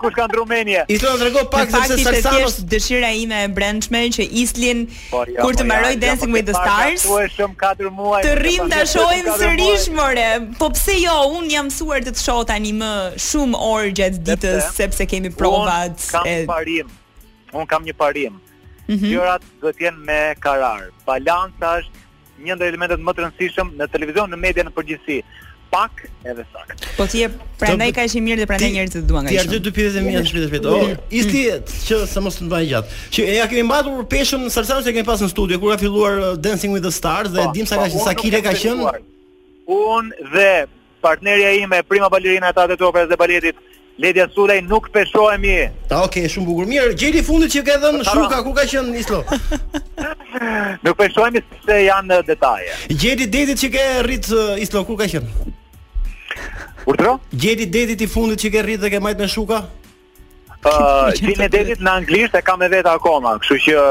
kush 0.00 0.14
ka 0.16 0.26
ndrumenie. 0.30 0.84
Islo 0.92 1.14
na 1.14 1.18
tregon 1.22 1.46
pak 1.52 1.70
se 1.88 1.96
sa 2.22 2.32
është 2.44 2.64
dëshira 2.72 3.10
ime 3.18 3.38
e 3.46 3.48
brendshme 3.56 4.02
që 4.16 4.26
Islin 4.42 4.82
po, 5.10 5.22
kur 5.40 5.56
të 5.56 5.64
po, 5.64 5.68
mbaroj 5.70 5.94
po, 5.96 6.00
Dancing 6.04 6.34
with 6.36 6.46
the 6.50 6.54
Stars. 6.58 7.06
Ju 7.08 7.20
është 7.22 7.90
muaj. 7.98 8.20
Të 8.26 8.34
rrim 8.40 8.70
ta 8.72 8.84
shohim 8.92 9.30
sërish 9.40 9.88
more. 9.96 10.28
Po 10.60 10.70
pse 10.76 10.98
jo, 11.00 11.16
un 11.38 11.48
jam 11.52 11.70
mësuar 11.70 12.04
të 12.06 12.14
të 12.18 12.24
shoh 12.26 12.42
tani 12.50 12.74
më 12.80 12.92
shumë 13.28 13.62
orë 13.70 13.92
gjatë 14.00 14.22
ditës 14.30 14.70
sepse 14.78 15.08
kemi 15.12 15.32
provat 15.34 15.98
e 15.98 16.08
kam 16.10 16.28
parim. 16.52 16.92
Un 17.54 17.68
kam 17.70 17.86
një 17.88 17.96
parim. 18.04 18.40
Mhm. 18.90 19.06
Gjërat 19.08 19.44
do 19.62 19.72
të 19.72 19.88
jenë 19.88 20.04
me 20.08 20.22
karar. 20.44 20.90
Balanca 21.08 21.78
është 21.80 22.44
një 22.44 22.56
ndër 22.58 22.74
elementet 22.74 23.00
më 23.00 23.14
të 23.14 23.24
rëndësishëm 23.24 23.74
në 23.78 23.88
televizion, 23.94 24.28
në 24.34 24.38
media 24.42 24.64
në 24.68 24.74
përgjithësi 24.76 25.22
pak 25.74 25.90
edhe 26.30 26.44
sakt. 26.52 26.78
Po 26.96 27.06
ti 27.10 27.22
e 27.26 27.30
prandaj 27.60 27.90
ka 27.96 28.04
i 28.18 28.22
mirë 28.24 28.42
dhe 28.44 28.48
prandaj 28.50 28.70
njerëzit 28.76 29.00
të 29.00 29.08
duan 29.10 29.24
nga. 29.26 29.32
Ti 29.34 29.38
ardhë 29.42 29.58
dy 29.66 29.72
pyetjet 29.78 29.98
e 29.98 30.02
në 30.18 30.24
shpirt 30.28 30.46
shpirt. 30.52 30.68
Oh, 30.70 30.86
mm. 30.86 31.02
isti 31.20 31.40
që 31.88 31.98
sa 32.12 32.22
mos 32.24 32.38
të 32.38 32.46
mbaj 32.48 32.68
gjatë. 32.70 33.00
Që 33.16 33.24
e 33.32 33.34
ja 33.40 33.48
kemi 33.50 33.64
mbajtur 33.66 34.06
peshën 34.12 34.44
në 34.46 34.52
salsa 34.54 34.78
që 34.86 34.94
kemi 34.94 35.08
pas 35.08 35.24
në 35.24 35.30
studio 35.32 35.58
kur 35.62 35.74
ka 35.74 35.80
filluar 35.82 36.20
uh, 36.20 36.28
Dancing 36.46 36.76
with 36.76 36.86
the 36.86 36.94
Stars 36.98 37.34
dhe 37.34 37.42
po, 37.48 37.54
dim 37.56 37.66
sa 37.66 37.80
po, 37.80 37.88
ka 37.90 38.04
sa 38.06 38.14
kile 38.20 38.42
ka 38.46 38.52
qenë. 38.62 38.92
Un 39.74 40.12
dhe 40.36 40.50
partnerja 41.04 41.50
ime, 41.58 41.82
prima 41.90 42.08
balerina 42.12 42.54
e 42.54 42.54
të 42.54 42.78
Operës 42.86 43.10
dhe 43.10 43.18
baletit 43.20 43.58
Ledja 44.02 44.28
Sulej 44.34 44.62
nuk 44.66 44.88
peshohemi. 44.94 45.56
Ta 45.90 46.00
okay, 46.06 46.26
shumë 46.30 46.48
bukur. 46.48 46.70
Mirë, 46.70 46.94
gjeli 46.98 47.20
fundit 47.26 47.50
që 47.54 47.62
ke 47.66 47.76
dhënë 47.82 48.06
Shuka, 48.08 48.40
ku 48.46 48.54
ka 48.56 48.64
qenë 48.70 48.94
Islo? 49.02 49.20
nuk 50.86 50.96
peshohemi 50.98 51.42
se 51.66 51.76
janë 51.86 52.22
detaje. 52.26 52.74
Gjeli 52.90 53.28
detit 53.36 53.62
që 53.62 53.70
ke 53.76 53.84
rrit 54.06 54.30
uh, 54.34 54.56
Islo, 54.62 54.82
ku 54.88 54.98
ka 54.98 55.06
qenë? 55.14 55.52
Urdhro? 56.86 57.18
Gjeti 57.32 57.66
datit 57.68 58.00
i 58.04 58.08
fundit 58.10 58.40
që 58.44 58.50
ke 58.54 58.62
rrit 58.62 58.82
dhe 58.82 58.90
ke 58.92 59.00
majt 59.02 59.18
me 59.20 59.28
shuka? 59.30 59.62
Ëh, 60.64 60.68
uh, 60.68 61.12
gjeni 61.18 61.48
detit 61.52 61.80
në 61.84 61.92
anglisht 62.00 62.36
e 62.38 62.42
kam 62.44 62.58
me 62.64 62.68
veta 62.72 62.92
akoma, 62.98 63.34
kështu 63.40 63.56
që 63.68 63.86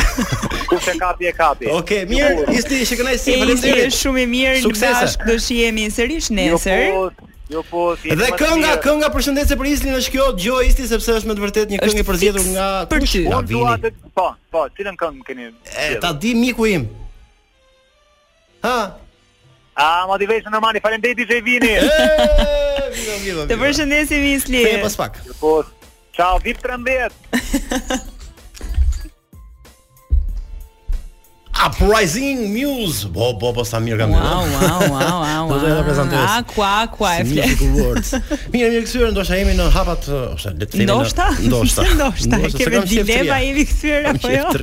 kush 0.70 0.88
e 0.92 0.96
kapi 1.00 1.28
e 1.30 1.32
kapi. 1.34 1.68
Oke, 1.70 1.76
okay, 1.80 2.04
mirë, 2.10 2.44
isti 2.54 2.78
i 2.82 2.86
si 2.88 2.98
faleminderit. 2.98 3.86
e 3.86 3.92
shumë 3.98 4.22
i 4.24 4.26
mirë, 4.32 4.72
dashk 4.80 5.26
do 5.28 5.38
shihemi 5.42 5.86
sërish 5.94 6.30
nesër. 6.34 6.84
Jo 7.52 7.60
po, 7.68 7.82
si 8.00 8.08
dhe 8.16 8.26
kënga, 8.32 8.70
dhe 8.70 8.78
kënga 8.82 9.08
përshëndetje 9.12 9.56
për 9.60 9.66
Islin 9.68 9.98
është 9.98 10.12
kjo 10.14 10.28
Gjo 10.40 10.60
Isli 10.64 10.86
sepse 10.88 11.12
është 11.18 11.28
me 11.28 11.34
të 11.36 11.42
vërtetë 11.42 11.74
një 11.74 11.80
këngë 11.82 12.00
e 12.00 12.04
përzgjedhur 12.08 12.46
nga 12.54 12.68
Tushi. 12.88 13.20
po 13.28 14.30
të 14.30 14.54
po, 14.54 14.62
cilën 14.78 14.96
këngë 15.02 15.26
keni? 15.28 15.50
E 15.86 15.88
ta 16.00 16.12
di 16.16 16.32
miku 16.38 16.64
im. 16.72 16.86
Ha, 18.64 18.78
A, 19.76 20.06
motivation 20.06 20.52
t'i 20.52 20.58
vejshë 20.60 20.78
në 20.78 20.78
mani, 20.78 20.78
DJ 21.14 21.40
Vini 21.42 21.78
Të 23.48 23.54
përshëndesim 23.62 24.22
i 24.28 24.34
sli 24.42 24.62
Të 24.68 24.76
përshëndesim 24.80 24.80
Po. 25.42 25.54
sli 25.62 26.52
Të 26.54 26.54
përshëndesim 26.62 27.12
Të 27.28 28.13
Uprising 31.62 32.48
Muse. 32.52 33.06
Bo 33.06 33.34
bo 33.38 33.52
bo 33.54 33.62
sa 33.64 33.78
mirë 33.80 34.02
kam. 34.04 34.10
Wow, 34.12 34.42
wow, 34.42 34.80
wow, 34.90 35.04
wow. 35.22 35.44
Do 35.62 35.62
të 35.62 35.84
prezantoj. 35.86 36.18
Ah, 36.20 36.40
qua, 36.46 36.72
qua. 36.92 37.12
Mirë, 37.28 37.54
mirë 38.54 38.80
kthyer, 38.84 39.12
ndoshta 39.14 39.38
jemi 39.38 39.54
në 39.58 39.68
hapat 39.74 40.08
ose 40.34 40.52
le 40.52 40.64
të 40.66 40.80
themi. 40.80 40.86
Ndoshta. 40.90 41.28
Ndoshta. 41.46 41.86
Ndoshta. 41.94 42.40
Ke 42.58 42.68
vetë 42.74 42.86
dileva 42.90 43.38
jemi 43.46 43.66
kthyer 43.70 44.10
apo 44.12 44.34
jo? 44.34 44.54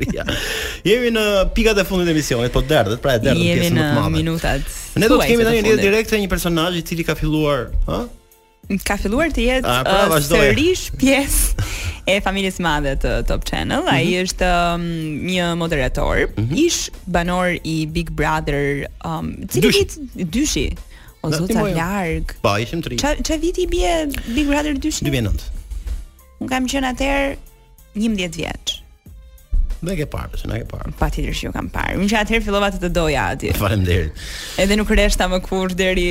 Jemi 0.87 1.13
në 1.15 1.25
pikat 1.55 1.79
e 1.81 1.87
fundit 1.87 2.11
të 2.11 2.15
emisionit, 2.17 2.53
po 2.55 2.63
derdhet, 2.67 3.01
pra 3.03 3.15
e 3.17 3.23
derdhet 3.23 3.61
pjesën 3.61 3.77
më 3.77 3.83
të 3.83 3.83
madhe. 3.83 3.91
Jemi 3.95 4.07
në 4.07 4.15
minutat. 4.19 4.79
Ne 4.99 5.11
do 5.11 5.21
të 5.21 5.29
kemi 5.31 5.45
tani 5.47 5.61
një 5.63 5.69
lidhje 5.69 5.83
direkte 5.87 6.17
me 6.19 6.25
një 6.25 6.33
personazh 6.35 6.81
i 6.81 6.85
cili 6.91 7.07
ka 7.07 7.15
filluar, 7.15 7.69
ha? 7.87 8.03
ka 8.87 8.95
filluar 9.01 9.31
të 9.33 9.43
jetë 9.47 9.67
ah, 9.67 9.81
pra, 9.83 10.07
uh, 10.07 10.15
sërish 10.23 10.89
pjesë 10.99 11.65
e 12.11 12.15
familjes 12.23 12.57
së 12.59 12.65
madhe 12.65 12.93
të 13.01 13.11
Top 13.29 13.45
Channel. 13.47 13.87
Ai 13.91 14.03
mm 14.03 14.07
-hmm. 14.07 14.25
është 14.25 14.51
um, 14.59 14.83
një 15.27 15.47
moderator, 15.57 16.27
mm 16.29 16.47
-hmm. 16.47 16.59
ish 16.65 16.89
banor 17.05 17.57
i 17.63 17.85
Big 17.85 18.11
Brother, 18.11 18.87
um, 19.05 19.33
cili 19.47 19.67
i 19.67 19.71
dyshi. 19.71 20.07
dyshi. 20.15 20.67
O 21.23 21.29
zot 21.29 21.49
e 21.49 21.53
larg. 21.53 22.25
Po, 22.41 22.57
ishim 22.57 22.81
tri. 22.83 22.95
Ç 22.97 23.21
ç 23.21 23.41
viti 23.41 23.67
bie 23.67 24.07
Big 24.35 24.47
Brother 24.47 24.73
2? 24.77 25.05
2009. 25.05 25.29
Un 26.39 26.47
kam 26.47 26.67
qen 26.67 26.83
atëherë 26.83 27.35
11 27.95 28.35
vjeç. 28.37 28.80
Në 29.81 29.95
ke 29.97 30.05
parë, 30.13 30.37
se 30.37 30.47
nuk 30.49 30.67
parë. 30.69 30.91
Patjetër 30.99 31.35
që 31.37 31.49
u 31.49 31.53
kam 31.55 31.67
parë. 31.73 31.95
Unë 31.97 32.09
që 32.11 32.17
atëherë 32.19 32.43
fillova 32.45 32.67
të 32.75 32.79
të 32.83 32.89
doja 32.93 33.23
atje. 33.33 33.53
Faleminderit. 33.57 34.19
Edhe 34.61 34.77
nuk 34.77 34.91
rreshta 34.93 35.25
më 35.31 35.39
kurrë 35.47 35.77
deri 35.79 36.03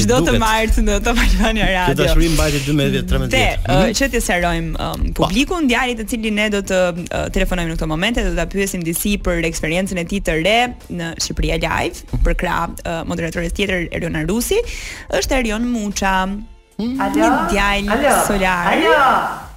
çdo 0.00 0.22
të 0.24 0.36
martë 0.40 0.84
në 0.86 0.96
Top 1.04 1.20
Albania 1.26 1.68
Radio. 1.68 1.92
Këtë 1.92 2.00
dashuri 2.06 2.30
mbajti 2.32 2.62
12-13. 2.70 3.28
Ne 3.28 3.98
që 4.00 4.08
të 4.14 4.22
serojm 4.24 4.70
um, 4.76 5.04
po. 5.10 5.26
publikun 5.28 5.68
djalit 5.70 6.00
të 6.00 6.08
cilin 6.14 6.38
ne 6.40 6.48
do 6.56 6.62
të 6.64 6.80
uh, 6.80 7.14
telefonojmë 7.36 7.74
në 7.74 7.76
këtë 7.76 7.90
moment 7.92 8.22
e 8.24 8.28
do 8.30 8.34
ta 8.40 8.48
pyesim 8.56 8.84
disi 8.88 9.18
për 9.28 9.44
eksperiencën 9.52 10.00
e 10.00 10.06
tij 10.08 10.22
të 10.26 10.38
re 10.44 10.56
në 10.94 11.12
Shqipëri 11.20 11.54
Live 11.58 12.22
për 12.24 12.40
krah 12.40 12.68
uh, 12.72 13.02
moderatorës 13.04 13.52
tjetër 13.54 13.90
Erion 13.94 14.16
Arusi, 14.24 14.58
është 15.18 15.42
Erion 15.42 15.68
Muça. 15.76 16.16
Hmm? 16.74 16.96
Ajo 17.04 17.28
djalë 17.52 18.22
solar. 18.26 18.72
Alo. 18.78 19.50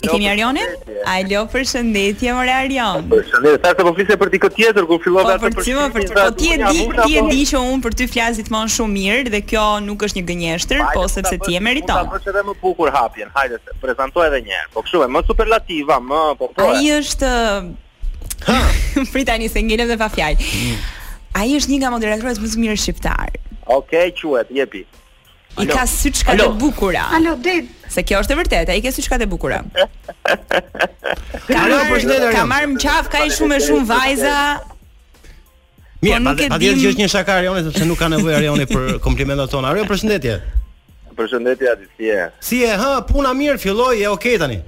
Kemi 0.00 0.30
Arionin? 0.30 0.68
Alo, 1.04 1.42
përshëndetje 1.52 2.32
more 2.36 2.50
Arion. 2.54 3.04
Përshëndetje. 3.10 3.60
Sa 3.64 3.72
të 3.76 3.84
po 3.86 3.92
flisë 3.96 4.16
për 4.20 4.30
ti 4.32 4.38
këtë 4.42 4.56
tjetër 4.56 4.86
kur 4.88 5.00
filloi 5.04 5.24
po, 5.26 5.32
atë 5.34 5.40
për 5.42 5.54
ti. 5.56 5.74
Për 5.76 6.04
ti, 6.04 6.14
po 6.14 6.26
ti 6.40 6.50
e 6.52 6.58
di, 6.70 6.84
ti 7.06 7.16
e 7.20 7.24
di 7.28 7.40
që 7.50 7.60
un 7.70 7.82
për 7.84 7.96
ty 8.00 8.06
flas 8.08 8.38
gjithmonë 8.40 8.72
shumë 8.74 8.94
mirë 8.96 9.34
dhe 9.34 9.40
kjo 9.50 9.64
nuk 9.84 10.04
është 10.08 10.18
një 10.22 10.26
gënjeshtër, 10.30 10.80
po 10.94 11.04
sepse 11.12 11.36
ti 11.44 11.58
e 11.58 11.60
meriton. 11.66 12.08
Po 12.12 12.20
edhe 12.24 12.44
më 12.48 12.54
bukur 12.62 12.92
hapjen. 12.96 13.32
Hajde, 13.36 13.58
prezantoj 13.82 14.28
edhe 14.30 14.40
një 14.46 14.56
herë. 14.60 14.70
Po 14.76 14.84
kështu 14.86 15.04
më 15.16 15.22
superlativa, 15.30 15.98
më 16.12 16.20
po 16.40 16.48
po. 16.56 16.70
Ai 16.72 16.88
është 16.96 17.34
Ha. 18.40 18.54
Pritani 19.12 19.50
se 19.52 19.60
ngjelem 19.60 19.90
dhe 19.90 19.96
pa 20.00 20.06
fjalë. 20.08 20.72
Ai 21.36 21.50
është 21.58 21.74
një 21.74 21.80
nga 21.82 21.90
moderatorët 21.92 22.38
më 22.40 22.48
të 22.48 22.62
mirë 22.62 22.76
shqiptar. 22.80 23.34
Okej, 23.68 24.14
quhet, 24.16 24.48
jepi. 24.56 24.80
I 25.60 25.66
ka 25.68 25.84
syçka 25.84 26.32
të 26.38 26.46
bukura. 26.62 27.04
Alo, 27.18 27.34
Ded, 27.44 27.68
se 27.94 28.02
kjo 28.06 28.20
është 28.22 28.34
e 28.34 28.38
vërtetë, 28.40 28.74
ai 28.76 28.82
ka 28.84 28.92
siç 28.94 29.08
ka 29.10 29.18
të 29.20 29.26
bukurë. 29.32 29.58
Ka 31.50 31.64
marrë 31.66 31.86
përshëndetje. 31.90 32.30
Ka 32.30 32.38
jo? 32.38 32.48
marrë 32.52 32.98
ka 33.14 33.22
i 33.26 33.32
shumë 33.34 33.56
e 33.58 33.64
shumë 33.66 33.86
vajza. 33.90 34.34
Mirë, 36.00 36.20
po 36.24 36.50
pa 36.54 36.58
dhe 36.62 36.70
që 36.78 36.90
është 36.94 37.02
një 37.02 37.08
shaka 37.12 37.34
Arioni, 37.42 37.64
sepse 37.66 37.84
nuk 37.88 37.98
ka 38.00 38.08
nevojë 38.12 38.36
Arioni 38.38 38.64
për 38.70 39.00
komplimentat 39.04 39.50
tona. 39.52 39.74
Arioni, 39.74 39.90
përshëndetje. 39.90 40.36
Përshëndetje 41.18 41.72
aty 41.74 41.88
si 41.96 42.12
e. 42.16 42.20
Si 42.40 42.60
e, 42.64 42.70
hë, 42.80 42.94
puna 43.10 43.34
mirë 43.36 43.58
filloi, 43.60 43.96
e 44.04 44.06
okay 44.08 44.38
tani. 44.40 44.60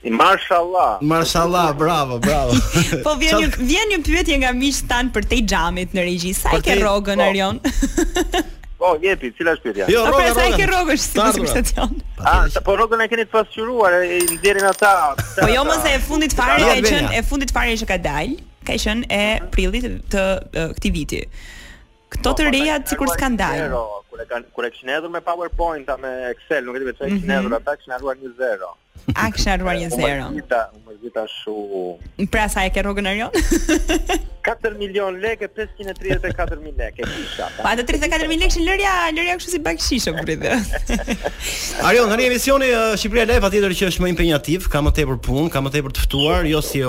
I 0.00 0.10
mashallah. 0.14 0.94
Mashallah, 1.04 1.66
bravo, 1.76 2.16
bravo. 2.22 2.54
po 3.06 3.18
vjen 3.20 3.42
një 3.42 3.50
vjen 3.60 3.92
një 3.98 3.98
pyetje 4.06 4.38
nga 4.40 4.54
miqtan 4.56 5.10
për 5.12 5.28
te 5.28 5.40
xhamit 5.44 5.92
në 5.92 6.06
regji. 6.08 6.32
Sa 6.38 6.54
i 6.56 6.64
ke 6.64 6.78
rrogën 6.80 7.20
po. 7.20 7.28
Arion? 7.28 7.60
Po, 8.80 8.94
jepi, 8.96 9.28
cila 9.36 9.52
është 9.58 9.66
pyetja? 9.76 9.86
Jo, 9.92 10.06
rrogë, 10.08 10.30
sa 10.38 10.46
i 10.48 10.54
ke 10.56 10.64
rrogësh 10.70 11.02
si 11.04 11.18
pas 11.18 11.36
shtacion? 11.36 11.98
Ah, 12.24 12.46
po 12.64 12.76
rrogën 12.78 13.02
e 13.04 13.08
keni 13.12 13.26
të 13.28 13.34
pasqyruar, 13.34 13.98
i 14.08 14.22
nxjerrin 14.38 14.64
ata. 14.70 14.92
Po 15.36 15.50
jo, 15.52 15.66
mos 15.68 15.84
e 15.90 15.98
fundit 16.06 16.32
fare 16.38 16.56
ka 16.64 16.76
qenë, 16.88 17.12
e 17.12 17.20
fundit 17.28 17.52
fare 17.56 17.76
që 17.82 17.90
ka 17.90 17.98
dalë, 18.08 18.36
ka 18.64 18.78
qenë 18.86 19.10
e 19.22 19.24
prillit 19.52 19.88
të 20.14 20.24
këtij 20.78 20.94
viti. 20.96 21.20
Këto 22.14 22.32
të 22.40 22.48
rejat 22.54 22.88
sikur 22.94 23.12
skandal 23.12 23.68
kur 24.10 24.20
e 24.20 24.26
kanë 24.32 24.50
kur 24.56 24.66
e 24.68 24.74
kishin 24.74 24.92
hedhur 24.96 25.12
me 25.14 25.22
PowerPoint 25.30 25.90
a 25.94 25.98
me 26.04 26.12
Excel, 26.34 26.66
nuk 26.68 26.78
e 26.80 26.84
di 26.84 26.90
pse 26.92 27.08
e 27.08 27.14
kishin 27.16 27.30
mhm. 27.32 27.40
hedhur 27.40 27.58
ata 27.60 27.78
kishin 27.80 27.96
harruar 27.96 28.18
1-0. 28.26 28.70
A 29.20 29.30
kanë 29.32 29.54
harruar 29.54 29.74
1-0. 29.86 30.30
Mirë, 30.34 30.66
më 30.86 30.96
vjen 31.04 31.30
shumë. 31.32 32.26
Pra 32.34 32.44
sa 32.52 32.64
e 32.66 32.72
ke 32.74 32.82
rrogën 32.84 33.08
e 33.10 33.14
rion? 33.16 34.26
4 34.48 34.78
milion 34.80 35.16
lekë, 35.22 35.48
534 35.56 36.58
mijë 36.64 36.76
lekë 36.82 37.06
kisha. 37.14 37.48
Po 37.56 37.64
ato 37.70 37.86
34 37.90 38.28
mijë 38.30 38.42
lekë 38.42 38.54
shin 38.56 38.66
lëria, 38.66 38.92
lëria 39.16 39.38
kështu 39.38 39.54
si 39.54 39.60
bakshishë 39.68 40.14
për 40.16 40.20
po 40.20 40.28
ditë. 40.32 41.16
Arion, 41.88 42.10
tani 42.12 42.26
emisioni 42.28 42.68
uh, 42.74 42.92
Shqipëria 42.98 43.28
Live 43.30 43.44
patjetër 43.46 43.76
që 43.80 43.88
është 43.92 44.04
më 44.04 44.12
impenjativ, 44.14 44.68
ka 44.72 44.82
më 44.84 44.94
tepër 45.00 45.20
punë, 45.26 45.48
ka 45.54 45.64
më 45.64 45.74
tepër 45.78 45.96
të 45.96 46.06
ftuar, 46.08 46.48
jo 46.50 46.62
si 46.70 46.82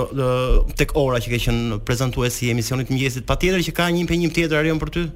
tek 0.80 0.94
ora 1.04 1.22
që 1.22 1.34
ke 1.34 1.42
qenë 1.46 1.80
prezantuesi 1.88 2.48
i 2.50 2.54
emisionit 2.56 2.92
mëngjesit, 2.92 3.26
patjetër 3.30 3.64
që 3.70 3.76
ka 3.78 3.88
një 3.92 4.04
impenjim 4.06 4.34
tjetër 4.40 4.64
Arion 4.66 4.82
për 4.82 4.96
ty 4.98 5.08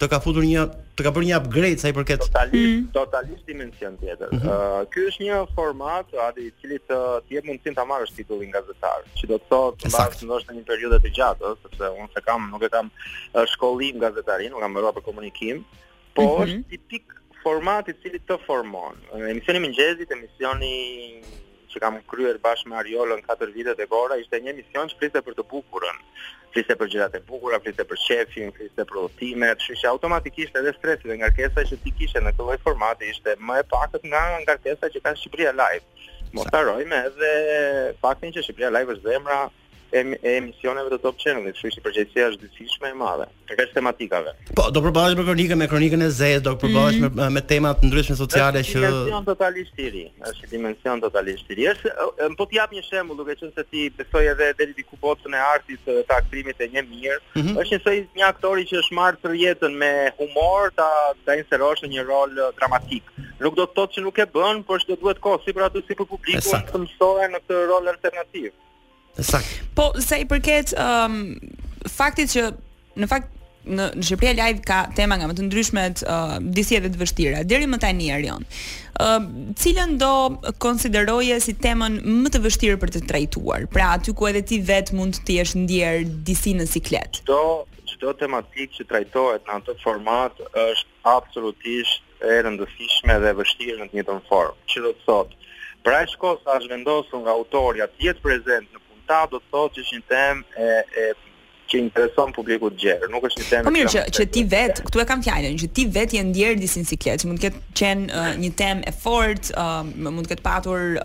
të 0.00 0.08
ka 0.12 0.18
futur 0.20 0.44
një 0.44 0.62
të 0.96 1.04
ka 1.04 1.10
bërë 1.16 1.28
një 1.28 1.36
upgrade 1.42 1.80
sa 1.80 1.90
i 1.92 1.94
përket 1.96 2.20
totalisht 2.24 2.56
mm. 2.56 2.84
totalisht 2.94 3.46
dimension 3.48 3.94
tjetër. 4.00 4.30
Mm 4.32 4.38
-hmm. 4.38 4.52
uh, 4.52 4.88
ky 4.92 5.00
është 5.08 5.22
një 5.26 5.36
format 5.56 6.06
aty 6.26 6.40
i 6.48 6.52
cili 6.60 6.78
të 6.88 6.98
ti 7.26 7.34
jep 7.36 7.44
mundsinë 7.48 7.76
ta 7.78 7.84
marrësh 7.90 8.12
titullin 8.16 8.52
gazetar, 8.56 9.00
që 9.18 9.24
do 9.32 9.36
të 9.40 9.46
thotë 9.50 9.82
të 9.82 9.90
mbash 9.92 10.24
ndoshta 10.28 10.50
një 10.56 10.64
periudhë 10.70 11.00
të 11.04 11.10
gjatë, 11.18 11.52
sepse 11.62 11.88
unë 12.00 12.10
se 12.14 12.20
kam 12.28 12.40
nuk 12.52 12.62
e 12.64 12.70
kam 12.76 12.86
uh, 12.92 13.44
shkollim 13.52 13.96
gazetarin, 14.04 14.52
unë 14.56 14.64
kam 14.64 14.74
mëruar 14.76 14.94
për 14.98 15.06
komunikim, 15.10 15.64
po 16.16 16.22
mm 16.22 16.28
-hmm. 16.28 16.44
është 16.44 16.62
tipik 16.72 17.04
format 17.44 17.88
i 17.88 17.94
cili 18.02 18.18
të 18.28 18.36
formon. 18.46 18.92
Emisioni 19.32 19.60
mëngjesit, 19.64 20.08
emisioni 20.18 20.74
që 21.76 21.82
kam 21.84 21.98
kryer 22.10 22.38
bashkë 22.42 22.70
me 22.72 22.78
Ariolën 22.80 23.20
4 23.28 23.52
vitet 23.54 23.82
e 23.84 23.86
para, 23.92 24.16
ishte 24.22 24.40
një 24.42 24.54
mision 24.58 24.88
që 24.92 24.98
priste 25.00 25.22
për 25.26 25.36
të 25.38 25.44
bukurën. 25.52 26.00
Fliste 26.54 26.76
për 26.80 26.88
gjërat 26.92 27.16
e 27.18 27.20
bukura, 27.28 27.58
fliste 27.60 27.84
për 27.90 27.98
shefin, 28.00 28.50
fliste 28.56 28.86
për 28.88 29.00
udhëtimet, 29.02 29.60
kështu 29.60 29.76
që 29.82 29.90
automatikisht 29.90 30.56
edhe 30.56 30.72
stresi 30.78 31.10
dhe 31.10 31.18
ngarkesa 31.20 31.66
që 31.68 31.78
ti 31.84 31.92
kishe 31.98 32.22
në 32.24 32.32
këtë 32.32 32.46
lloj 32.48 32.56
formati 32.64 33.10
ishte 33.12 33.34
më 33.50 33.58
e 33.62 33.66
pakët 33.74 34.08
nga 34.12 34.22
ngarkesa 34.46 34.88
që 34.94 35.02
ka 35.04 35.12
Shqipëria 35.20 35.52
Live. 35.60 35.84
Mos 36.32 36.48
edhe 36.54 37.32
faktin 38.04 38.32
që 38.38 38.46
Shqipëria 38.48 38.72
Live 38.78 38.96
është 38.96 39.08
zemra 39.12 39.40
e 39.92 40.02
emisioneve 40.36 40.88
të 40.90 40.98
Top 41.04 41.18
Channel, 41.22 41.46
kështu 41.54 41.70
që 41.76 41.82
përgjegjësia 41.84 42.24
është 42.32 42.42
dyshishme 42.46 42.90
e 42.90 42.96
madhe 42.98 43.26
për 43.60 43.68
tematikave. 43.74 44.32
Po, 44.58 44.64
do 44.74 44.82
përballesh 44.84 45.14
me 45.20 45.26
kronikën, 45.28 45.58
me 45.62 45.68
kronikën 45.70 46.02
e 46.02 46.08
Zeit, 46.16 46.42
do 46.46 46.54
përballesh 46.62 46.98
me 47.06 47.28
me 47.36 47.42
tema 47.52 47.70
të 47.78 47.86
ndryshme 47.90 48.16
sociale 48.20 48.62
që 48.68 48.82
është 48.82 49.04
dimension 49.04 49.24
totalisht 49.28 49.78
i 49.78 49.88
ri, 49.94 50.02
është 50.30 50.50
dimension 50.54 51.04
totalisht 51.06 51.54
i 51.54 51.58
ri. 51.60 51.68
Është, 51.74 51.94
po 52.40 52.48
t'i 52.50 52.58
jap 52.58 52.74
një 52.76 52.84
shembull, 52.88 53.20
duke 53.20 53.38
qenë 53.38 53.54
se 53.60 53.66
ti 53.70 53.86
besoj 54.00 54.24
edhe 54.32 54.50
deri 54.62 54.74
diku 54.80 54.98
botën 55.06 55.38
e 55.38 55.44
artit 55.54 55.82
të 55.86 56.00
takrimit 56.10 56.60
e 56.66 56.70
një 56.76 56.86
mirë, 56.88 57.20
mhm. 57.36 57.54
është 57.62 57.76
një 57.76 57.82
soi 57.86 58.02
një 58.20 58.26
aktori 58.32 58.66
që 58.72 58.80
është 58.82 58.98
marrë 59.00 59.22
të 59.22 59.36
jetën 59.44 59.80
me 59.84 59.92
humor, 60.18 60.72
ta 60.80 60.90
ta 61.28 61.38
inserosh 61.42 61.86
në 61.86 61.92
një 61.94 62.08
rol 62.10 62.38
dramatik. 62.60 63.14
Nuk 63.38 63.54
do 63.60 63.68
të 63.68 63.74
thotë 63.76 63.94
se 63.94 64.02
nuk 64.04 64.18
e 64.18 64.26
bën, 64.34 64.62
por 64.66 64.80
është 64.80 64.94
do 64.94 64.98
duhet 65.04 65.18
kohë 65.22 65.42
sipër 65.44 65.66
aty 65.68 65.82
sipër 65.90 66.08
publikut 66.08 66.54
të 66.72 66.80
mësohen 66.84 67.36
në 67.36 67.42
këtë 67.44 67.64
rol 67.68 67.90
alternativ. 67.92 68.54
Sakt. 69.16 69.48
Po, 69.76 69.90
sa 70.04 70.18
i 70.20 70.26
përket 70.28 70.74
um, 70.80 71.36
faktit 71.88 72.32
që 72.34 72.50
në 73.00 73.08
fakt 73.10 73.32
në 73.66 73.88
në 73.98 74.04
Shqipëri 74.06 74.38
live 74.38 74.60
ka 74.66 74.84
tema 74.94 75.16
nga 75.18 75.26
më 75.26 75.34
të 75.40 75.44
ndryshmet, 75.48 76.02
uh, 76.06 76.36
disi 76.54 76.76
edhe 76.78 76.92
të 76.92 77.00
vështira 77.00 77.40
deri 77.50 77.66
më 77.66 77.80
tani 77.82 78.12
erion. 78.14 78.44
Ë, 79.02 79.08
uh, 79.08 79.24
cilën 79.58 79.96
do 79.98 80.10
konsideroje 80.62 81.40
si 81.42 81.56
temën 81.64 81.96
më 82.22 82.30
të 82.36 82.42
vështirë 82.44 82.78
për 82.84 82.92
të 82.94 83.02
trajtuar? 83.10 83.64
Pra 83.74 83.88
aty 83.96 84.14
ku 84.14 84.28
edhe 84.30 84.44
ti 84.46 84.60
vet 84.68 84.92
mund 84.94 85.18
të 85.26 85.40
jesh 85.40 85.56
ndier 85.64 86.06
disi 86.28 86.54
në 86.60 86.68
siklet. 86.76 87.18
Çdo 87.24 87.40
çdo 87.96 88.12
tematikë 88.20 88.76
që 88.76 88.86
trajtohet 88.92 89.48
në 89.50 89.56
atë 89.58 89.76
format 89.82 90.38
është 90.52 91.04
absolutisht 91.16 92.22
e 92.22 92.38
rëndësishme 92.46 93.18
dhe 93.24 93.32
e 93.34 93.38
vështirë 93.42 93.78
në 93.82 93.88
të 93.90 93.98
njëjtën 93.98 94.22
formë. 94.28 94.68
Çdo 94.70 94.94
të 94.94 95.06
thotë, 95.08 95.44
pra 95.86 96.04
shkosa 96.14 96.60
është 96.60 96.74
vendosur 96.76 97.18
nga 97.24 97.34
autori 97.34 97.82
atje 97.82 98.14
të 98.14 98.28
prezant 98.28 98.70
në 98.76 98.85
ta 99.10 99.22
do 99.30 99.40
të 99.40 99.50
thotë 99.52 99.76
që 99.76 99.84
është 99.84 99.96
një 99.96 100.04
temë 100.10 100.66
e 100.66 100.74
e 100.82 101.06
që 101.70 101.78
intereson 101.82 102.30
publikun 102.34 102.74
e 102.76 102.78
gjerë, 102.78 103.08
nuk 103.10 103.24
është 103.26 103.40
një 103.42 103.46
temë. 103.50 103.66
Po 103.66 103.72
mirë 103.74 103.90
që 103.96 104.02
që 104.18 104.26
ti 104.36 104.44
vet, 104.52 104.82
këtu 104.86 105.02
e 105.02 105.06
kam 105.10 105.24
fjalën, 105.26 105.56
që 105.62 105.68
ti 105.74 105.86
vet 105.96 106.12
je 106.14 106.20
ndjer 106.28 106.54
disin 106.62 106.84
sinqet, 106.86 107.24
mund 107.26 107.40
të 107.42 107.48
ketë 107.48 107.62
qen 107.80 108.04
uh, 108.06 108.28
një 108.42 108.52
temë 108.60 108.86
e 108.86 108.94
fortë, 109.02 109.66
mund 110.06 110.22
të 110.28 110.34
ketë 110.36 110.44
patur 110.46 110.96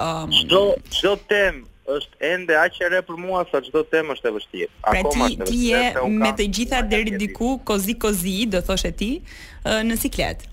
çdo 0.44 0.64
uh, 0.70 0.86
çdo 0.94 1.16
temë 1.34 1.66
është 1.98 2.28
ende 2.32 2.56
aq 2.62 2.78
e 2.86 2.92
re 2.94 3.02
për 3.08 3.18
mua 3.20 3.42
sa 3.50 3.64
çdo 3.66 3.82
temë 3.96 4.14
është 4.20 4.30
e 4.30 4.36
vështirë. 4.38 4.70
Pra 4.86 4.94
Akoma 5.02 5.32
pra 5.32 5.34
ti, 5.34 5.42
është 5.42 5.50
ti 5.50 5.66
je 5.72 6.14
me 6.22 6.30
të 6.38 6.46
gjitha 6.60 6.84
deri 6.94 7.18
diku, 7.26 7.56
kozi 7.68 7.98
kozi, 8.06 8.38
do 8.54 8.62
thoshe 8.70 8.94
ti, 9.02 9.14
në 9.66 9.98
siklet 10.04 10.46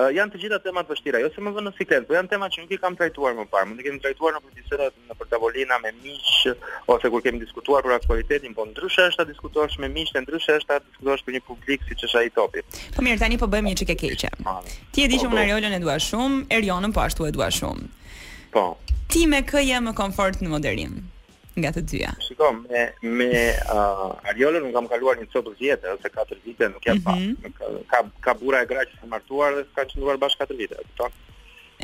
uh, 0.00 0.08
janë 0.14 0.32
të 0.34 0.40
gjitha 0.42 0.58
temat 0.62 0.88
vështira, 0.90 1.20
jo 1.22 1.30
se 1.34 1.42
më 1.42 1.52
vënë 1.56 1.70
në 1.70 1.72
siklet, 1.76 2.06
po 2.08 2.16
janë 2.16 2.30
temat 2.32 2.54
që 2.54 2.64
nuk 2.64 2.74
i 2.74 2.78
kam 2.82 2.96
trajtuar 2.98 3.34
më 3.38 3.46
parë, 3.50 3.68
mund 3.70 3.80
të 3.80 3.86
kemi 3.88 4.00
trajtuar 4.04 4.36
në 4.36 4.40
përgjithësira 4.44 4.88
në 5.08 5.16
për 5.20 5.30
tavolina 5.32 5.78
me 5.82 5.92
mish, 6.02 6.48
ose 6.94 7.10
kur 7.14 7.24
kemi 7.26 7.40
diskutuar 7.42 7.86
për 7.86 7.96
aktualitetin, 7.98 8.54
po 8.58 8.66
ndryshe 8.70 9.08
është 9.10 9.22
ta 9.24 9.28
diskutosh 9.32 9.78
me 9.82 9.90
mish, 9.96 10.14
të 10.14 10.22
ndryshe 10.26 10.56
është 10.62 10.70
ta 10.70 10.80
diskutosh 10.86 11.24
për 11.26 11.38
një 11.38 11.42
publik 11.50 11.86
siç 11.90 12.06
është 12.08 12.22
ai 12.22 12.32
topi. 12.38 12.64
Po 12.96 13.04
mirë, 13.08 13.20
tani 13.24 13.38
po 13.42 13.50
bëjmë 13.52 13.72
një 13.74 13.78
çike 13.82 13.98
keqe. 14.06 14.32
Po, 14.46 14.58
po. 14.58 14.78
Ti 14.94 15.04
e 15.04 15.12
di 15.12 15.18
që 15.20 15.30
unë 15.30 15.42
Ariolën 15.44 15.78
e 15.80 15.84
dua 15.84 15.98
shumë, 16.08 16.44
Erionën 16.58 16.94
po 16.96 17.04
ashtu 17.08 17.26
e 17.30 17.34
dua 17.34 17.50
shumë. 17.58 17.90
Po. 18.54 18.66
Ti 19.12 19.26
me 19.30 19.42
kë 19.48 19.66
je 19.70 19.82
më 19.88 19.96
komfort 19.98 20.42
në 20.44 20.52
moderim? 20.52 21.00
nga 21.60 21.72
të 21.76 21.82
dyja? 21.90 22.12
Shikom, 22.24 22.60
me 22.72 22.82
me 23.18 23.28
uh, 23.68 24.30
Ariolën 24.32 24.64
un 24.68 24.74
kam 24.74 24.88
kaluar 24.90 25.18
një 25.20 25.28
copë 25.34 25.56
vjet 25.60 25.86
ose 25.94 26.12
katër 26.16 26.42
vite 26.46 26.68
nuk 26.72 26.84
jam 26.86 27.00
mm 27.02 27.06
-hmm. 27.06 27.38
pa. 27.38 27.48
Mhm. 27.48 27.82
Ka 27.90 27.98
ka 28.26 28.34
burra 28.40 28.62
e 28.62 28.66
gra 28.72 28.82
që 28.88 28.92
s'e 29.00 29.06
martuar 29.14 29.50
dhe 29.58 29.64
s'ka 29.70 29.88
qëndruar 29.90 30.16
bashkë 30.22 30.40
katër 30.42 30.56
vite, 30.62 30.74
e 30.74 30.84
kupton? 30.88 31.12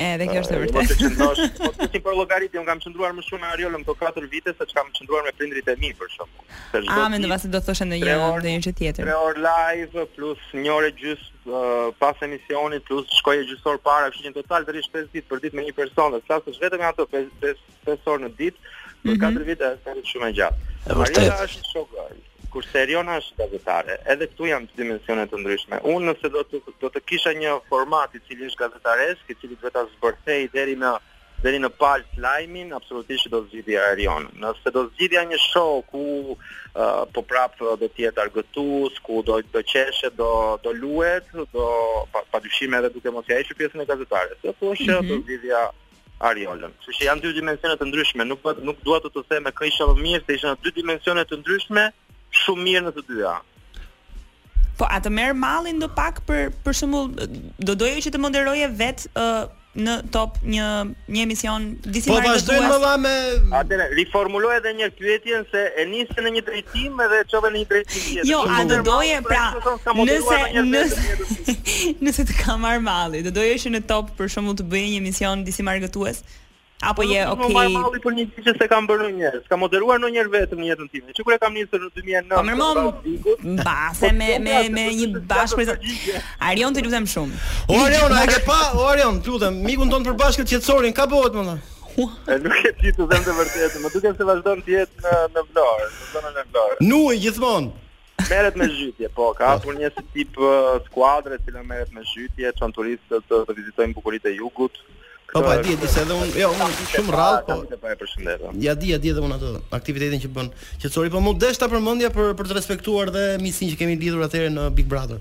Edhe 0.05 0.25
kjo 0.27 0.41
është 0.43 0.55
e 0.55 0.57
uh, 0.57 0.63
vërtetë. 0.63 0.79
Po 0.79 0.93
të 0.93 0.95
qëndrosh, 1.03 1.43
po 1.59 1.67
të 1.77 1.85
qim 1.93 2.03
për 2.07 2.15
llogaritë, 2.19 2.57
un 2.63 2.67
kam 2.71 2.79
qëndruar 2.85 3.11
më 3.17 3.23
shumë 3.29 3.41
me 3.45 3.49
Ariolën 3.55 3.83
këto 3.85 3.95
katër 4.03 4.25
vite 4.35 4.51
se 4.59 4.65
çka 4.71 4.79
kam 4.81 4.89
qëndruar 4.97 5.23
me 5.27 5.33
prindrit 5.39 5.67
e 5.73 5.77
mi 5.83 5.91
për 6.01 6.09
shkak. 6.15 6.31
A 7.05 7.09
mendon 7.13 7.33
vase 7.35 7.47
do 7.55 7.59
të 7.59 7.67
thoshe 7.67 7.85
në 7.91 7.97
një 8.07 8.15
orë 8.31 8.49
një 8.51 8.75
tjetër? 8.79 9.03
3 9.07 9.27
orë 9.27 9.41
live 9.51 10.01
plus 10.17 10.41
1 10.53 10.77
orë 10.79 10.91
gjys 11.01 11.23
uh, 11.33 11.57
pas 12.03 12.17
emisionit 12.29 12.83
plus 12.89 13.07
shkojë 13.21 13.43
gjysor 13.51 13.77
para, 13.89 14.07
kështu 14.11 14.23
që 14.27 14.31
në 14.31 14.37
total 14.41 14.61
deri 14.69 14.83
5 14.95 15.11
ditë 15.15 15.29
për 15.31 15.39
ditë 15.43 15.57
me 15.59 15.63
një 15.67 15.75
person, 15.81 16.09
sa 16.29 16.35
është 16.51 16.63
vetëm 16.65 16.83
ato 16.91 17.03
5 17.05 17.59
5 17.87 18.13
orë 18.13 18.23
në 18.27 18.31
ditë, 18.41 18.59
Në 19.05 19.13
mhm. 19.13 19.21
katër 19.21 19.35
mm 19.35 19.43
-hmm. 19.43 19.47
vite 19.47 19.93
është 19.97 20.11
shumë 20.13 20.29
e 20.29 20.35
gjatë. 20.39 20.61
E 20.89 21.31
është 21.45 21.71
shok. 21.73 21.91
Kur 22.55 22.65
seriona 22.73 23.17
është 23.19 23.37
gazetare, 23.41 23.97
edhe 24.13 24.29
këtu 24.31 24.47
janë 24.49 24.69
të 24.71 24.77
dimensionet 24.81 25.31
të 25.33 25.39
ndryshme. 25.41 25.81
Unë 25.93 26.13
nëse 26.13 26.29
do 26.35 26.43
të 26.51 26.61
do 26.83 26.91
të 26.95 27.01
kisha 27.11 27.33
një 27.39 27.55
format 27.71 28.13
i 28.15 28.21
cili 28.29 28.47
është 28.51 28.61
gazetaresk, 28.63 29.25
i 29.29 29.37
cili 29.41 29.57
vetë 29.65 29.83
zbërthej 29.97 30.45
deri 30.55 30.77
në 30.85 30.93
deri 31.45 31.59
në 31.61 31.69
pal 31.81 32.01
lajmin, 32.25 32.71
absolutisht 32.73 33.29
do 33.35 33.41
zgjidhja 33.49 33.81
e 33.83 33.89
Arion. 33.93 34.29
Nëse 34.45 34.71
do 34.77 34.85
zgjidhja 34.93 35.25
një 35.33 35.41
show 35.47 35.83
ku 35.91 36.05
uh, 36.37 37.03
po 37.17 37.23
prap 37.33 37.59
do 37.61 37.89
të 37.89 38.07
jetë 38.07 38.23
argëtues, 38.29 38.97
ku 39.05 39.19
do 39.29 39.43
të 39.57 39.65
qeshe, 39.73 40.11
do 40.23 40.31
do 40.65 40.73
luhet, 40.81 41.27
do 41.53 41.67
padyshim 42.33 42.71
pa 42.73 42.81
edhe 42.81 42.95
duke 42.97 43.11
mos 43.19 43.29
ia 43.29 43.43
hequr 43.43 43.59
pjesën 43.61 43.83
e 43.85 43.91
gazetarit. 43.93 44.39
Do 44.47 44.53
po 44.53 44.71
thoshë 44.71 44.89
mm 44.95 45.05
-hmm. 45.05 45.09
do 45.11 45.21
zgjidhja 45.27 45.65
Ariolën. 46.23 46.73
Kështu 46.79 46.95
që 46.99 47.07
janë 47.09 47.23
dy 47.25 47.33
dimensione 47.41 47.79
të 47.81 47.89
ndryshme, 47.89 48.27
nuk 48.29 48.45
nuk 48.65 48.79
dua 48.87 49.01
të 49.05 49.11
të 49.15 49.25
them 49.31 49.49
kë 49.57 49.67
isha 49.71 49.89
më 49.91 49.97
mirë 50.05 50.23
se 50.29 50.37
isha 50.39 50.53
në 50.53 50.61
dy 50.67 50.73
dimensione 50.79 51.25
të 51.31 51.39
ndryshme, 51.41 51.87
shumë 52.45 52.65
mirë 52.69 52.85
në 52.89 52.93
të 52.99 53.05
dyja. 53.11 53.35
Po 54.79 54.89
atë 54.97 55.11
merr 55.15 55.35
mallin 55.41 55.83
do 55.83 55.89
pak 55.99 56.23
për 56.29 56.49
për 56.65 56.79
shembull 56.79 57.13
do 57.69 57.77
doje 57.85 58.01
që 58.07 58.15
të 58.17 58.23
moderoje 58.27 58.71
vet 58.81 59.07
ë 59.19 59.27
uh 59.27 59.61
në 59.83 59.95
top 60.15 60.37
një 60.47 60.65
një 61.15 61.23
emision 61.27 61.65
disi 61.83 62.07
po 62.11 62.15
marrë. 62.15 62.29
Po 62.29 62.35
vazhdojmë 62.37 62.79
më 62.83 62.93
me 63.43 63.55
Atëre, 63.59 63.87
riformulo 63.99 64.53
edhe 64.55 64.73
një 64.79 64.89
pyetjen 64.99 65.47
se 65.51 65.63
e 65.83 65.87
nisën 65.91 66.23
në 66.27 66.33
një 66.37 66.45
drejtim 66.47 67.03
edhe 67.05 67.21
e 67.25 67.27
çove 67.33 67.51
në 67.55 67.63
një 67.63 67.69
drejtim 67.73 68.07
tjetër. 68.07 68.31
Jo, 68.31 68.43
a 68.59 68.63
do 68.71 68.79
doje 68.91 69.19
pra? 69.27 69.51
Nëse 69.99 70.65
nëse 70.71 71.57
nëse 72.07 72.29
të 72.31 72.39
kam 72.43 72.63
marr 72.65 72.81
malli, 72.87 73.25
do 73.27 73.35
doje 73.41 73.59
që 73.67 73.75
në 73.77 73.85
top 73.91 74.15
për 74.19 74.31
shembull 74.37 74.59
të 74.61 74.69
bëjë 74.73 74.93
një 74.95 75.03
emision 75.05 75.45
disi 75.49 75.67
marrë 75.67 75.91
apo 76.91 77.03
je 77.03 77.27
okay. 77.27 77.37
Po 77.43 77.49
mbaj 77.53 77.69
malli 77.77 78.01
për 78.05 78.17
një 78.19 78.25
gjë 78.39 78.53
s'e 78.59 78.67
kam 78.71 78.87
bërë 78.89 79.09
një. 79.19 79.31
S'kam 79.45 79.63
moderuar 79.65 80.01
ndonjëherë 80.03 80.33
vetëm 80.35 80.63
në 80.63 80.71
jetën 80.71 80.91
time. 80.93 81.13
Çikur 81.17 81.35
e 81.35 81.39
kam 81.43 81.55
nisur 81.57 81.81
në 81.85 81.91
2009. 82.01 82.33
Po 82.35 82.43
mërmom. 82.49 82.81
Mbase 83.59 84.09
po, 84.09 84.17
me 84.19 84.31
po, 84.37 84.43
me 84.47 84.57
me 84.75 84.87
po, 84.89 84.97
një 85.01 85.23
bashkëprezant. 85.35 85.87
Arion 86.51 86.77
të 86.77 86.85
lutem 86.89 87.07
shumë. 87.15 87.39
O 87.73 87.79
Arion, 87.87 88.17
a 88.21 88.27
ke 88.31 88.41
pa? 88.49 88.59
O 88.81 88.89
Arion, 88.93 89.23
lutem, 89.29 89.61
mikun 89.69 89.93
ton 89.93 90.05
për 90.09 90.19
bashkët 90.23 90.51
qetësorin, 90.55 90.97
ka 91.01 91.07
bëhet 91.13 91.39
më 91.39 91.47
thonë. 91.47 91.63
E 91.97 92.37
nuk 92.43 92.61
e 92.67 92.73
di 92.83 92.91
të 92.93 93.07
them 93.13 93.23
të 93.25 93.35
vërtetë, 93.39 93.83
më 93.85 93.91
duket 93.95 94.19
se 94.19 94.27
vazhdon 94.29 94.63
të 94.67 94.73
jetë 94.77 95.07
në 95.07 95.23
në 95.37 95.45
Vlorë, 95.53 95.89
në 95.99 96.09
zonën 96.15 96.41
e 96.41 96.45
Vlorës. 96.51 96.81
Nuaj 96.91 97.21
gjithmonë. 97.23 97.81
Merret 98.25 98.57
me 98.57 98.67
zhytje, 98.73 99.11
po, 99.15 99.29
ka 99.37 99.53
hapur 99.53 99.77
një 99.79 99.91
tip 100.15 100.39
uh, 100.43 100.79
skuadre 100.89 101.39
që 101.45 101.63
merret 101.69 101.93
me 101.95 102.03
zhytje, 102.09 102.51
çon 102.59 102.73
turistë 102.75 103.21
të, 103.29 103.41
të 103.47 103.57
vizitojnë 103.61 103.97
bukuritë 104.01 104.33
e 104.33 104.37
jugut. 104.41 104.81
Po 105.33 105.41
po, 105.43 105.55
di, 105.57 105.75
di 105.77 105.87
se 105.87 106.01
edhe 106.03 106.13
un, 106.13 106.29
jo, 106.31 106.51
un 106.53 106.73
shumë 106.93 107.11
rrallë, 107.11 107.41
po. 107.49 108.53
Ja 108.63 108.75
di, 108.79 108.93
ja 108.93 109.01
di 109.03 109.11
edhe 109.11 109.23
un 109.25 109.33
atë 109.35 109.51
aktivitetin 109.75 110.21
që 110.23 110.31
bën 110.37 110.51
qetësori, 110.83 111.11
po 111.11 111.23
më 111.25 111.33
desh 111.43 111.59
ta 111.59 111.67
përmendja 111.73 112.11
për 112.15 112.35
për 112.39 112.51
të 112.53 112.57
respektuar 112.59 113.11
dhe 113.15 113.25
misin 113.43 113.71
që 113.73 113.79
kemi 113.81 113.97
lidhur 113.99 114.23
atëherë 114.29 114.53
në 114.55 114.67
Big 114.77 114.87
Brother. 114.91 115.19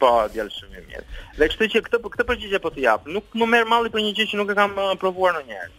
Po, 0.00 0.12
djal 0.32 0.48
shumë 0.52 0.84
mirë. 0.86 1.04
Dhe 1.36 1.50
kështu 1.52 1.68
që 1.74 1.82
këtë 1.88 2.00
këtë 2.14 2.26
përgjigje 2.30 2.62
po 2.64 2.72
të 2.72 2.86
jap, 2.86 3.10
nuk 3.12 3.28
më 3.42 3.50
merr 3.54 3.68
malli 3.68 3.92
për 3.92 4.06
një 4.06 4.14
gjë 4.20 4.28
që 4.32 4.40
nuk 4.40 4.54
e 4.54 4.58
kam 4.62 4.72
uh, 4.78 4.94
provuar 5.02 5.36
ndonjëherë. 5.36 5.74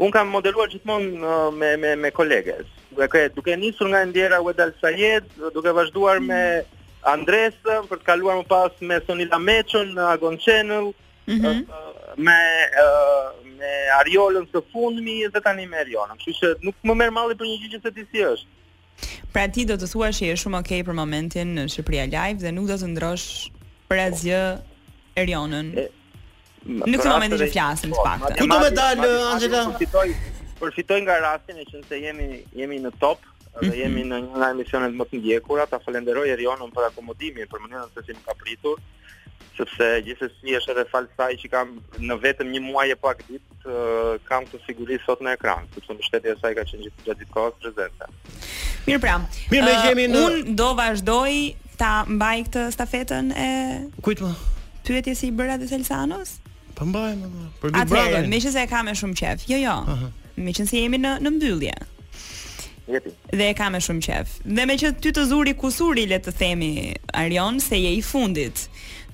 Un 0.00 0.14
kam 0.14 0.30
modeluar 0.32 0.70
gjithmonë 0.72 1.20
uh, 1.20 1.50
me 1.52 1.74
me 1.76 1.92
me 2.06 2.10
kolege. 2.16 2.56
Duke 2.96 3.26
duke 3.36 3.56
nisur 3.60 3.92
nga 3.92 4.00
Indira 4.06 4.40
Wedal 4.42 4.72
Sayed, 4.80 5.28
duke 5.52 5.76
vazhduar 5.76 6.22
me 6.24 6.40
Andresën 7.14 7.84
për 7.88 8.00
të 8.00 8.04
kaluar 8.10 8.38
më 8.40 8.46
pas 8.48 8.80
me 8.84 8.96
Sonila 9.06 9.36
Meçon 9.40 9.92
në 9.96 10.08
Agon 10.16 10.34
Channel, 10.40 10.90
mm 11.28 11.89
me 12.16 12.40
me 13.44 13.72
Ariolën 14.00 14.46
së 14.52 14.62
fundmi 14.72 15.14
dhe 15.34 15.40
tani 15.44 15.66
me 15.68 15.76
Erionën. 15.84 16.18
Kështu 16.22 16.32
që 16.46 16.52
nuk 16.64 16.74
më 16.88 16.94
merr 17.02 17.12
malli 17.14 17.36
për 17.36 17.46
një 17.46 17.56
gjë 17.62 17.70
që 17.74 17.80
se 17.86 17.92
ti 17.96 18.04
si 18.10 18.24
është. 18.24 19.08
Pra 19.34 19.44
ti 19.52 19.64
do 19.68 19.76
të 19.78 19.88
thuash 19.92 20.22
që 20.22 20.26
je 20.30 20.36
shumë 20.42 20.60
okay 20.62 20.80
për 20.86 20.96
momentin 20.96 21.52
në 21.58 21.66
Shqipria 21.72 22.06
Live 22.10 22.40
dhe 22.44 22.52
nuk 22.56 22.68
do 22.70 22.76
të 22.80 22.88
ndrosh 22.94 23.26
për 23.90 24.02
asgjë 24.06 24.40
Erionën. 25.22 25.68
Në 26.66 26.94
këtë 26.96 27.12
moment 27.12 27.36
që 27.42 27.50
flasim 27.52 27.90
të 27.94 28.00
po, 28.00 28.06
paktën. 28.06 28.38
Ku 28.38 28.46
do 28.46 28.60
të 28.64 28.70
dal 28.76 29.02
Angela? 29.34 29.64
Përfitoj, 29.74 30.08
përfitoj 30.60 31.00
nga 31.04 31.18
rastin 31.26 31.60
e 31.62 31.66
qenë 31.68 31.88
se 31.90 32.00
jemi 32.06 32.30
jemi 32.62 32.80
në 32.86 32.94
top 33.04 33.26
dhe 33.60 33.66
mhm. 33.68 33.78
jemi 33.82 34.06
në 34.10 34.22
një 34.24 34.40
nga 34.40 34.50
emisionet 34.56 34.96
më 35.00 35.04
të 35.12 35.20
ndjekura, 35.20 35.66
ta 35.66 35.80
falenderoj 35.84 36.30
Erionën 36.34 36.72
për 36.76 36.90
akomodimin, 36.90 37.48
për 37.50 37.64
mënyrën 37.66 37.92
se 37.94 38.06
si 38.08 38.16
më 38.18 38.24
ka 38.28 38.36
pritur 38.44 38.80
sepse 39.58 39.84
gjithsesi 40.06 40.46
një 40.46 40.56
është 40.60 40.72
edhe 40.74 40.84
falsaj 40.90 41.30
që 41.42 41.50
kam 41.52 41.72
në 42.08 42.16
vetëm 42.24 42.50
një 42.54 42.60
muaj 42.66 42.86
e 42.94 42.96
pak 43.04 43.22
ditë 43.28 43.76
kam 44.28 44.46
të 44.48 44.60
siguri 44.66 44.96
sot 45.04 45.22
në 45.24 45.34
ekran 45.36 45.68
sepse 45.74 45.96
në 45.96 46.06
shtetje 46.08 46.34
e 46.34 46.38
saj 46.40 46.54
ka 46.58 46.64
qenë 46.70 46.84
gjithë 46.88 47.06
gjithë 47.08 47.28
kohës 47.34 47.58
prezenta 47.62 48.08
Mirë 48.86 49.02
pra, 49.04 49.14
Mirë 49.52 49.66
uh, 49.66 49.90
në... 49.96 50.22
unë 50.22 50.54
do 50.60 50.70
vazhdoj 50.78 51.36
ta 51.80 51.92
mbaj 52.08 52.36
këtë 52.48 52.64
stafetën 52.76 53.32
e... 53.32 53.48
Kujt 54.04 54.24
më? 54.24 54.30
Pyet 54.90 55.10
si 55.14 55.28
i 55.28 55.34
bërra 55.36 55.54
dhe 55.60 55.68
Selsanos? 55.70 56.38
Po 56.74 56.86
mbaj 56.88 57.12
më 57.20 57.28
më, 57.30 57.44
përbi 57.62 57.84
bërra 57.92 58.22
dhe... 58.24 58.32
me 58.32 58.40
që 58.42 58.54
se 58.56 58.64
e 58.64 58.70
kam 58.70 58.88
e 58.90 58.96
shumë 58.98 59.18
qef, 59.20 59.46
jo 59.52 59.60
jo, 59.60 59.76
uh 59.86 59.98
-huh. 59.98 60.08
me 60.40 60.56
që 60.56 60.66
jemi 60.72 60.98
në, 60.98 61.18
në 61.26 61.36
mbyllje 61.36 61.76
jepi. 62.92 63.10
Dhe 63.38 63.46
e 63.50 63.54
ka 63.58 63.70
me 63.74 63.80
shumë 63.86 64.06
qef. 64.06 64.36
Dhe 64.58 64.66
me 64.70 64.76
që 64.82 64.92
ty 65.02 65.12
të 65.16 65.26
zuri 65.30 65.56
kusuri 65.62 66.06
le 66.12 66.18
të 66.24 66.36
themi 66.40 66.70
Arion 67.24 67.60
se 67.66 67.78
je 67.82 67.94
i 67.98 68.02
fundit. 68.12 68.66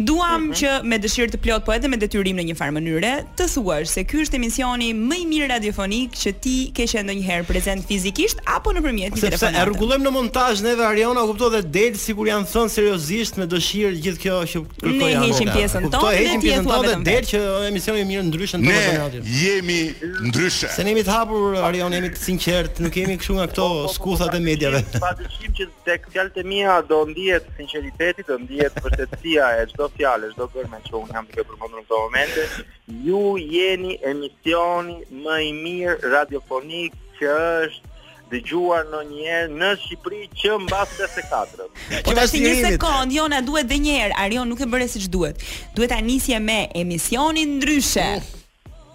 Duam 0.09 0.41
mm 0.41 0.51
-hmm. 0.51 0.57
që 0.61 0.71
me 0.89 0.97
dëshirë 1.05 1.31
të 1.35 1.39
plot 1.45 1.63
po 1.65 1.73
edhe 1.77 1.89
me 1.93 1.97
detyrim 2.03 2.37
në 2.37 2.45
një 2.51 2.55
farë 2.59 2.73
mënyre 2.77 3.13
të 3.41 3.45
thuash 3.53 3.93
se 3.95 4.03
ky 4.09 4.17
është 4.25 4.37
emisioni 4.41 4.89
më 5.09 5.17
i 5.21 5.23
mirë 5.33 5.47
radiofonik 5.55 6.11
që 6.23 6.31
ti 6.45 6.57
ke 6.77 6.85
qenë 6.91 7.05
ndonjëherë 7.07 7.47
prezant 7.51 7.81
fizikisht 7.93 8.39
apo 8.57 8.69
nëpërmjet 8.77 9.11
një 9.17 9.21
telefonate. 9.23 9.57
Sepse 9.57 9.63
e 9.63 9.71
rregullojmë 9.71 10.05
në 10.09 10.13
montazh 10.19 10.59
neve 10.67 10.85
Ariona, 10.91 11.21
kupton 11.31 11.51
dhe 11.55 11.63
del 11.77 11.95
sikur 12.07 12.25
janë 12.33 12.47
thënë 12.53 12.71
seriozisht 12.77 13.33
me 13.41 13.45
dëshirë 13.55 13.97
gjithë 14.07 14.21
kjo 14.27 14.35
që 14.51 14.59
kërkoja. 14.83 15.19
Ne 15.23 15.27
heqim 15.31 15.49
pjesën 15.57 15.85
tonë 15.97 16.13
dhe 16.13 16.37
ti 16.45 16.49
e 16.59 16.61
thua 16.69 16.81
vetëm. 16.85 17.03
Del 17.09 17.25
që 17.33 17.39
emisioni 17.71 18.03
mirë 18.13 18.25
ndryshën 18.31 18.61
tonë. 18.69 18.77
Ne 18.77 19.25
jemi 19.43 19.81
ndryshe. 20.29 20.69
Se 20.77 20.83
ne 20.85 20.91
jemi 20.93 21.03
të 21.09 21.13
hapur 21.17 21.41
Arion, 21.71 21.91
jemi 21.99 22.09
të 22.15 22.21
sinqertë, 22.27 22.79
nuk 22.85 22.95
jemi 23.01 23.15
kështu 23.21 23.33
nga 23.41 23.47
këto 23.51 23.66
Po, 23.67 23.83
po, 23.87 23.95
skuthat 23.95 24.31
po, 24.31 24.37
e 24.37 24.41
medjave. 24.41 24.83
Padyshim 25.07 25.53
që 25.59 25.65
tek 25.87 26.07
fjalët 26.13 26.37
e 26.43 26.45
mia 26.47 26.77
do 26.91 27.01
ndihet 27.11 27.49
sinqeriteti, 27.59 28.23
do 28.29 28.37
ndihet 28.45 28.79
vërtetësia 28.85 29.49
e 29.63 29.67
çdo 29.73 29.89
fjalë, 29.97 30.31
çdo 30.37 30.47
gërmë 30.55 30.81
që 30.87 30.95
unë 31.01 31.17
jam 31.19 31.27
duke 31.33 31.45
përmendur 31.51 31.83
në 31.83 31.89
këtë 31.89 32.05
moment. 32.05 32.63
Ju 33.09 33.25
jeni 33.57 33.97
emisioni 34.13 35.01
më 35.25 35.41
i 35.49 35.53
mirë 35.59 36.13
radiofonik 36.15 36.95
që 37.19 37.35
është 37.67 37.95
dëgjuar 38.31 38.87
në 38.91 39.03
një 39.09 39.27
herë 39.31 39.51
në 39.61 39.69
Shqipëri 39.83 40.23
që 40.43 40.57
mbas 40.65 40.97
54. 41.03 41.69
Që 42.07 42.17
mbas 42.17 42.35
një 42.35 42.55
sekond, 42.65 43.15
jo 43.19 43.27
na 43.31 43.43
duhet 43.47 43.69
edhe 43.69 43.83
një 43.87 43.99
herë. 44.03 44.17
Arion 44.27 44.51
nuk 44.51 44.63
e 44.63 44.71
bëre 44.71 44.89
siç 44.97 45.07
duhet. 45.15 45.43
Duhet 45.79 45.95
ta 45.95 46.01
nisje 46.03 46.39
me 46.43 46.65
emisionin 46.87 47.59
ndryshe. 47.61 48.09
Uh. 48.19 48.36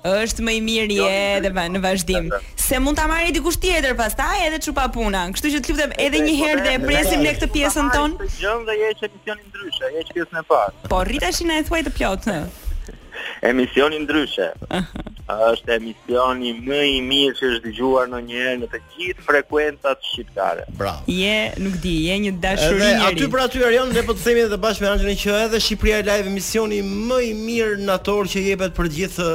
Është 0.07 0.43
më 0.47 0.53
i 0.57 0.61
miri 0.65 0.95
jo, 0.97 1.07
edhe 1.09 1.49
më 1.53 1.65
në 1.75 1.81
vazhdim. 1.83 2.31
Se 2.57 2.79
mund 2.81 2.97
ta 2.97 3.05
marrë 3.11 3.35
dikush 3.35 3.59
tjetër 3.61 3.93
pastaj 3.99 4.39
edhe 4.47 4.57
çupa 4.65 4.87
puna. 4.95 5.27
Kështu 5.35 5.51
që 5.55 5.61
të 5.67 5.75
lutem 5.75 5.93
edhe 6.07 6.23
një 6.25 6.33
herë 6.39 6.63
dhe 6.65 6.73
e 6.73 6.81
presim 6.87 7.21
ne 7.21 7.35
këtë 7.37 7.49
pjesën 7.53 7.91
tonë. 7.93 8.29
Jo, 8.41 8.57
do 8.65 8.73
jesh 8.81 9.05
në 9.05 9.11
emisionin 9.11 9.45
ndryshe, 9.51 9.91
jesh 9.99 10.11
pjesën 10.17 10.41
e 10.41 10.43
parë. 10.49 10.89
Po 10.89 11.03
rritesh 11.05 11.43
e 11.57 11.61
thuaj 11.69 11.81
të 11.89 11.93
plot. 11.99 12.29
Emisioni 13.51 13.99
ndryshe. 14.01 14.47
Është 15.51 15.75
emisioni 15.77 16.51
më 16.65 16.79
i 16.89 16.97
mirë 17.05 17.37
që 17.37 17.45
është 17.53 17.63
dëgjuar 17.69 18.09
ndonjëherë 18.11 18.55
në 18.63 18.67
të 18.73 18.79
gjithë 18.95 19.23
frekuencat 19.27 20.01
shqiptare. 20.09 20.65
Bravo. 20.77 21.05
Je, 21.07 21.37
nuk 21.63 21.77
di, 21.83 21.93
je 22.09 22.17
një 22.25 22.33
dashuri. 22.43 22.81
Edhe 22.89 23.05
aty 23.07 23.29
për 23.31 23.43
aty 23.45 23.61
rajon 23.63 23.93
ne 23.95 24.03
po 24.09 24.17
të 24.17 24.25
themi 24.25 24.43
edhe 24.47 24.59
bashkë 24.65 24.83
me 24.83 24.91
anjën 24.91 25.21
që 25.23 25.37
edhe 25.45 25.61
Shqipëria 25.63 26.01
live 26.09 26.27
emisioni 26.33 26.81
më 26.89 27.21
i 27.29 27.31
mirë 27.45 27.79
natyror 27.87 28.27
që 28.33 28.43
jepet 28.49 28.75
për 28.75 28.89
të 28.91 28.95
gjithë 28.99 29.29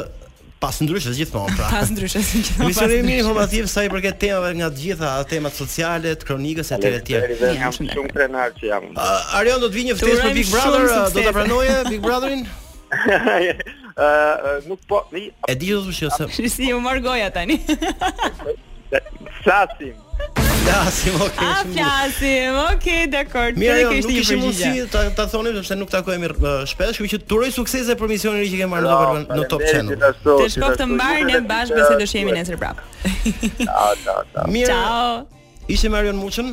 pas 0.61 0.77
ndryshës 0.81 1.17
gjithmonë 1.19 1.57
pra. 1.59 1.67
pas 1.71 1.91
ndryshës 1.93 2.29
gjithmonë. 2.33 2.71
Emisioni 2.71 2.99
më 3.05 3.17
informativ 3.21 3.69
sa 3.71 3.83
i 3.85 3.91
përket 3.93 4.19
temave 4.25 4.53
nga 4.59 4.71
të 4.73 4.83
gjitha, 4.85 5.13
temat 5.31 5.57
sociale, 5.59 6.15
kronikës 6.29 6.73
etj 6.77 6.87
etj. 6.93 7.17
Jam 7.59 7.75
shumë 7.79 8.07
krenar 8.15 8.55
që 8.59 8.71
jam. 8.71 8.89
Arion 9.41 9.61
do 9.63 9.69
të 9.69 9.79
vijë 9.79 9.91
një 9.91 9.99
ftesë 9.99 10.23
për 10.25 10.39
Big 10.41 10.53
Brother, 10.55 10.87
do 11.17 11.27
ta 11.29 11.35
pranoje 11.37 11.75
Big 11.91 12.07
Brotherin? 12.07 12.47
Ëh, 13.97 14.47
nuk 14.71 14.81
po. 14.89 15.03
E 15.19 15.59
di 15.59 15.73
ju 15.75 15.83
thoshë 15.91 16.13
se. 16.21 16.31
Si 16.57 16.73
u 16.77 16.81
mor 16.85 17.01
goja 17.05 17.29
tani? 17.35 17.61
Flasim. 19.43 19.95
Flasim, 20.65 21.11
ok. 21.25 21.39
A 21.39 21.65
flasim, 21.75 22.53
ok, 22.75 22.87
dakor. 23.13 23.53
Mirë, 23.59 23.79
jo, 23.83 23.91
nuk 24.03 24.13
ishim 24.19 24.41
mundi 24.43 24.59
si 24.63 24.85
ta, 24.93 25.03
ta 25.15 25.27
thonim 25.31 25.55
sepse 25.59 25.77
nuk 25.79 25.91
takohemi 25.93 26.31
shpesh, 26.71 27.01
kështu 27.01 27.09
që 27.17 27.21
turoj 27.31 27.53
suksese 27.55 27.97
për 28.01 28.13
misionin 28.15 28.47
që 28.51 28.61
kemi 28.63 28.75
marrë 28.75 28.87
në 28.87 29.25
në 29.41 29.49
Top 29.53 29.65
Channel. 29.67 30.07
Të 30.27 30.47
shkoftë 30.57 30.89
mbar 30.95 31.25
në 31.31 31.43
bashkë 31.51 31.81
besoj 31.81 31.99
të 32.03 32.11
shihemi 32.13 32.37
nesër 32.39 32.61
prapë. 32.63 32.87
Ciao, 33.69 34.23
ciao. 34.33 35.27
Ishe 35.69 35.91
Marion 35.91 36.19
Muçën? 36.23 36.53